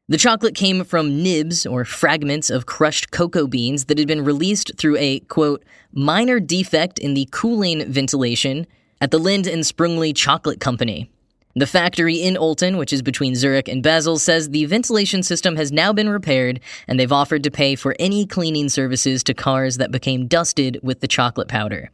The 0.09 0.17
chocolate 0.17 0.55
came 0.55 0.83
from 0.85 1.21
nibs 1.21 1.67
or 1.67 1.85
fragments 1.85 2.49
of 2.49 2.65
crushed 2.65 3.11
cocoa 3.11 3.45
beans 3.45 3.85
that 3.85 3.99
had 3.99 4.07
been 4.07 4.25
released 4.25 4.71
through 4.75 4.97
a, 4.97 5.19
quote, 5.19 5.63
minor 5.93 6.39
defect 6.39 6.97
in 6.97 7.13
the 7.13 7.29
cooling 7.31 7.85
ventilation 7.91 8.65
at 9.01 9.11
the 9.11 9.19
Lindt 9.19 9.45
and 9.45 9.61
Sprüngli 9.61 10.15
Chocolate 10.15 10.59
Company. 10.59 11.11
The 11.55 11.67
factory 11.67 12.15
in 12.15 12.37
Olten, 12.37 12.79
which 12.79 12.91
is 12.91 13.03
between 13.03 13.35
Zurich 13.35 13.67
and 13.67 13.83
Basel, 13.83 14.17
says 14.17 14.49
the 14.49 14.65
ventilation 14.65 15.21
system 15.21 15.57
has 15.57 15.71
now 15.71 15.93
been 15.93 16.09
repaired 16.09 16.59
and 16.87 16.99
they've 16.99 17.11
offered 17.11 17.43
to 17.43 17.51
pay 17.51 17.75
for 17.75 17.95
any 17.99 18.25
cleaning 18.25 18.69
services 18.69 19.23
to 19.25 19.35
cars 19.35 19.77
that 19.77 19.91
became 19.91 20.25
dusted 20.25 20.79
with 20.81 21.01
the 21.01 21.07
chocolate 21.07 21.47
powder. 21.47 21.91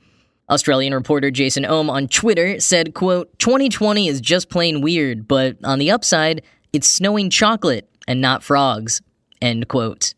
Australian 0.49 0.93
reporter 0.93 1.31
Jason 1.31 1.65
Ohm 1.65 1.89
on 1.89 2.07
Twitter 2.07 2.61
said, 2.61 2.93
quote, 2.93 3.37
2020 3.39 4.07
is 4.07 4.21
just 4.21 4.49
plain 4.49 4.79
weird, 4.79 5.27
but 5.27 5.57
on 5.65 5.79
the 5.79 5.91
upside, 5.91 6.43
it's 6.71 6.89
snowing 6.89 7.29
chocolate 7.29 7.89
and 8.07 8.21
not 8.21 8.43
frogs, 8.43 9.01
end 9.41 9.67
quote. 9.67 10.13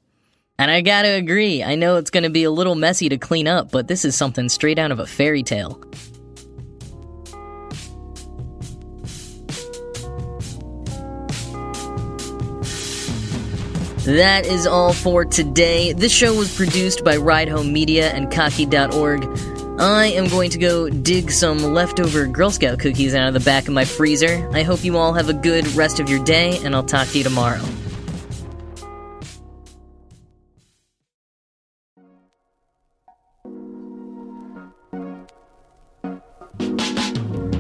And 0.60 0.72
I 0.72 0.82
gotta 0.82 1.10
agree, 1.10 1.64
I 1.64 1.76
know 1.76 1.98
it's 1.98 2.10
gonna 2.10 2.30
be 2.30 2.44
a 2.44 2.52
little 2.52 2.76
messy 2.76 3.10
to 3.10 3.18
clean 3.18 3.48
up, 3.48 3.72
but 3.72 3.88
this 3.88 4.04
is 4.06 4.16
something 4.16 4.50
straight 4.50 4.80
out 4.80 4.92
of 4.92 5.00
a 5.00 5.06
fairy 5.06 5.44
tale. 5.44 5.82
That 14.08 14.46
is 14.46 14.66
all 14.66 14.94
for 14.94 15.26
today. 15.26 15.92
This 15.92 16.14
show 16.14 16.34
was 16.34 16.56
produced 16.56 17.04
by 17.04 17.18
Ride 17.18 17.50
Home 17.50 17.74
Media 17.74 18.10
and 18.12 18.28
Kottke.org. 18.28 19.24
I 19.80 20.08
am 20.08 20.28
going 20.28 20.50
to 20.52 20.58
go 20.58 20.90
dig 20.90 21.30
some 21.30 21.60
leftover 21.60 22.26
Girl 22.26 22.50
Scout 22.50 22.80
cookies 22.80 23.14
out 23.14 23.28
of 23.28 23.36
the 23.36 23.40
back 23.40 23.68
of 23.68 23.76
my 23.76 23.86
freezer. 23.86 24.50
I 24.52 24.64
hope 24.64 24.84
you 24.84 24.98
all 24.98 25.14
have 25.14 25.30
a 25.30 25.34
good 25.34 25.68
rest 25.76 26.00
of 26.00 26.10
your 26.10 26.24
day, 26.24 26.58
and 26.64 26.76
I'll 26.76 26.84
talk 26.84 27.08
to 27.10 27.18
you 27.20 27.24
tomorrow. 27.24 27.62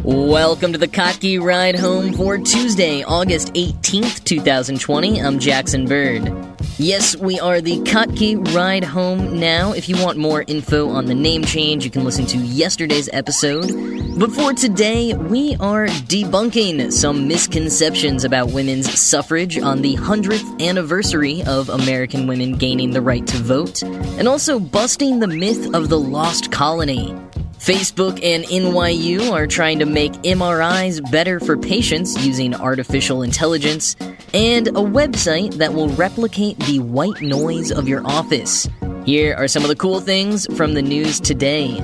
Welcome 0.08 0.72
to 0.72 0.78
the 0.78 0.88
Kottke 0.88 1.38
Ride 1.44 1.78
Home 1.78 2.14
for 2.14 2.38
Tuesday, 2.38 3.04
August 3.04 3.52
18th, 3.56 4.24
2020. 4.24 5.22
I'm 5.22 5.38
Jackson 5.38 5.86
Bird. 5.86 6.32
Yes, 6.78 7.18
we 7.18 7.42
are 7.42 7.60
the 7.60 7.80
Kottke 7.80 8.56
Ride 8.56 8.86
Home 8.86 9.38
now. 9.38 9.74
If 9.74 9.90
you 9.90 10.02
want 10.02 10.18
more 10.18 10.46
info 10.48 10.88
on 10.88 11.08
the 11.08 11.14
name 11.14 11.44
change, 11.44 11.84
you 11.84 11.92
can 11.92 12.06
listen 12.06 12.26
to 12.28 12.38
yesterday's 12.38 13.10
episode. 13.12 13.70
But 14.18 14.32
for 14.32 14.54
today, 14.54 15.14
we 15.14 15.58
are 15.60 15.88
debunking 15.88 16.90
some 16.94 17.28
misconceptions 17.28 18.24
about 18.24 18.52
women's 18.52 18.98
suffrage 18.98 19.60
on 19.60 19.82
the 19.82 19.98
100th 19.98 20.66
anniversary 20.66 21.44
of 21.44 21.68
American 21.68 22.28
women 22.28 22.54
gaining 22.54 22.92
the 22.92 23.02
right 23.02 23.28
to 23.28 23.38
vote, 23.40 23.84
and 23.84 24.30
also 24.30 24.58
busting 24.58 25.20
the 25.20 25.28
myth 25.28 25.76
of 25.76 25.90
the 25.90 26.00
lost 26.00 26.50
colony. 26.50 27.14
Facebook 27.60 28.24
and 28.24 28.46
NYU 28.46 29.32
are 29.32 29.48
trying 29.48 29.80
to 29.80 29.86
make 29.86 30.14
MRIs 30.24 31.12
better 31.12 31.40
for 31.40 31.58
patients 31.58 32.26
using 32.26 32.54
artificial 32.54 33.24
intelligence, 33.24 33.96
and 34.34 34.68
a 34.70 34.82
website 34.82 35.56
that 35.56 35.74
will 35.74 35.90
replicate 35.90 36.58
the 36.60 36.80
white 36.80 37.22
noise 37.22 37.72
of 37.72 37.88
your 37.88 38.06
office. 38.06 38.70
Here 39.06 39.36
are 39.36 39.48
some 39.48 39.64
of 39.64 39.70
the 39.70 39.76
cool 39.76 40.00
things 40.00 40.46
from 40.56 40.76
the 40.76 40.82
news 40.82 41.20
today. 41.20 41.82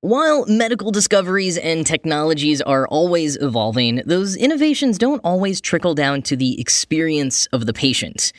While 0.00 0.44
medical 0.46 0.90
discoveries 0.90 1.56
and 1.56 1.86
technologies 1.86 2.60
are 2.60 2.86
always 2.88 3.36
evolving, 3.36 4.02
those 4.04 4.36
innovations 4.36 4.98
don't 4.98 5.20
always 5.24 5.60
trickle 5.60 5.94
down 5.94 6.22
to 6.22 6.36
the 6.36 6.60
experience 6.60 7.46
of 7.46 7.66
the 7.66 7.72
patient. 7.72 8.32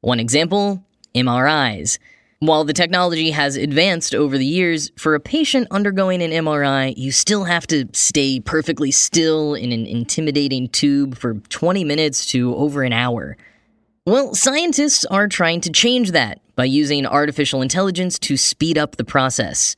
One 0.00 0.20
example 0.20 0.82
MRIs. 1.14 1.98
While 2.42 2.64
the 2.64 2.72
technology 2.72 3.32
has 3.32 3.56
advanced 3.56 4.14
over 4.14 4.38
the 4.38 4.46
years, 4.46 4.90
for 4.96 5.14
a 5.14 5.20
patient 5.20 5.68
undergoing 5.70 6.22
an 6.22 6.30
MRI, 6.30 6.94
you 6.96 7.12
still 7.12 7.44
have 7.44 7.66
to 7.66 7.86
stay 7.92 8.40
perfectly 8.40 8.90
still 8.90 9.52
in 9.52 9.72
an 9.72 9.84
intimidating 9.84 10.68
tube 10.68 11.18
for 11.18 11.34
20 11.34 11.84
minutes 11.84 12.24
to 12.30 12.56
over 12.56 12.82
an 12.82 12.94
hour. 12.94 13.36
Well, 14.06 14.34
scientists 14.34 15.04
are 15.04 15.28
trying 15.28 15.60
to 15.60 15.70
change 15.70 16.12
that 16.12 16.40
by 16.56 16.64
using 16.64 17.04
artificial 17.04 17.60
intelligence 17.60 18.18
to 18.20 18.38
speed 18.38 18.78
up 18.78 18.96
the 18.96 19.04
process. 19.04 19.76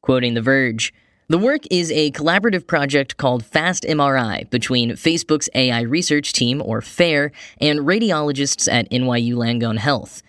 Quoting 0.00 0.32
The 0.32 0.40
Verge, 0.40 0.94
the 1.28 1.36
work 1.36 1.64
is 1.70 1.92
a 1.92 2.10
collaborative 2.12 2.66
project 2.66 3.18
called 3.18 3.44
Fast 3.44 3.84
MRI 3.84 4.48
between 4.48 4.92
Facebook's 4.92 5.50
AI 5.54 5.82
research 5.82 6.32
team, 6.32 6.62
or 6.64 6.80
FAIR, 6.80 7.32
and 7.60 7.80
radiologists 7.80 8.66
at 8.72 8.90
NYU 8.90 9.34
Langone 9.34 9.76
Health. 9.76 10.22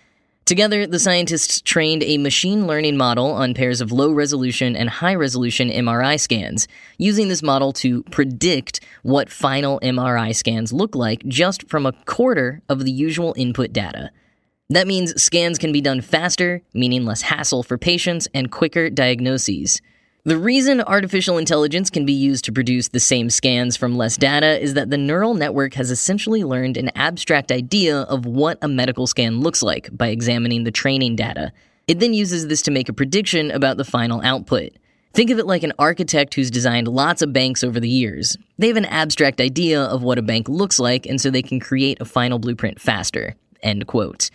Together, 0.50 0.88
the 0.88 0.97
scientists 0.97 1.62
trained 1.62 2.02
a 2.02 2.18
machine 2.18 2.66
learning 2.66 2.97
model 2.97 3.28
on 3.28 3.54
pairs 3.54 3.82
of 3.82 3.91
low 3.91 4.12
resolution 4.12 4.76
and 4.76 4.89
high 4.89 5.14
resolution 5.14 5.70
MRI 5.70 6.20
scans, 6.20 6.68
using 6.97 7.28
this 7.28 7.43
model 7.43 7.72
to 7.74 8.02
predict 8.06 8.80
what 9.04 9.30
final 9.30 9.80
MRI 9.82 10.36
scans 10.36 10.74
look 10.74 10.95
like 10.95 11.24
just 11.28 11.70
from 11.70 11.86
a 11.86 11.91
quarter 11.91 12.64
of 12.68 12.84
the 12.84 12.91
usual 12.91 13.36
input 13.38 13.72
data. 13.72 14.10
That 14.72 14.88
means 14.88 15.22
scans 15.22 15.60
can 15.60 15.72
be 15.72 15.82
done 15.82 16.02
faster, 16.02 16.64
meaning 16.74 17.06
less 17.06 17.22
hassle 17.22 17.62
for 17.62 17.78
patients, 17.78 18.28
and 18.34 18.52
quicker 18.52 18.89
diagnoses. 18.89 19.84
The 20.30 20.38
reason 20.38 20.80
artificial 20.82 21.39
intelligence 21.39 21.89
can 21.89 22.05
be 22.05 22.13
used 22.13 22.45
to 22.45 22.51
produce 22.51 22.89
the 22.89 22.99
same 22.99 23.32
scans 23.32 23.75
from 23.75 23.97
less 23.97 24.15
data 24.15 24.61
is 24.61 24.75
that 24.75 24.91
the 24.91 24.97
neural 24.97 25.34
network 25.34 25.73
has 25.73 25.89
essentially 25.89 26.43
learned 26.43 26.77
an 26.77 26.91
abstract 26.93 27.51
idea 27.51 28.01
of 28.01 28.27
what 28.27 28.59
a 28.61 28.67
medical 28.67 29.07
scan 29.07 29.39
looks 29.39 29.63
like 29.63 29.89
by 29.91 30.09
examining 30.09 30.65
the 30.65 30.71
training 30.71 31.15
data. 31.15 31.51
It 31.88 31.99
then 31.99 32.13
uses 32.13 32.45
this 32.45 32.61
to 32.61 32.69
make 32.69 32.89
a 32.89 32.93
prediction 32.93 33.49
about 33.49 33.77
the 33.77 33.84
final 33.84 34.21
output. 34.21 34.73
Think 35.13 35.32
of 35.32 35.39
it 35.39 35.47
like 35.47 35.63
an 35.63 35.73
architect 35.80 36.36
who's 36.36 36.51
designed 36.51 36.88
lots 36.88 37.23
of 37.23 37.34
banks 37.34 37.63
over 37.63 37.80
the 37.80 37.89
years. 37.89 38.38
They 38.59 38.67
have 38.67 38.77
an 38.77 38.86
abstract 38.86 39.41
idea 39.41 39.82
of 39.82 40.03
what 40.03 40.19
a 40.19 40.21
bank 40.21 40.47
looks 40.47 40.77
like, 40.77 41.07
and 41.07 41.19
so 41.19 41.32
they 41.32 41.41
can 41.41 41.59
create 41.59 41.99
a 42.01 42.05
final 42.05 42.38
blueprint 42.38 42.80
faster. 42.80 43.34
End 43.63 43.88
quote. 43.88 44.30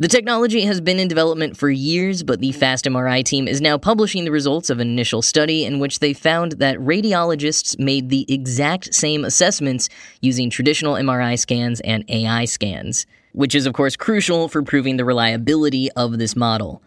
The 0.00 0.06
technology 0.06 0.60
has 0.60 0.80
been 0.80 1.00
in 1.00 1.08
development 1.08 1.56
for 1.56 1.68
years, 1.68 2.22
but 2.22 2.38
the 2.38 2.52
Fast 2.52 2.84
MRI 2.84 3.24
team 3.24 3.48
is 3.48 3.60
now 3.60 3.76
publishing 3.76 4.24
the 4.24 4.30
results 4.30 4.70
of 4.70 4.78
an 4.78 4.88
initial 4.88 5.22
study 5.22 5.64
in 5.64 5.80
which 5.80 5.98
they 5.98 6.12
found 6.12 6.52
that 6.52 6.78
radiologists 6.78 7.76
made 7.80 8.08
the 8.08 8.24
exact 8.32 8.94
same 8.94 9.24
assessments 9.24 9.88
using 10.22 10.50
traditional 10.50 10.94
MRI 10.94 11.36
scans 11.36 11.80
and 11.80 12.04
AI 12.08 12.44
scans, 12.44 13.06
which 13.32 13.56
is, 13.56 13.66
of 13.66 13.72
course, 13.72 13.96
crucial 13.96 14.48
for 14.48 14.62
proving 14.62 14.98
the 14.98 15.04
reliability 15.04 15.90
of 15.96 16.18
this 16.18 16.36
model. 16.36 16.80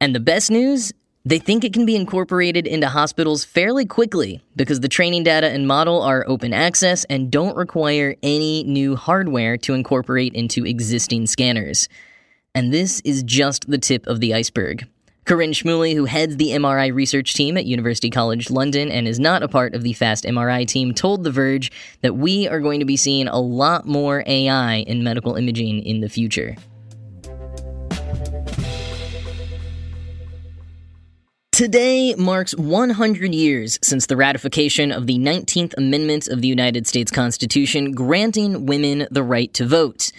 And 0.00 0.12
the 0.12 0.18
best 0.18 0.50
news? 0.50 0.92
They 1.24 1.38
think 1.38 1.62
it 1.62 1.72
can 1.72 1.86
be 1.86 1.94
incorporated 1.94 2.66
into 2.66 2.88
hospitals 2.88 3.44
fairly 3.44 3.86
quickly 3.86 4.42
because 4.56 4.80
the 4.80 4.88
training 4.88 5.22
data 5.22 5.48
and 5.48 5.68
model 5.68 6.02
are 6.02 6.24
open 6.26 6.52
access 6.52 7.04
and 7.04 7.30
don't 7.30 7.56
require 7.56 8.16
any 8.22 8.64
new 8.64 8.96
hardware 8.96 9.56
to 9.58 9.74
incorporate 9.74 10.32
into 10.32 10.66
existing 10.66 11.28
scanners. 11.28 11.88
And 12.54 12.72
this 12.72 13.00
is 13.00 13.22
just 13.22 13.70
the 13.70 13.78
tip 13.78 14.06
of 14.06 14.20
the 14.20 14.34
iceberg. 14.34 14.88
Karin 15.24 15.52
Shmueli, 15.52 15.94
who 15.94 16.06
heads 16.06 16.38
the 16.38 16.52
MRI 16.52 16.92
research 16.92 17.34
team 17.34 17.58
at 17.58 17.66
University 17.66 18.08
College 18.08 18.50
London 18.50 18.90
and 18.90 19.06
is 19.06 19.20
not 19.20 19.42
a 19.42 19.48
part 19.48 19.74
of 19.74 19.82
the 19.82 19.92
Fast 19.92 20.24
MRI 20.24 20.66
team, 20.66 20.94
told 20.94 21.22
The 21.22 21.30
Verge 21.30 21.70
that 22.00 22.16
we 22.16 22.48
are 22.48 22.60
going 22.60 22.80
to 22.80 22.86
be 22.86 22.96
seeing 22.96 23.28
a 23.28 23.38
lot 23.38 23.86
more 23.86 24.24
AI 24.26 24.76
in 24.76 25.04
medical 25.04 25.34
imaging 25.34 25.82
in 25.82 26.00
the 26.00 26.08
future. 26.08 26.56
Today 31.52 32.14
marks 32.14 32.54
100 32.54 33.34
years 33.34 33.78
since 33.82 34.06
the 34.06 34.16
ratification 34.16 34.92
of 34.92 35.06
the 35.06 35.18
19th 35.18 35.74
Amendment 35.76 36.28
of 36.28 36.40
the 36.40 36.48
United 36.48 36.86
States 36.86 37.10
Constitution 37.10 37.92
granting 37.92 38.64
women 38.64 39.06
the 39.10 39.24
right 39.24 39.52
to 39.54 39.66
vote. 39.66 40.10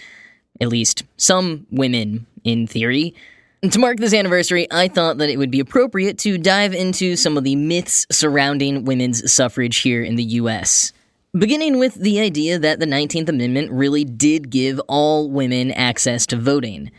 At 0.60 0.68
least 0.68 1.04
some 1.16 1.66
women, 1.70 2.26
in 2.44 2.66
theory. 2.66 3.14
To 3.62 3.78
mark 3.78 3.98
this 3.98 4.14
anniversary, 4.14 4.66
I 4.70 4.88
thought 4.88 5.18
that 5.18 5.28
it 5.28 5.36
would 5.36 5.50
be 5.50 5.60
appropriate 5.60 6.16
to 6.20 6.38
dive 6.38 6.72
into 6.72 7.14
some 7.16 7.36
of 7.36 7.44
the 7.44 7.56
myths 7.56 8.06
surrounding 8.10 8.84
women's 8.84 9.30
suffrage 9.30 9.78
here 9.78 10.02
in 10.02 10.16
the 10.16 10.24
US. 10.24 10.92
Beginning 11.32 11.78
with 11.78 11.94
the 11.94 12.20
idea 12.20 12.58
that 12.58 12.80
the 12.80 12.86
19th 12.86 13.28
Amendment 13.28 13.70
really 13.70 14.02
did 14.02 14.50
give 14.50 14.80
all 14.88 15.30
women 15.30 15.70
access 15.72 16.26
to 16.26 16.36
voting. 16.36 16.90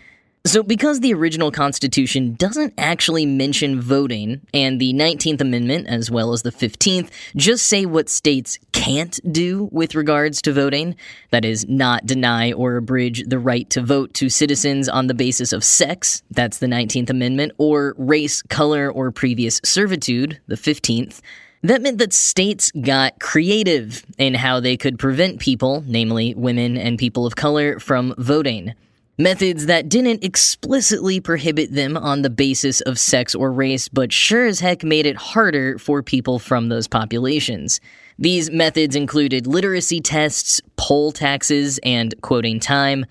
So, 0.44 0.64
because 0.64 1.02
the 1.02 1.14
original 1.14 1.52
Constitution 1.52 2.34
doesn't 2.34 2.74
actually 2.76 3.28
mention 3.28 3.80
voting, 3.80 4.42
and 4.56 4.82
the 4.82 4.92
19th 4.92 5.39
Amendment, 5.39 5.86
as 5.86 6.10
well 6.10 6.34
as 6.34 6.42
the 6.42 6.52
15th, 6.52 7.12
just 7.36 7.68
say 7.68 7.86
what 7.86 8.10
states 8.10 8.58
can't 8.72 9.20
do 9.32 9.70
with 9.72 9.94
regards 9.94 10.42
to 10.42 10.52
voting 10.52 10.96
that 11.30 11.46
is, 11.46 11.70
not 11.70 12.08
deny 12.08 12.54
or 12.54 12.78
abridge 12.78 13.24
the 13.28 13.38
right 13.38 13.70
to 13.70 13.84
vote 13.84 14.16
to 14.16 14.30
citizens 14.30 14.89
on 14.89 15.06
the 15.06 15.14
basis 15.14 15.54
of 15.54 15.64
sex, 15.64 16.24
that's 16.32 16.58
the 16.58 16.66
19th 16.66 17.12
Amendment, 17.12 17.52
or 17.60 17.94
race, 18.00 18.42
color, 18.42 18.92
or 18.92 19.12
previous 19.12 19.62
servitude, 19.64 20.39
the 20.48 20.56
15th. 20.56 21.22
That 21.62 21.84
meant 21.84 22.00
that 22.00 22.14
states 22.14 22.72
got 22.72 23.20
creative 23.20 24.04
in 24.18 24.34
how 24.34 24.60
they 24.60 24.76
could 24.76 24.98
prevent 24.98 25.39
people, 25.39 25.84
namely 25.86 26.34
women 26.34 26.78
and 26.78 26.98
people 26.98 27.28
of 27.28 27.36
color, 27.36 27.78
from 27.78 28.16
voting. 28.18 28.74
Methods 29.18 29.66
that 29.66 29.89
didn't 29.89 30.24
explicitly 30.24 31.20
prohibit 31.20 31.74
them 31.74 31.97
on 31.97 32.22
the 32.22 32.30
basis 32.30 32.80
of 32.82 32.97
sex 32.97 33.36
or 33.36 33.51
race, 33.51 33.89
but 33.89 34.14
sure 34.14 34.47
as 34.47 34.62
heck 34.62 34.84
made 34.84 35.05
it 35.05 35.18
harder 35.18 35.78
for 35.78 36.01
people 36.01 36.39
from 36.39 36.70
those 36.70 36.88
populations. 36.88 37.82
These 38.18 38.49
methods 38.51 38.95
included 38.95 39.47
literacy 39.47 39.99
tests, 39.99 40.62
poll 40.78 41.12
taxes, 41.12 41.78
and 41.84 42.20
quoting 42.22 42.59
time. 42.59 43.05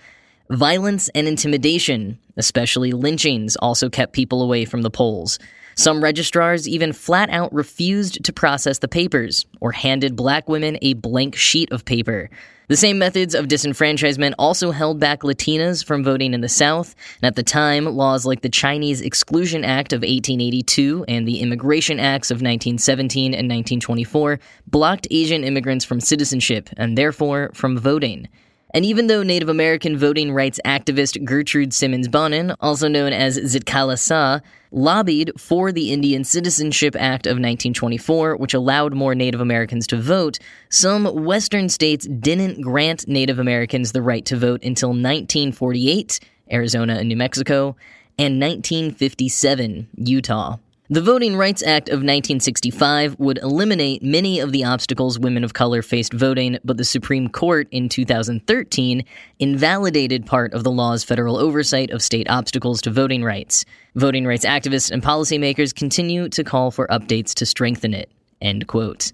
Violence 0.48 1.10
and 1.10 1.28
intimidation, 1.28 2.18
especially 2.36 2.92
lynchings, 2.92 3.56
also 3.56 3.90
kept 3.90 4.14
people 4.14 4.42
away 4.42 4.64
from 4.64 4.82
the 4.82 4.90
polls. 4.90 5.38
Some 5.74 6.02
registrars 6.02 6.66
even 6.66 6.92
flat 6.92 7.30
out 7.30 7.52
refused 7.52 8.24
to 8.24 8.32
process 8.32 8.78
the 8.78 8.88
papers 8.88 9.46
or 9.60 9.72
handed 9.72 10.16
black 10.16 10.48
women 10.48 10.78
a 10.82 10.94
blank 10.94 11.36
sheet 11.36 11.70
of 11.70 11.84
paper. 11.84 12.30
The 12.70 12.76
same 12.76 13.00
methods 13.00 13.34
of 13.34 13.48
disenfranchisement 13.48 14.34
also 14.38 14.70
held 14.70 15.00
back 15.00 15.22
Latinas 15.22 15.84
from 15.84 16.04
voting 16.04 16.34
in 16.34 16.40
the 16.40 16.48
South, 16.48 16.94
and 17.20 17.26
at 17.26 17.34
the 17.34 17.42
time, 17.42 17.84
laws 17.84 18.24
like 18.24 18.42
the 18.42 18.48
Chinese 18.48 19.00
Exclusion 19.00 19.64
Act 19.64 19.92
of 19.92 20.02
1882 20.02 21.04
and 21.08 21.26
the 21.26 21.40
Immigration 21.40 21.98
Acts 21.98 22.30
of 22.30 22.36
1917 22.36 23.34
and 23.34 23.48
1924 23.48 24.38
blocked 24.68 25.08
Asian 25.10 25.42
immigrants 25.42 25.84
from 25.84 25.98
citizenship 25.98 26.70
and 26.76 26.96
therefore 26.96 27.50
from 27.54 27.76
voting. 27.76 28.28
And 28.72 28.84
even 28.84 29.08
though 29.08 29.24
Native 29.24 29.48
American 29.48 29.98
voting 29.98 30.30
rights 30.30 30.60
activist 30.64 31.24
Gertrude 31.24 31.74
Simmons 31.74 32.06
Bonin, 32.06 32.54
also 32.60 32.86
known 32.86 33.12
as 33.12 33.36
Zitkala 33.36 33.98
Sa, 33.98 34.38
lobbied 34.70 35.32
for 35.36 35.72
the 35.72 35.92
Indian 35.92 36.24
Citizenship 36.24 36.94
Act 36.98 37.26
of 37.26 37.32
1924, 37.32 38.36
which 38.36 38.54
allowed 38.54 38.94
more 38.94 39.14
Native 39.14 39.40
Americans 39.40 39.86
to 39.88 39.96
vote, 39.96 40.38
some 40.68 41.04
Western 41.04 41.68
states 41.68 42.06
didn't 42.06 42.60
grant 42.60 43.08
Native 43.08 43.38
Americans 43.38 43.92
the 43.92 44.02
right 44.02 44.24
to 44.26 44.36
vote 44.36 44.62
until 44.62 44.90
1948, 44.90 46.20
Arizona 46.52 46.94
and 46.94 47.08
New 47.08 47.16
Mexico, 47.16 47.76
and 48.18 48.40
1957, 48.40 49.88
Utah. 49.96 50.56
The 50.92 51.00
Voting 51.00 51.36
Rights 51.36 51.62
Act 51.62 51.88
of 51.88 51.98
1965 51.98 53.14
would 53.20 53.38
eliminate 53.38 54.02
many 54.02 54.40
of 54.40 54.50
the 54.50 54.64
obstacles 54.64 55.20
women 55.20 55.44
of 55.44 55.54
color 55.54 55.82
faced 55.82 56.12
voting, 56.12 56.58
but 56.64 56.78
the 56.78 56.84
Supreme 56.84 57.28
Court 57.28 57.68
in 57.70 57.88
2013 57.88 59.04
invalidated 59.38 60.26
part 60.26 60.52
of 60.52 60.64
the 60.64 60.72
law's 60.72 61.04
federal 61.04 61.36
oversight 61.36 61.92
of 61.92 62.02
state 62.02 62.28
obstacles 62.28 62.82
to 62.82 62.90
voting 62.90 63.22
rights. 63.22 63.64
Voting 63.94 64.26
rights 64.26 64.44
activists 64.44 64.90
and 64.90 65.00
policymakers 65.00 65.72
continue 65.72 66.28
to 66.28 66.42
call 66.42 66.72
for 66.72 66.88
updates 66.88 67.34
to 67.34 67.46
strengthen 67.46 67.94
it. 67.94 68.10
End 68.42 68.66
quote. 68.66 69.12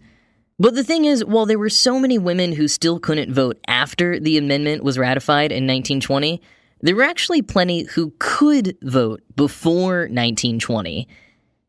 But 0.58 0.76
the 0.76 0.84
thing 0.84 1.04
is, 1.04 1.26
while 1.26 1.44
there 1.44 1.58
were 1.58 1.68
so 1.68 1.98
many 1.98 2.16
women 2.16 2.52
who 2.52 2.68
still 2.68 2.98
couldn't 2.98 3.34
vote 3.34 3.58
after 3.68 4.18
the 4.18 4.38
amendment 4.38 4.82
was 4.82 4.96
ratified 4.96 5.52
in 5.52 5.66
1920, 5.66 6.40
there 6.80 6.96
were 6.96 7.02
actually 7.02 7.42
plenty 7.42 7.82
who 7.82 8.14
could 8.18 8.78
vote 8.80 9.20
before 9.36 10.04
1920. 10.04 11.06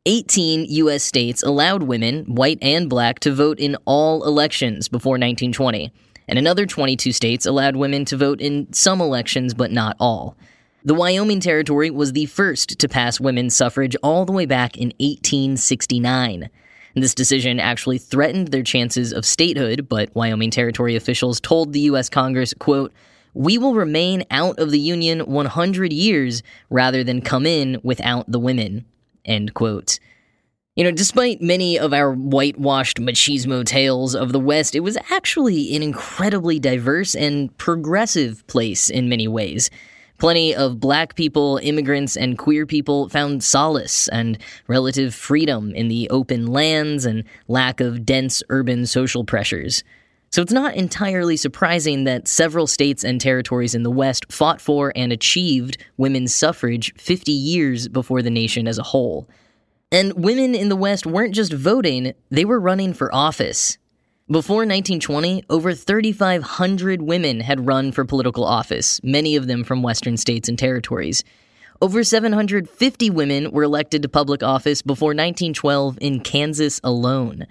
18 0.08 0.68
U.S. 0.70 1.04
states 1.04 1.44
allowed 1.44 1.84
women, 1.84 2.24
white 2.34 2.60
and 2.62 2.90
black, 2.90 3.20
to 3.20 3.34
vote 3.34 3.60
in 3.60 3.76
all 3.84 4.26
elections 4.26 4.88
before 4.88 5.16
1920, 5.16 5.92
and 6.30 6.40
another 6.40 6.66
22 6.66 7.12
states 7.12 7.46
allowed 7.46 7.76
women 7.76 8.06
to 8.06 8.16
vote 8.16 8.40
in 8.40 8.72
some 8.72 9.02
elections 9.02 9.54
but 9.54 9.70
not 9.70 9.98
all. 10.00 10.38
The 10.86 10.94
Wyoming 10.94 11.42
Territory 11.42 11.90
was 11.90 12.14
the 12.14 12.26
first 12.26 12.80
to 12.80 12.88
pass 12.88 13.20
women's 13.20 13.54
suffrage 13.54 13.98
all 14.02 14.24
the 14.24 14.32
way 14.32 14.46
back 14.46 14.78
in 14.78 14.94
1869. 15.02 16.50
This 16.96 17.14
decision 17.14 17.60
actually 17.60 17.98
threatened 17.98 18.48
their 18.48 18.64
chances 18.64 19.12
of 19.12 19.26
statehood, 19.26 19.90
but 19.90 20.16
Wyoming 20.16 20.52
Territory 20.52 20.96
officials 20.96 21.42
told 21.42 21.74
the 21.74 21.82
U.S. 21.82 22.08
Congress, 22.08 22.54
quote, 22.54 22.94
we 23.34 23.58
will 23.58 23.76
remain 23.76 24.24
out 24.32 24.58
of 24.58 24.72
the 24.72 24.80
Union 24.80 25.20
100 25.20 25.92
years 25.92 26.44
rather 26.70 27.04
than 27.04 27.20
come 27.20 27.46
in 27.46 27.82
without 27.84 28.32
the 28.32 28.40
women. 28.40 28.86
End 29.28 29.54
quote. 29.54 30.00
You 30.76 30.84
know, 30.84 30.92
despite 30.92 31.42
many 31.42 31.78
of 31.80 31.92
our 31.92 32.14
whitewashed 32.14 33.00
machismo 33.00 33.66
tales 33.66 34.14
of 34.14 34.32
the 34.32 34.40
West, 34.40 34.76
it 34.76 34.82
was 34.82 34.98
actually 35.10 35.76
an 35.76 35.82
incredibly 35.82 36.60
diverse 36.60 37.16
and 37.16 37.56
progressive 37.58 38.46
place 38.46 38.90
in 38.90 39.10
many 39.10 39.28
ways. 39.28 39.72
Plenty 40.20 40.56
of 40.56 40.80
black 40.80 41.16
people, 41.16 41.60
immigrants, 41.62 42.16
and 42.16 42.38
queer 42.38 42.66
people 42.66 43.10
found 43.10 43.44
solace 43.44 44.08
and 44.08 44.38
relative 44.68 45.14
freedom 45.14 45.74
in 45.76 45.88
the 45.88 46.10
open 46.10 46.48
lands 46.48 47.06
and 47.06 47.24
lack 47.48 47.80
of 47.80 48.06
dense 48.06 48.42
urban 48.50 48.86
social 48.86 49.24
pressures. 49.24 49.84
So 50.30 50.42
it's 50.42 50.52
not 50.52 50.76
entirely 50.76 51.38
surprising 51.38 52.04
that 52.04 52.28
several 52.28 52.68
states 52.68 53.04
and 53.04 53.20
territories 53.20 53.74
in 53.74 53.84
the 53.84 53.92
West 53.92 54.32
fought 54.32 54.60
for 54.60 54.92
and 54.96 55.12
achieved 55.12 55.78
women's 55.96 56.36
suffrage 56.36 56.94
50 56.96 57.32
years 57.32 57.88
before 57.88 58.22
the 58.22 58.30
nation 58.30 58.68
as 58.68 58.78
a 58.78 58.84
whole. 58.84 59.28
And 59.92 60.14
women 60.14 60.54
in 60.54 60.68
the 60.68 60.76
West 60.76 61.06
weren't 61.06 61.34
just 61.34 61.54
voting, 61.54 62.14
they 62.30 62.44
were 62.44 62.60
running 62.60 62.94
for 62.94 63.14
office. 63.16 63.78
Before 64.30 64.58
1920, 64.58 65.46
over 65.50 65.74
3,500 65.74 67.02
women 67.02 67.40
had 67.40 67.66
run 67.66 67.94
for 67.94 68.04
political 68.04 68.44
office, 68.44 69.02
many 69.02 69.38
of 69.38 69.48
them 69.48 69.64
from 69.64 69.82
Western 69.82 70.18
states 70.18 70.50
and 70.50 70.60
territories. 70.60 71.24
Over 71.82 72.04
750 72.04 73.10
women 73.12 73.52
were 73.52 73.64
elected 73.64 74.02
to 74.02 74.10
public 74.10 74.44
office 74.44 74.82
before 74.82 75.10
1912 75.10 75.98
in 76.02 76.20
Kansas 76.20 76.82
alone. 76.84 77.48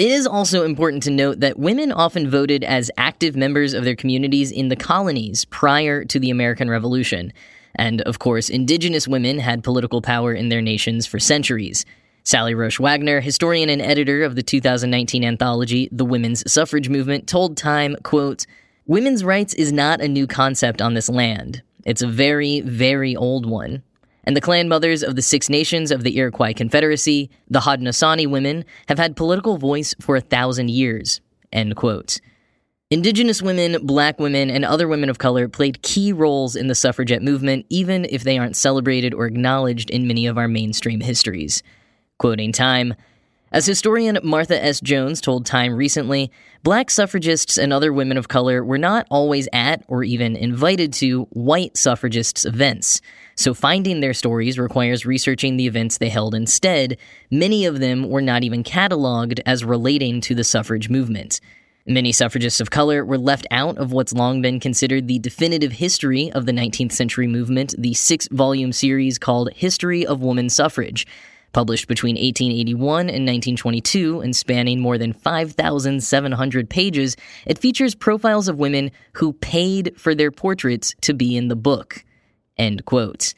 It 0.00 0.10
is 0.10 0.26
also 0.26 0.64
important 0.64 1.02
to 1.02 1.10
note 1.10 1.40
that 1.40 1.58
women 1.58 1.92
often 1.92 2.30
voted 2.30 2.64
as 2.64 2.90
active 2.96 3.36
members 3.36 3.74
of 3.74 3.84
their 3.84 3.94
communities 3.94 4.50
in 4.50 4.68
the 4.68 4.74
colonies 4.74 5.44
prior 5.44 6.06
to 6.06 6.18
the 6.18 6.30
American 6.30 6.70
Revolution. 6.70 7.34
And 7.74 8.00
of 8.00 8.18
course, 8.18 8.48
indigenous 8.48 9.06
women 9.06 9.38
had 9.38 9.62
political 9.62 10.00
power 10.00 10.32
in 10.32 10.48
their 10.48 10.62
nations 10.62 11.06
for 11.06 11.18
centuries. 11.18 11.84
Sally 12.24 12.54
Roesch 12.54 12.80
Wagner, 12.80 13.20
historian 13.20 13.68
and 13.68 13.82
editor 13.82 14.22
of 14.22 14.36
the 14.36 14.42
2019 14.42 15.22
anthology 15.22 15.90
The 15.92 16.06
Women's 16.06 16.50
Suffrage 16.50 16.88
Movement, 16.88 17.26
told 17.26 17.58
Time, 17.58 17.94
quote, 18.02 18.46
Women's 18.86 19.22
rights 19.22 19.52
is 19.52 19.70
not 19.70 20.00
a 20.00 20.08
new 20.08 20.26
concept 20.26 20.80
on 20.80 20.94
this 20.94 21.10
land. 21.10 21.62
It's 21.84 22.00
a 22.00 22.08
very, 22.08 22.62
very 22.62 23.14
old 23.14 23.44
one 23.44 23.82
and 24.30 24.36
the 24.36 24.40
clan 24.40 24.68
mothers 24.68 25.02
of 25.02 25.16
the 25.16 25.22
Six 25.22 25.48
Nations 25.48 25.90
of 25.90 26.04
the 26.04 26.16
Iroquois 26.16 26.54
Confederacy, 26.54 27.28
the 27.48 27.58
Haudenosaunee 27.58 28.30
women, 28.30 28.64
have 28.86 28.96
had 28.96 29.16
political 29.16 29.56
voice 29.56 29.92
for 30.00 30.14
a 30.14 30.20
thousand 30.20 30.70
years. 30.70 31.20
End 31.52 31.74
quote. 31.74 32.20
Indigenous 32.90 33.42
women, 33.42 33.84
black 33.84 34.20
women, 34.20 34.48
and 34.48 34.64
other 34.64 34.86
women 34.86 35.10
of 35.10 35.18
color 35.18 35.48
played 35.48 35.82
key 35.82 36.12
roles 36.12 36.54
in 36.54 36.68
the 36.68 36.76
suffragette 36.76 37.24
movement, 37.24 37.66
even 37.70 38.04
if 38.04 38.22
they 38.22 38.38
aren't 38.38 38.54
celebrated 38.54 39.14
or 39.14 39.26
acknowledged 39.26 39.90
in 39.90 40.06
many 40.06 40.28
of 40.28 40.38
our 40.38 40.46
mainstream 40.46 41.00
histories. 41.00 41.64
Quoting 42.18 42.52
Time, 42.52 42.94
as 43.50 43.66
historian 43.66 44.16
Martha 44.22 44.62
S. 44.64 44.80
Jones 44.80 45.20
told 45.20 45.44
Time 45.44 45.74
recently, 45.74 46.30
black 46.62 46.88
suffragists 46.88 47.58
and 47.58 47.72
other 47.72 47.92
women 47.92 48.16
of 48.16 48.28
color 48.28 48.64
were 48.64 48.78
not 48.78 49.08
always 49.10 49.48
at 49.52 49.82
or 49.88 50.04
even 50.04 50.36
invited 50.36 50.92
to 50.92 51.24
white 51.30 51.76
suffragists' 51.76 52.44
events. 52.44 53.00
So 53.40 53.54
finding 53.54 54.00
their 54.00 54.12
stories 54.12 54.58
requires 54.58 55.06
researching 55.06 55.56
the 55.56 55.66
events 55.66 55.96
they 55.96 56.10
held 56.10 56.34
instead. 56.34 56.98
Many 57.30 57.64
of 57.64 57.80
them 57.80 58.10
were 58.10 58.20
not 58.20 58.44
even 58.44 58.62
cataloged 58.62 59.40
as 59.46 59.64
relating 59.64 60.20
to 60.20 60.34
the 60.34 60.44
suffrage 60.44 60.90
movement. 60.90 61.40
Many 61.86 62.12
suffragists 62.12 62.60
of 62.60 62.70
color 62.70 63.02
were 63.02 63.16
left 63.16 63.46
out 63.50 63.78
of 63.78 63.92
what's 63.92 64.12
long 64.12 64.42
been 64.42 64.60
considered 64.60 65.08
the 65.08 65.18
definitive 65.18 65.72
history 65.72 66.30
of 66.32 66.44
the 66.44 66.52
19th 66.52 66.92
century 66.92 67.26
movement, 67.26 67.74
the 67.78 67.94
six 67.94 68.28
volume 68.28 68.72
series 68.72 69.18
called 69.18 69.50
History 69.54 70.04
of 70.04 70.20
Woman 70.20 70.50
Suffrage. 70.50 71.06
Published 71.54 71.88
between 71.88 72.16
1881 72.16 73.00
and 73.08 73.26
1922 73.26 74.20
and 74.20 74.36
spanning 74.36 74.80
more 74.80 74.98
than 74.98 75.14
5,700 75.14 76.68
pages, 76.68 77.16
it 77.46 77.58
features 77.58 77.94
profiles 77.94 78.48
of 78.48 78.58
women 78.58 78.90
who 79.14 79.32
paid 79.32 79.94
for 79.96 80.14
their 80.14 80.30
portraits 80.30 80.94
to 81.00 81.14
be 81.14 81.38
in 81.38 81.48
the 81.48 81.56
book. 81.56 82.04
End 82.60 82.84
quote. 82.84 83.32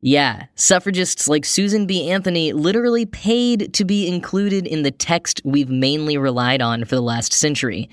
Yeah, 0.00 0.46
suffragists 0.56 1.28
like 1.28 1.44
Susan 1.44 1.86
B. 1.86 2.10
Anthony 2.10 2.52
literally 2.52 3.06
paid 3.06 3.72
to 3.74 3.84
be 3.84 4.08
included 4.08 4.66
in 4.66 4.82
the 4.82 4.90
text 4.90 5.40
we've 5.44 5.70
mainly 5.70 6.18
relied 6.18 6.60
on 6.60 6.84
for 6.84 6.96
the 6.96 7.00
last 7.00 7.32
century. 7.32 7.88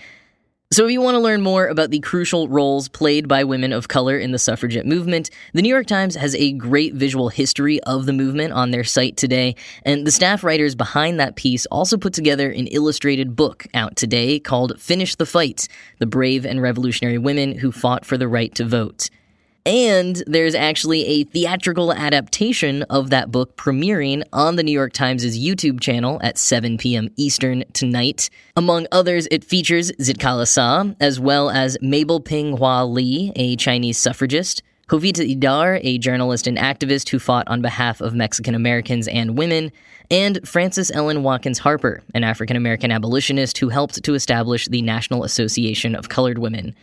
So, 0.74 0.86
if 0.86 0.92
you 0.92 1.02
want 1.02 1.14
to 1.14 1.20
learn 1.20 1.44
more 1.44 1.68
about 1.68 1.92
the 1.92 2.00
crucial 2.00 2.48
roles 2.48 2.90
played 2.90 3.28
by 3.28 3.44
women 3.44 3.72
of 3.72 3.88
color 3.88 4.18
in 4.18 4.32
the 4.32 4.40
suffragette 4.40 4.88
movement, 4.88 5.30
the 5.54 5.62
New 5.62 5.70
York 5.70 5.86
Times 5.86 6.16
has 6.16 6.34
a 6.34 6.54
great 6.54 6.96
visual 6.96 7.30
history 7.30 7.80
of 7.84 8.08
the 8.08 8.14
movement 8.14 8.54
on 8.54 8.72
their 8.72 8.84
site 8.84 9.18
today, 9.18 9.56
and 9.84 10.08
the 10.08 10.12
staff 10.12 10.44
writers 10.44 10.74
behind 10.74 11.20
that 11.20 11.36
piece 11.36 11.68
also 11.68 11.96
put 11.96 12.14
together 12.14 12.50
an 12.50 12.66
illustrated 12.68 13.36
book 13.36 13.68
out 13.76 13.96
today 13.96 14.40
called 14.40 14.82
Finish 14.82 15.16
the 15.16 15.28
Fight 15.28 15.68
The 16.00 16.08
Brave 16.08 16.44
and 16.44 16.60
Revolutionary 16.60 17.20
Women 17.20 17.60
Who 17.60 17.72
Fought 17.72 18.04
for 18.04 18.18
the 18.18 18.28
Right 18.28 18.54
to 18.56 18.66
Vote. 18.66 19.12
And 19.66 20.22
there's 20.28 20.54
actually 20.54 21.06
a 21.08 21.24
theatrical 21.24 21.92
adaptation 21.92 22.84
of 22.84 23.10
that 23.10 23.32
book 23.32 23.58
premiering 23.58 24.24
on 24.32 24.58
the 24.58 24.64
New 24.64 24.72
York 24.72 24.94
Times' 24.94 25.26
YouTube 25.26 25.80
channel 25.80 26.20
at 26.22 26.38
7 26.38 26.78
p.m. 26.78 27.10
Eastern 27.16 27.64
tonight. 27.74 28.30
Among 28.56 28.86
others, 28.92 29.28
it 29.32 29.44
features 29.44 29.92
Zitkala 29.94 30.48
Sa, 30.48 30.86
as 31.00 31.20
well 31.20 31.50
as 31.50 31.78
Mabel 31.82 32.20
Ping 32.20 32.58
Hua 32.58 32.84
Lee, 32.84 33.32
a 33.36 33.56
Chinese 33.56 33.98
suffragist, 33.98 34.62
Jovita 34.88 35.36
Idar, 35.36 35.80
a 35.82 35.98
journalist 35.98 36.46
and 36.46 36.60
activist 36.60 37.10
who 37.10 37.18
fought 37.18 37.48
on 37.48 37.64
behalf 37.64 38.02
of 38.02 38.14
Mexican 38.14 38.54
Americans 38.54 39.08
and 39.08 39.36
women, 39.36 39.72
and 40.12 40.48
Frances 40.48 40.92
Ellen 40.92 41.24
Watkins 41.24 41.58
Harper, 41.58 42.04
an 42.14 42.24
African 42.24 42.56
American 42.56 42.92
abolitionist 42.92 43.58
who 43.58 43.70
helped 43.70 44.04
to 44.04 44.14
establish 44.14 44.68
the 44.68 44.84
National 44.84 45.24
Association 45.24 45.96
of 45.96 46.10
Colored 46.10 46.38
Women. 46.38 46.76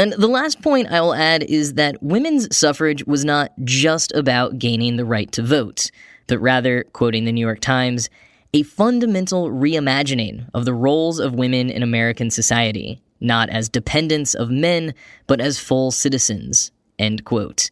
And 0.00 0.14
the 0.14 0.28
last 0.28 0.62
point 0.62 0.90
I 0.90 1.02
will 1.02 1.12
add 1.12 1.42
is 1.42 1.74
that 1.74 2.02
women's 2.02 2.56
suffrage 2.56 3.04
was 3.04 3.22
not 3.22 3.52
just 3.64 4.12
about 4.12 4.58
gaining 4.58 4.96
the 4.96 5.04
right 5.04 5.30
to 5.32 5.42
vote, 5.42 5.90
but 6.26 6.38
rather, 6.38 6.84
quoting 6.94 7.26
the 7.26 7.32
New 7.32 7.44
York 7.44 7.60
Times, 7.60 8.08
a 8.54 8.62
fundamental 8.62 9.50
reimagining 9.50 10.48
of 10.54 10.64
the 10.64 10.72
roles 10.72 11.18
of 11.18 11.34
women 11.34 11.68
in 11.68 11.82
American 11.82 12.30
society, 12.30 13.02
not 13.20 13.50
as 13.50 13.68
dependents 13.68 14.32
of 14.32 14.48
men, 14.48 14.94
but 15.26 15.38
as 15.38 15.58
full 15.58 15.90
citizens. 15.90 16.72
End 16.98 17.26
quote. 17.26 17.68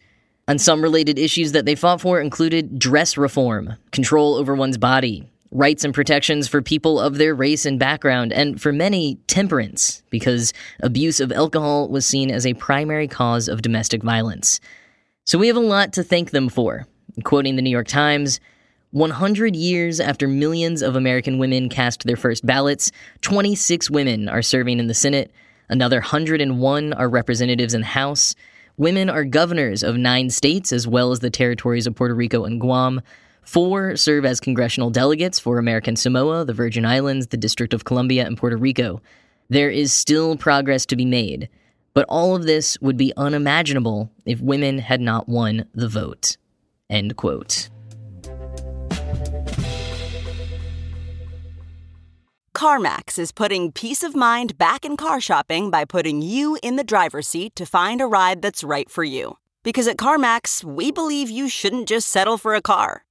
And 0.46 0.60
some 0.60 0.82
related 0.82 1.18
issues 1.18 1.52
that 1.52 1.64
they 1.64 1.74
fought 1.74 2.02
for 2.02 2.20
included 2.20 2.78
dress 2.78 3.16
reform, 3.16 3.76
control 3.90 4.34
over 4.34 4.54
one's 4.54 4.76
body, 4.76 5.30
rights 5.50 5.84
and 5.84 5.94
protections 5.94 6.46
for 6.48 6.60
people 6.60 7.00
of 7.00 7.16
their 7.16 7.34
race 7.34 7.64
and 7.64 7.78
background, 7.78 8.32
and 8.32 8.60
for 8.60 8.72
many, 8.72 9.16
temperance, 9.26 10.02
because 10.10 10.52
abuse 10.80 11.20
of 11.20 11.32
alcohol 11.32 11.88
was 11.88 12.04
seen 12.04 12.30
as 12.30 12.46
a 12.46 12.54
primary 12.54 13.08
cause 13.08 13.48
of 13.48 13.62
domestic 13.62 14.02
violence. 14.02 14.60
So 15.24 15.38
we 15.38 15.46
have 15.48 15.56
a 15.56 15.60
lot 15.60 15.92
to 15.94 16.02
thank 16.02 16.30
them 16.30 16.48
for. 16.48 16.86
Quoting 17.24 17.56
the 17.56 17.62
New 17.62 17.70
York 17.70 17.88
Times, 17.88 18.40
100 18.92 19.54
years 19.54 20.00
after 20.00 20.26
millions 20.26 20.82
of 20.82 20.96
American 20.96 21.38
women 21.38 21.68
cast 21.68 22.04
their 22.04 22.16
first 22.16 22.46
ballots, 22.46 22.90
26 23.20 23.90
women 23.90 24.28
are 24.28 24.42
serving 24.42 24.78
in 24.78 24.86
the 24.86 24.94
Senate, 24.94 25.30
another 25.68 26.00
101 26.00 26.92
are 26.94 27.08
representatives 27.08 27.74
in 27.74 27.82
the 27.82 27.86
House. 27.86 28.34
Women 28.78 29.10
are 29.10 29.24
governors 29.24 29.82
of 29.82 29.96
nine 29.96 30.30
states, 30.30 30.72
as 30.72 30.86
well 30.86 31.10
as 31.10 31.20
the 31.20 31.30
territories 31.30 31.86
of 31.86 31.94
Puerto 31.94 32.14
Rico 32.14 32.44
and 32.44 32.60
Guam. 32.60 33.02
Four 33.48 33.96
serve 33.96 34.26
as 34.26 34.40
congressional 34.40 34.90
delegates 34.90 35.38
for 35.38 35.56
American 35.56 35.96
Samoa, 35.96 36.44
the 36.44 36.52
Virgin 36.52 36.84
Islands, 36.84 37.28
the 37.28 37.38
District 37.38 37.72
of 37.72 37.86
Columbia, 37.86 38.26
and 38.26 38.36
Puerto 38.36 38.58
Rico. 38.58 39.00
There 39.48 39.70
is 39.70 39.90
still 39.90 40.36
progress 40.36 40.84
to 40.84 40.96
be 40.96 41.06
made, 41.06 41.48
but 41.94 42.04
all 42.10 42.36
of 42.36 42.44
this 42.44 42.78
would 42.82 42.98
be 42.98 43.14
unimaginable 43.16 44.12
if 44.26 44.38
women 44.42 44.80
had 44.80 45.00
not 45.00 45.30
won 45.30 45.64
the 45.74 45.88
vote. 45.88 46.36
End 46.90 47.16
quote. 47.16 47.70
CarMax 52.54 53.18
is 53.18 53.32
putting 53.32 53.72
peace 53.72 54.02
of 54.02 54.14
mind 54.14 54.58
back 54.58 54.84
in 54.84 54.98
car 54.98 55.22
shopping 55.22 55.70
by 55.70 55.86
putting 55.86 56.20
you 56.20 56.58
in 56.62 56.76
the 56.76 56.84
driver's 56.84 57.26
seat 57.26 57.56
to 57.56 57.64
find 57.64 58.02
a 58.02 58.06
ride 58.06 58.42
that's 58.42 58.62
right 58.62 58.90
for 58.90 59.04
you. 59.04 59.38
Because 59.62 59.88
at 59.88 59.96
CarMax, 59.96 60.62
we 60.62 60.92
believe 60.92 61.30
you 61.30 61.48
shouldn't 61.48 61.88
just 61.88 62.08
settle 62.08 62.36
for 62.36 62.54
a 62.54 62.60
car 62.60 63.04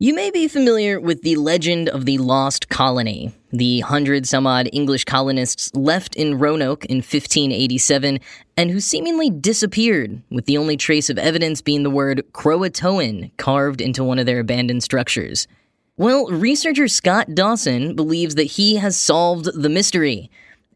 You 0.00 0.12
may 0.12 0.32
be 0.32 0.48
familiar 0.48 0.98
with 0.98 1.22
the 1.22 1.36
legend 1.36 1.88
of 1.88 2.04
the 2.04 2.18
Lost 2.18 2.68
Colony. 2.68 3.30
The 3.52 3.78
hundred 3.78 4.26
some 4.26 4.44
odd 4.44 4.68
English 4.72 5.04
colonists 5.04 5.72
left 5.72 6.16
in 6.16 6.36
Roanoke 6.36 6.84
in 6.86 6.96
1587 6.96 8.18
and 8.56 8.70
who 8.72 8.80
seemingly 8.80 9.30
disappeared, 9.30 10.20
with 10.30 10.46
the 10.46 10.58
only 10.58 10.76
trace 10.76 11.10
of 11.10 11.16
evidence 11.16 11.62
being 11.62 11.84
the 11.84 11.90
word 11.90 12.24
Croatoan 12.32 13.30
carved 13.36 13.80
into 13.80 14.02
one 14.02 14.18
of 14.18 14.26
their 14.26 14.40
abandoned 14.40 14.82
structures. 14.82 15.46
Well, 15.96 16.26
researcher 16.26 16.88
Scott 16.88 17.32
Dawson 17.32 17.94
believes 17.94 18.34
that 18.34 18.42
he 18.42 18.74
has 18.74 18.98
solved 18.98 19.44
the 19.54 19.68
mystery, 19.68 20.28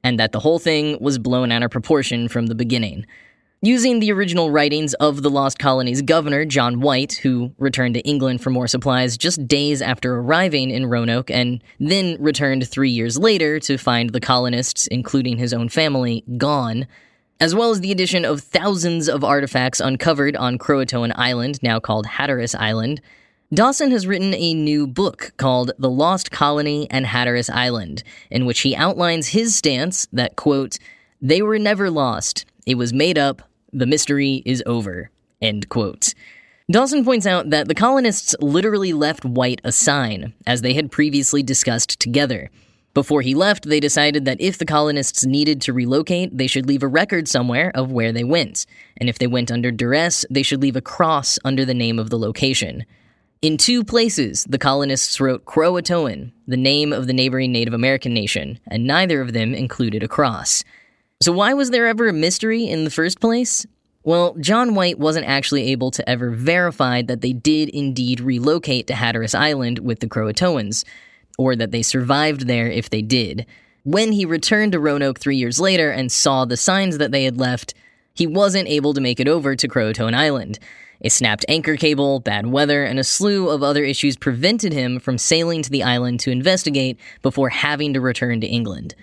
and 0.04 0.20
that 0.20 0.30
the 0.30 0.40
whole 0.40 0.60
thing 0.60 0.96
was 1.00 1.18
blown 1.18 1.50
out 1.50 1.64
of 1.64 1.72
proportion 1.72 2.28
from 2.28 2.46
the 2.46 2.54
beginning. 2.54 3.04
Using 3.60 3.98
the 3.98 4.12
original 4.12 4.52
writings 4.52 4.94
of 4.94 5.22
the 5.22 5.30
Lost 5.30 5.58
Colony's 5.58 6.00
governor, 6.00 6.44
John 6.44 6.80
White, 6.80 7.14
who 7.14 7.52
returned 7.58 7.94
to 7.94 8.00
England 8.02 8.40
for 8.40 8.50
more 8.50 8.68
supplies 8.68 9.18
just 9.18 9.48
days 9.48 9.82
after 9.82 10.14
arriving 10.14 10.70
in 10.70 10.86
Roanoke 10.86 11.28
and 11.28 11.60
then 11.80 12.16
returned 12.20 12.68
three 12.68 12.90
years 12.90 13.18
later 13.18 13.58
to 13.58 13.76
find 13.76 14.10
the 14.10 14.20
colonists, 14.20 14.86
including 14.86 15.38
his 15.38 15.52
own 15.52 15.68
family, 15.68 16.22
gone, 16.36 16.86
as 17.40 17.52
well 17.52 17.72
as 17.72 17.80
the 17.80 17.90
addition 17.90 18.24
of 18.24 18.42
thousands 18.42 19.08
of 19.08 19.24
artifacts 19.24 19.80
uncovered 19.80 20.36
on 20.36 20.56
Croatoan 20.56 21.12
Island, 21.16 21.58
now 21.60 21.80
called 21.80 22.06
Hatteras 22.06 22.54
Island, 22.54 23.00
Dawson 23.52 23.90
has 23.90 24.06
written 24.06 24.34
a 24.34 24.54
new 24.54 24.86
book 24.86 25.32
called 25.36 25.72
The 25.80 25.90
Lost 25.90 26.30
Colony 26.30 26.86
and 26.92 27.06
Hatteras 27.06 27.50
Island, 27.50 28.04
in 28.30 28.46
which 28.46 28.60
he 28.60 28.76
outlines 28.76 29.28
his 29.28 29.56
stance 29.56 30.06
that, 30.12 30.36
quote, 30.36 30.78
they 31.20 31.42
were 31.42 31.58
never 31.58 31.90
lost. 31.90 32.44
It 32.64 32.76
was 32.76 32.92
made 32.92 33.18
up. 33.18 33.47
The 33.72 33.86
mystery 33.86 34.42
is 34.46 34.62
over. 34.66 35.10
End 35.40 35.68
quote. 35.68 36.14
Dawson 36.70 37.04
points 37.04 37.26
out 37.26 37.50
that 37.50 37.68
the 37.68 37.74
colonists 37.74 38.34
literally 38.40 38.92
left 38.92 39.24
White 39.24 39.60
a 39.64 39.72
sign, 39.72 40.34
as 40.46 40.60
they 40.60 40.74
had 40.74 40.90
previously 40.90 41.42
discussed 41.42 41.98
together. 41.98 42.50
Before 42.94 43.22
he 43.22 43.34
left, 43.34 43.68
they 43.68 43.80
decided 43.80 44.24
that 44.24 44.40
if 44.40 44.58
the 44.58 44.66
colonists 44.66 45.24
needed 45.24 45.60
to 45.62 45.72
relocate, 45.72 46.36
they 46.36 46.46
should 46.46 46.66
leave 46.66 46.82
a 46.82 46.88
record 46.88 47.28
somewhere 47.28 47.70
of 47.74 47.92
where 47.92 48.12
they 48.12 48.24
went. 48.24 48.66
And 48.96 49.08
if 49.08 49.18
they 49.18 49.26
went 49.26 49.52
under 49.52 49.70
duress, 49.70 50.24
they 50.28 50.42
should 50.42 50.60
leave 50.60 50.76
a 50.76 50.80
cross 50.80 51.38
under 51.44 51.64
the 51.64 51.74
name 51.74 51.98
of 51.98 52.10
the 52.10 52.18
location. 52.18 52.84
In 53.40 53.56
two 53.56 53.84
places, 53.84 54.44
the 54.48 54.58
colonists 54.58 55.20
wrote 55.20 55.44
Croatoan, 55.44 56.32
the 56.48 56.56
name 56.56 56.92
of 56.92 57.06
the 57.06 57.12
neighboring 57.12 57.52
Native 57.52 57.72
American 57.72 58.12
nation, 58.12 58.58
and 58.66 58.84
neither 58.84 59.20
of 59.20 59.32
them 59.32 59.54
included 59.54 60.02
a 60.02 60.08
cross. 60.08 60.64
So, 61.20 61.32
why 61.32 61.52
was 61.52 61.70
there 61.70 61.88
ever 61.88 62.06
a 62.06 62.12
mystery 62.12 62.68
in 62.68 62.84
the 62.84 62.90
first 62.90 63.20
place? 63.20 63.66
Well, 64.04 64.36
John 64.38 64.76
White 64.76 65.00
wasn't 65.00 65.26
actually 65.26 65.64
able 65.72 65.90
to 65.90 66.08
ever 66.08 66.30
verify 66.30 67.02
that 67.02 67.22
they 67.22 67.32
did 67.32 67.70
indeed 67.70 68.20
relocate 68.20 68.86
to 68.86 68.94
Hatteras 68.94 69.34
Island 69.34 69.80
with 69.80 69.98
the 69.98 70.06
Croatoans, 70.06 70.84
or 71.36 71.56
that 71.56 71.72
they 71.72 71.82
survived 71.82 72.46
there 72.46 72.70
if 72.70 72.90
they 72.90 73.02
did. 73.02 73.46
When 73.82 74.12
he 74.12 74.24
returned 74.24 74.72
to 74.72 74.80
Roanoke 74.80 75.18
three 75.18 75.36
years 75.36 75.58
later 75.58 75.90
and 75.90 76.12
saw 76.12 76.44
the 76.44 76.56
signs 76.56 76.98
that 76.98 77.10
they 77.10 77.24
had 77.24 77.36
left, 77.36 77.74
he 78.14 78.28
wasn't 78.28 78.68
able 78.68 78.94
to 78.94 79.00
make 79.00 79.18
it 79.18 79.26
over 79.26 79.56
to 79.56 79.68
Croatoan 79.68 80.14
Island. 80.14 80.60
A 81.02 81.08
snapped 81.08 81.44
anchor 81.48 81.76
cable, 81.76 82.20
bad 82.20 82.46
weather, 82.46 82.84
and 82.84 82.98
a 82.98 83.04
slew 83.04 83.48
of 83.48 83.64
other 83.64 83.82
issues 83.82 84.16
prevented 84.16 84.72
him 84.72 85.00
from 85.00 85.18
sailing 85.18 85.62
to 85.62 85.70
the 85.70 85.82
island 85.82 86.20
to 86.20 86.30
investigate 86.30 86.96
before 87.22 87.48
having 87.48 87.92
to 87.94 88.00
return 88.00 88.40
to 88.40 88.46
England. 88.46 88.94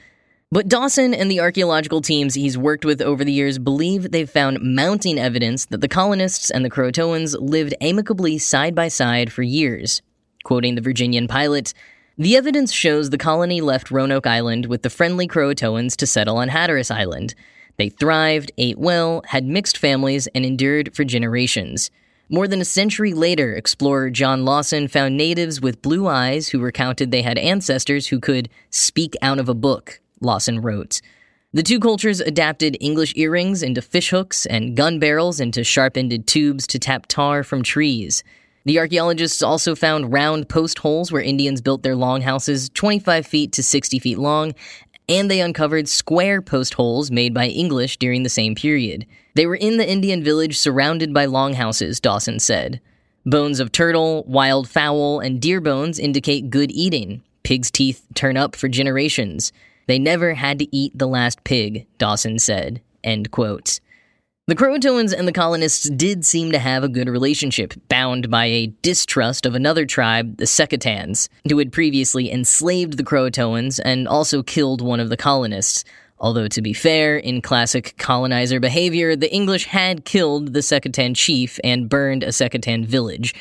But 0.52 0.70
Dawson 0.70 1.14
and 1.14 1.30
the 1.30 1.40
archaeological 1.40 2.02
teams 2.02 2.36
he's 2.36 2.58
worked 2.58 2.86
with 2.86 3.02
over 3.02 3.26
the 3.26 3.34
years 3.34 3.58
believe 3.58 4.12
they've 4.12 4.30
found 4.30 4.62
mounting 4.62 5.18
evidence 5.18 5.66
that 5.66 5.82
the 5.82 5.88
colonists 5.88 6.52
and 6.52 6.64
the 6.64 6.70
Croatoans 6.70 7.36
lived 7.40 7.74
amicably 7.82 8.38
side 8.38 8.76
by 8.76 8.88
side 8.88 9.34
for 9.34 9.42
years. 9.42 10.02
Quoting 10.44 10.76
the 10.76 10.82
Virginian-Pilot, 10.82 11.74
the 12.18 12.38
evidence 12.38 12.72
shows 12.72 13.10
the 13.10 13.18
colony 13.18 13.60
left 13.60 13.92
Roanoke 13.92 14.28
Island 14.28 14.68
with 14.68 14.84
the 14.84 14.90
friendly 14.90 15.28
Croatoans 15.28 15.98
to 15.98 16.08
settle 16.08 16.38
on 16.38 16.50
Hatteras 16.50 16.92
Island. 16.92 17.34
They 17.78 17.90
thrived, 17.90 18.52
ate 18.58 18.78
well, 18.78 19.24
had 19.28 19.44
mixed 19.44 19.78
families, 19.78 20.28
and 20.28 20.46
endured 20.46 20.96
for 20.96 21.04
generations. 21.04 21.90
More 22.30 22.48
than 22.48 22.62
a 22.62 22.66
century 22.66 23.14
later, 23.14 23.54
explorer 23.54 24.10
John 24.12 24.46
Lawson 24.46 24.88
found 24.88 25.18
natives 25.18 25.60
with 25.60 25.82
blue 25.82 26.08
eyes 26.08 26.50
who 26.50 26.60
recounted 26.60 27.12
they 27.12 27.24
had 27.24 27.38
ancestors 27.38 28.08
who 28.08 28.20
could 28.20 28.48
speak 28.70 29.16
out 29.22 29.40
of 29.40 29.50
a 29.50 29.54
book, 29.54 30.00
Lawson 30.22 30.62
wrote. 30.62 31.02
The 31.54 31.64
two 31.64 31.80
cultures 31.80 32.20
adapted 32.20 32.76
English 32.82 33.14
earrings 33.16 33.64
into 33.64 33.82
fishhooks 33.82 34.46
and 34.50 34.76
gun 34.76 35.00
barrels 35.00 35.40
into 35.40 35.64
sharp 35.64 35.96
ended 35.96 36.28
tubes 36.28 36.68
to 36.68 36.80
tap 36.80 37.06
tar 37.08 37.44
from 37.44 37.64
trees. 37.64 38.24
The 38.66 38.80
archaeologists 38.80 39.42
also 39.42 39.76
found 39.76 40.12
round 40.12 40.50
post 40.50 40.80
holes 40.80 41.12
where 41.12 41.22
Indians 41.22 41.62
built 41.62 41.84
their 41.84 41.96
longhouses 41.96 42.70
25 42.70 43.26
feet 43.26 43.52
to 43.54 43.64
60 43.64 44.00
feet 44.00 44.18
long, 44.18 44.54
and 45.08 45.30
they 45.30 45.40
uncovered 45.40 45.88
square 45.88 46.42
post 46.42 46.74
holes 46.74 47.12
made 47.12 47.34
by 47.34 47.48
English 47.48 47.98
during 47.98 48.24
the 48.24 48.30
same 48.30 48.56
period. 48.56 49.06
They 49.36 49.46
were 49.46 49.56
in 49.56 49.78
the 49.78 49.90
Indian 49.90 50.24
village 50.24 50.58
surrounded 50.58 51.14
by 51.14 51.26
longhouses, 51.26 52.00
Dawson 52.00 52.40
said. 52.40 52.82
Bones 53.26 53.60
of 53.60 53.72
turtle, 53.72 54.24
wild 54.28 54.68
fowl, 54.68 55.20
and 55.20 55.42
deer 55.42 55.62
bones 55.62 56.00
indicate 56.00 56.50
good 56.50 56.72
eating. 56.72 57.22
Pig's 57.44 57.72
teeth 57.72 58.06
turn 58.14 58.36
up 58.36 58.56
for 58.56 58.68
generations. 58.68 59.54
They 59.88 60.00
never 60.00 60.34
had 60.34 60.60
to 60.60 60.76
eat 60.76 60.98
the 60.98 61.08
last 61.08 61.44
pig, 61.44 61.88
Dawson 61.98 62.40
said. 62.40 62.82
End 63.04 63.32
quote. 63.32 63.80
The 64.48 64.56
Croatoans 64.56 65.12
and 65.12 65.28
the 65.28 65.32
colonists 65.32 65.90
did 65.90 66.24
seem 66.24 66.52
to 66.52 66.60
have 66.60 66.84
a 66.84 66.88
good 66.88 67.10
relationship, 67.10 67.74
bound 67.90 68.30
by 68.30 68.46
a 68.46 68.68
distrust 68.84 69.44
of 69.44 69.56
another 69.56 69.88
tribe, 69.88 70.38
the 70.38 70.46
Secotans, 70.46 71.30
who 71.50 71.58
had 71.58 71.72
previously 71.72 72.32
enslaved 72.32 72.98
the 72.98 73.04
Croatoans 73.04 73.80
and 73.84 74.08
also 74.08 74.44
killed 74.44 74.82
one 74.82 75.00
of 75.00 75.10
the 75.10 75.18
colonists. 75.18 75.84
Although, 76.20 76.48
to 76.50 76.62
be 76.62 76.74
fair, 76.74 77.18
in 77.18 77.42
classic 77.42 77.96
colonizer 77.98 78.60
behavior, 78.60 79.16
the 79.16 79.34
English 79.34 79.66
had 79.66 80.06
killed 80.06 80.54
the 80.54 80.62
Secotan 80.62 81.16
chief 81.16 81.60
and 81.64 81.90
burned 81.90 82.22
a 82.22 82.32
Secotan 82.32 82.86
village. 82.86 83.34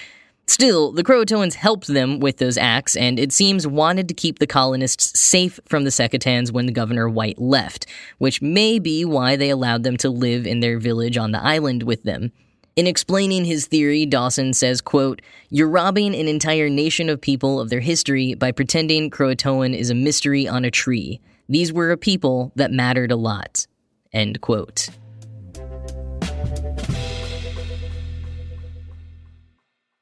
Still, 0.46 0.92
the 0.92 1.02
Croatoans 1.02 1.54
helped 1.54 1.86
them 1.86 2.20
with 2.20 2.36
those 2.36 2.58
acts, 2.58 2.96
and 2.96 3.18
it 3.18 3.32
seems 3.32 3.66
wanted 3.66 4.08
to 4.08 4.14
keep 4.14 4.38
the 4.38 4.46
colonists 4.46 5.18
safe 5.18 5.58
from 5.64 5.84
the 5.84 5.90
Secotans 5.90 6.52
when 6.52 6.66
the 6.66 6.72
Governor 6.72 7.08
White 7.08 7.38
left, 7.38 7.86
which 8.18 8.42
may 8.42 8.78
be 8.78 9.04
why 9.04 9.36
they 9.36 9.48
allowed 9.48 9.84
them 9.84 9.96
to 9.98 10.10
live 10.10 10.46
in 10.46 10.60
their 10.60 10.78
village 10.78 11.16
on 11.16 11.32
the 11.32 11.42
island 11.42 11.82
with 11.82 12.02
them. 12.02 12.30
In 12.76 12.86
explaining 12.86 13.44
his 13.44 13.66
theory, 13.66 14.04
Dawson 14.04 14.52
says, 14.52 14.80
quote, 14.80 15.22
You're 15.48 15.68
robbing 15.68 16.14
an 16.14 16.28
entire 16.28 16.68
nation 16.68 17.08
of 17.08 17.20
people 17.20 17.60
of 17.60 17.70
their 17.70 17.80
history 17.80 18.34
by 18.34 18.52
pretending 18.52 19.10
Croatoan 19.10 19.74
is 19.76 19.90
a 19.90 19.94
mystery 19.94 20.46
on 20.46 20.64
a 20.64 20.70
tree. 20.70 21.20
These 21.48 21.72
were 21.72 21.90
a 21.90 21.96
people 21.96 22.52
that 22.56 22.72
mattered 22.72 23.12
a 23.12 23.16
lot. 23.16 23.66
End 24.12 24.40
quote. 24.40 24.90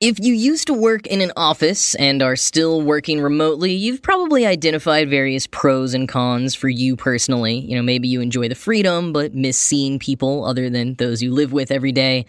If 0.03 0.19
you 0.19 0.35
used 0.35 0.67
to 0.67 0.75
work 0.75 1.07
in 1.07 1.21
an 1.21 1.31
office 1.37 1.95
and 1.95 2.25
are 2.25 2.35
still 2.35 2.83
working 2.83 3.21
remotely, 3.21 3.73
you've 3.73 4.03
probably 4.03 4.45
identified 4.45 5.09
various 5.09 5.47
pros 5.47 5.95
and 5.95 6.09
cons 6.09 6.57
for 6.57 6.69
you 6.69 6.97
personally. 6.97 7.61
You 7.61 7.77
know, 7.77 7.85
maybe 7.85 8.09
you 8.09 8.21
enjoy 8.21 8.49
the 8.49 8.57
freedom, 8.57 9.13
but 9.13 9.33
miss 9.33 9.57
seeing 9.57 10.01
people 10.01 10.45
other 10.45 10.69
than 10.69 10.95
those 10.95 11.23
you 11.23 11.33
live 11.33 11.53
with 11.53 11.71
every 11.71 11.93
day. 11.93 12.27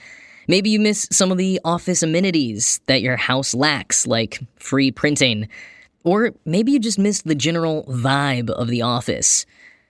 Maybe 0.47 0.69
you 0.69 0.79
miss 0.79 1.07
some 1.11 1.31
of 1.31 1.39
the 1.39 1.59
office 1.65 2.03
amenities 2.03 2.79
that 2.85 3.01
your 3.01 3.17
house 3.17 3.55
lacks, 3.55 4.05
like 4.05 4.39
free 4.57 4.91
printing. 4.91 5.49
Or 6.03 6.35
maybe 6.45 6.73
you 6.73 6.79
just 6.79 6.99
miss 6.99 7.23
the 7.23 7.33
general 7.33 7.85
vibe 7.85 8.51
of 8.51 8.67
the 8.67 8.83
office. 8.83 9.47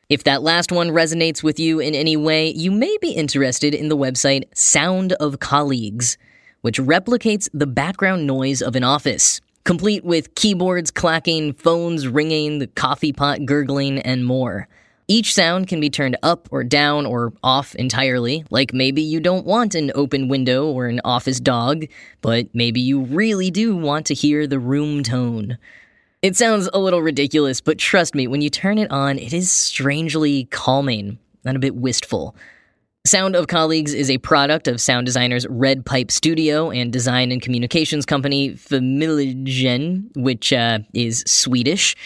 If 0.07 0.23
that 0.23 0.41
last 0.41 0.71
one 0.71 0.91
resonates 0.91 1.43
with 1.43 1.59
you 1.59 1.81
in 1.81 1.95
any 1.95 2.15
way, 2.15 2.47
you 2.47 2.71
may 2.71 2.97
be 3.01 3.11
interested 3.11 3.75
in 3.75 3.89
the 3.89 3.97
website 3.97 4.45
Sound 4.55 5.11
of 5.19 5.41
Colleagues 5.41 6.17
which 6.63 6.79
replicates 6.79 7.49
the 7.53 7.67
background 7.67 8.25
noise 8.25 8.61
of 8.61 8.77
an 8.77 8.85
office, 8.85 9.41
complete 9.65 10.05
with 10.05 10.33
keyboards 10.35 10.91
clacking, 10.91 11.51
phones 11.51 12.07
ringing, 12.07 12.59
the 12.59 12.67
coffee 12.67 13.11
pot 13.11 13.45
gurgling, 13.45 13.99
and 13.99 14.25
more. 14.25 14.69
Each 15.09 15.33
sound 15.33 15.67
can 15.67 15.81
be 15.81 15.89
turned 15.89 16.15
up 16.23 16.47
or 16.51 16.63
down 16.63 17.05
or 17.05 17.33
off 17.43 17.75
entirely, 17.75 18.45
like 18.49 18.73
maybe 18.73 19.01
you 19.01 19.19
don't 19.19 19.45
want 19.45 19.75
an 19.75 19.91
open 19.93 20.29
window 20.29 20.67
or 20.67 20.87
an 20.87 21.01
office 21.03 21.41
dog, 21.41 21.83
but 22.21 22.47
maybe 22.53 22.79
you 22.79 23.01
really 23.01 23.51
do 23.51 23.75
want 23.75 24.05
to 24.05 24.13
hear 24.13 24.47
the 24.47 24.57
room 24.57 25.03
tone. 25.03 25.57
It 26.21 26.37
sounds 26.37 26.69
a 26.73 26.79
little 26.79 27.01
ridiculous, 27.01 27.59
but 27.59 27.77
trust 27.77 28.15
me, 28.15 28.25
when 28.25 28.41
you 28.41 28.49
turn 28.49 28.77
it 28.77 28.89
on, 28.89 29.19
it 29.19 29.33
is 29.33 29.51
strangely 29.51 30.45
calming 30.45 31.19
and 31.43 31.57
a 31.57 31.59
bit 31.59 31.75
wistful. 31.75 32.33
Sound 33.05 33.35
of 33.35 33.47
Colleagues 33.47 33.93
is 33.93 34.09
a 34.09 34.17
product 34.19 34.65
of 34.65 34.79
sound 34.79 35.05
designers 35.05 35.45
Red 35.49 35.85
Pipe 35.85 36.09
Studio 36.09 36.71
and 36.71 36.93
design 36.93 37.33
and 37.33 37.41
communications 37.41 38.05
company 38.05 38.51
Familjen, 38.51 40.05
which 40.15 40.53
uh, 40.53 40.79
is 40.93 41.21
Swedish. 41.27 41.97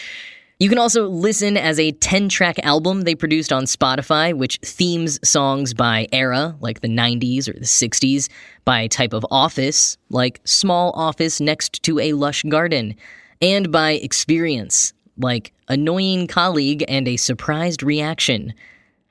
You 0.58 0.68
can 0.68 0.76
also 0.76 1.06
listen 1.06 1.56
as 1.56 1.78
a 1.78 1.92
10 1.92 2.28
track 2.28 2.58
album 2.64 3.02
they 3.02 3.14
produced 3.14 3.52
on 3.52 3.62
Spotify, 3.66 4.34
which 4.34 4.58
themes 4.64 5.20
songs 5.22 5.72
by 5.72 6.08
era, 6.10 6.56
like 6.58 6.80
the 6.80 6.88
90s 6.88 7.48
or 7.48 7.52
the 7.52 7.60
60s, 7.60 8.28
by 8.64 8.88
type 8.88 9.12
of 9.12 9.24
office, 9.30 9.96
like 10.10 10.40
small 10.42 10.90
office 10.96 11.40
next 11.40 11.80
to 11.84 12.00
a 12.00 12.14
lush 12.14 12.42
garden, 12.42 12.96
and 13.40 13.70
by 13.70 13.92
experience, 13.92 14.92
like 15.16 15.52
annoying 15.68 16.26
colleague 16.26 16.84
and 16.88 17.06
a 17.06 17.16
surprised 17.16 17.84
reaction. 17.84 18.52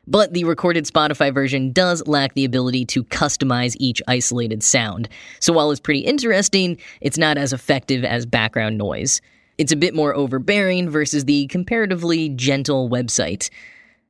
But 0.08 0.34
the 0.34 0.46
recorded 0.46 0.86
Spotify 0.86 1.34
version 1.34 1.72
does 1.74 2.06
lack 2.08 2.34
the 2.34 2.46
ability 2.46 2.86
to 2.86 3.04
customize 3.04 3.76
each 3.80 4.02
isolated 4.08 4.64
sound. 4.64 5.10
So 5.40 5.52
while 5.52 5.70
it's 5.70 5.82
pretty 5.82 6.00
interesting, 6.00 6.78
it's 7.02 7.18
not 7.18 7.38
as 7.38 7.52
effective 7.52 8.06
as 8.06 8.26
background 8.26 8.78
noise. 8.78 9.22
It's 9.58 9.72
a 9.72 9.78
bit 9.78 9.94
more 9.94 10.16
overbearing 10.16 10.90
versus 10.90 11.26
the 11.26 11.48
comparatively 11.48 12.30
gentle 12.30 12.90
website. 12.90 13.50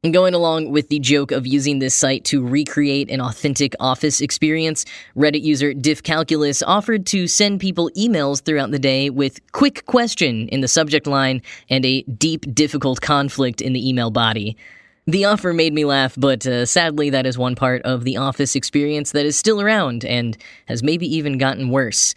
And 0.03 0.13
going 0.13 0.35
along 0.35 0.71
with 0.71 0.89
the 0.89 0.99
joke 0.99 1.31
of 1.31 1.47
using 1.47 1.79
this 1.79 1.95
site 1.95 2.23
to 2.25 2.45
recreate 2.45 3.09
an 3.09 3.19
authentic 3.19 3.73
office 3.79 4.21
experience, 4.21 4.85
Reddit 5.15 5.41
user 5.41 5.73
DiffCalculus 5.73 6.61
offered 6.67 7.07
to 7.07 7.27
send 7.27 7.59
people 7.59 7.89
emails 7.97 8.43
throughout 8.43 8.69
the 8.69 8.77
day 8.77 9.09
with 9.09 9.39
quick 9.53 9.85
question 9.87 10.47
in 10.49 10.61
the 10.61 10.67
subject 10.67 11.07
line 11.07 11.41
and 11.69 11.83
a 11.83 12.03
deep 12.03 12.45
difficult 12.53 13.01
conflict 13.01 13.59
in 13.59 13.73
the 13.73 13.89
email 13.89 14.11
body. 14.11 14.55
The 15.09 15.23
offer 15.23 15.53
made 15.53 15.73
me 15.73 15.85
laugh, 15.85 16.15
but 16.17 16.45
uh, 16.45 16.65
sadly, 16.65 17.11
that 17.11 17.25
is 17.25 17.37
one 17.37 17.55
part 17.55 17.81
of 17.83 18.03
the 18.03 18.17
office 18.17 18.57
experience 18.57 19.13
that 19.13 19.25
is 19.25 19.37
still 19.37 19.61
around 19.61 20.03
and 20.03 20.37
has 20.65 20.83
maybe 20.83 21.07
even 21.15 21.37
gotten 21.37 21.69
worse. 21.69 22.13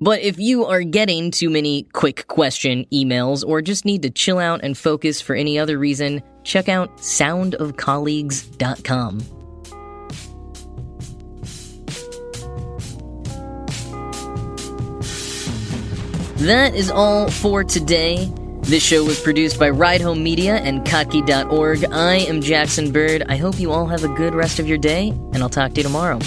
But 0.00 0.22
if 0.22 0.36
you 0.36 0.66
are 0.66 0.82
getting 0.82 1.30
too 1.30 1.48
many 1.48 1.84
quick 1.92 2.26
question 2.26 2.84
emails 2.92 3.44
or 3.46 3.62
just 3.62 3.84
need 3.84 4.02
to 4.02 4.10
chill 4.10 4.40
out 4.40 4.64
and 4.64 4.76
focus 4.76 5.20
for 5.20 5.36
any 5.36 5.56
other 5.56 5.78
reason, 5.78 6.20
check 6.42 6.68
out 6.68 6.96
soundofcolleagues.com. 6.96 9.18
That 16.38 16.74
is 16.74 16.90
all 16.90 17.30
for 17.30 17.62
today. 17.62 18.28
This 18.66 18.82
show 18.82 19.04
was 19.04 19.20
produced 19.20 19.60
by 19.60 19.70
Ride 19.70 20.00
Home 20.00 20.24
Media 20.24 20.56
and 20.56 20.84
Kottke.org. 20.84 21.84
I 21.92 22.16
am 22.16 22.40
Jackson 22.40 22.90
Bird. 22.90 23.22
I 23.28 23.36
hope 23.36 23.60
you 23.60 23.70
all 23.70 23.86
have 23.86 24.02
a 24.02 24.08
good 24.08 24.34
rest 24.34 24.58
of 24.58 24.66
your 24.66 24.76
day, 24.76 25.10
and 25.32 25.36
I'll 25.36 25.48
talk 25.48 25.70
to 25.74 25.76
you 25.76 25.82
tomorrow. 25.84 26.18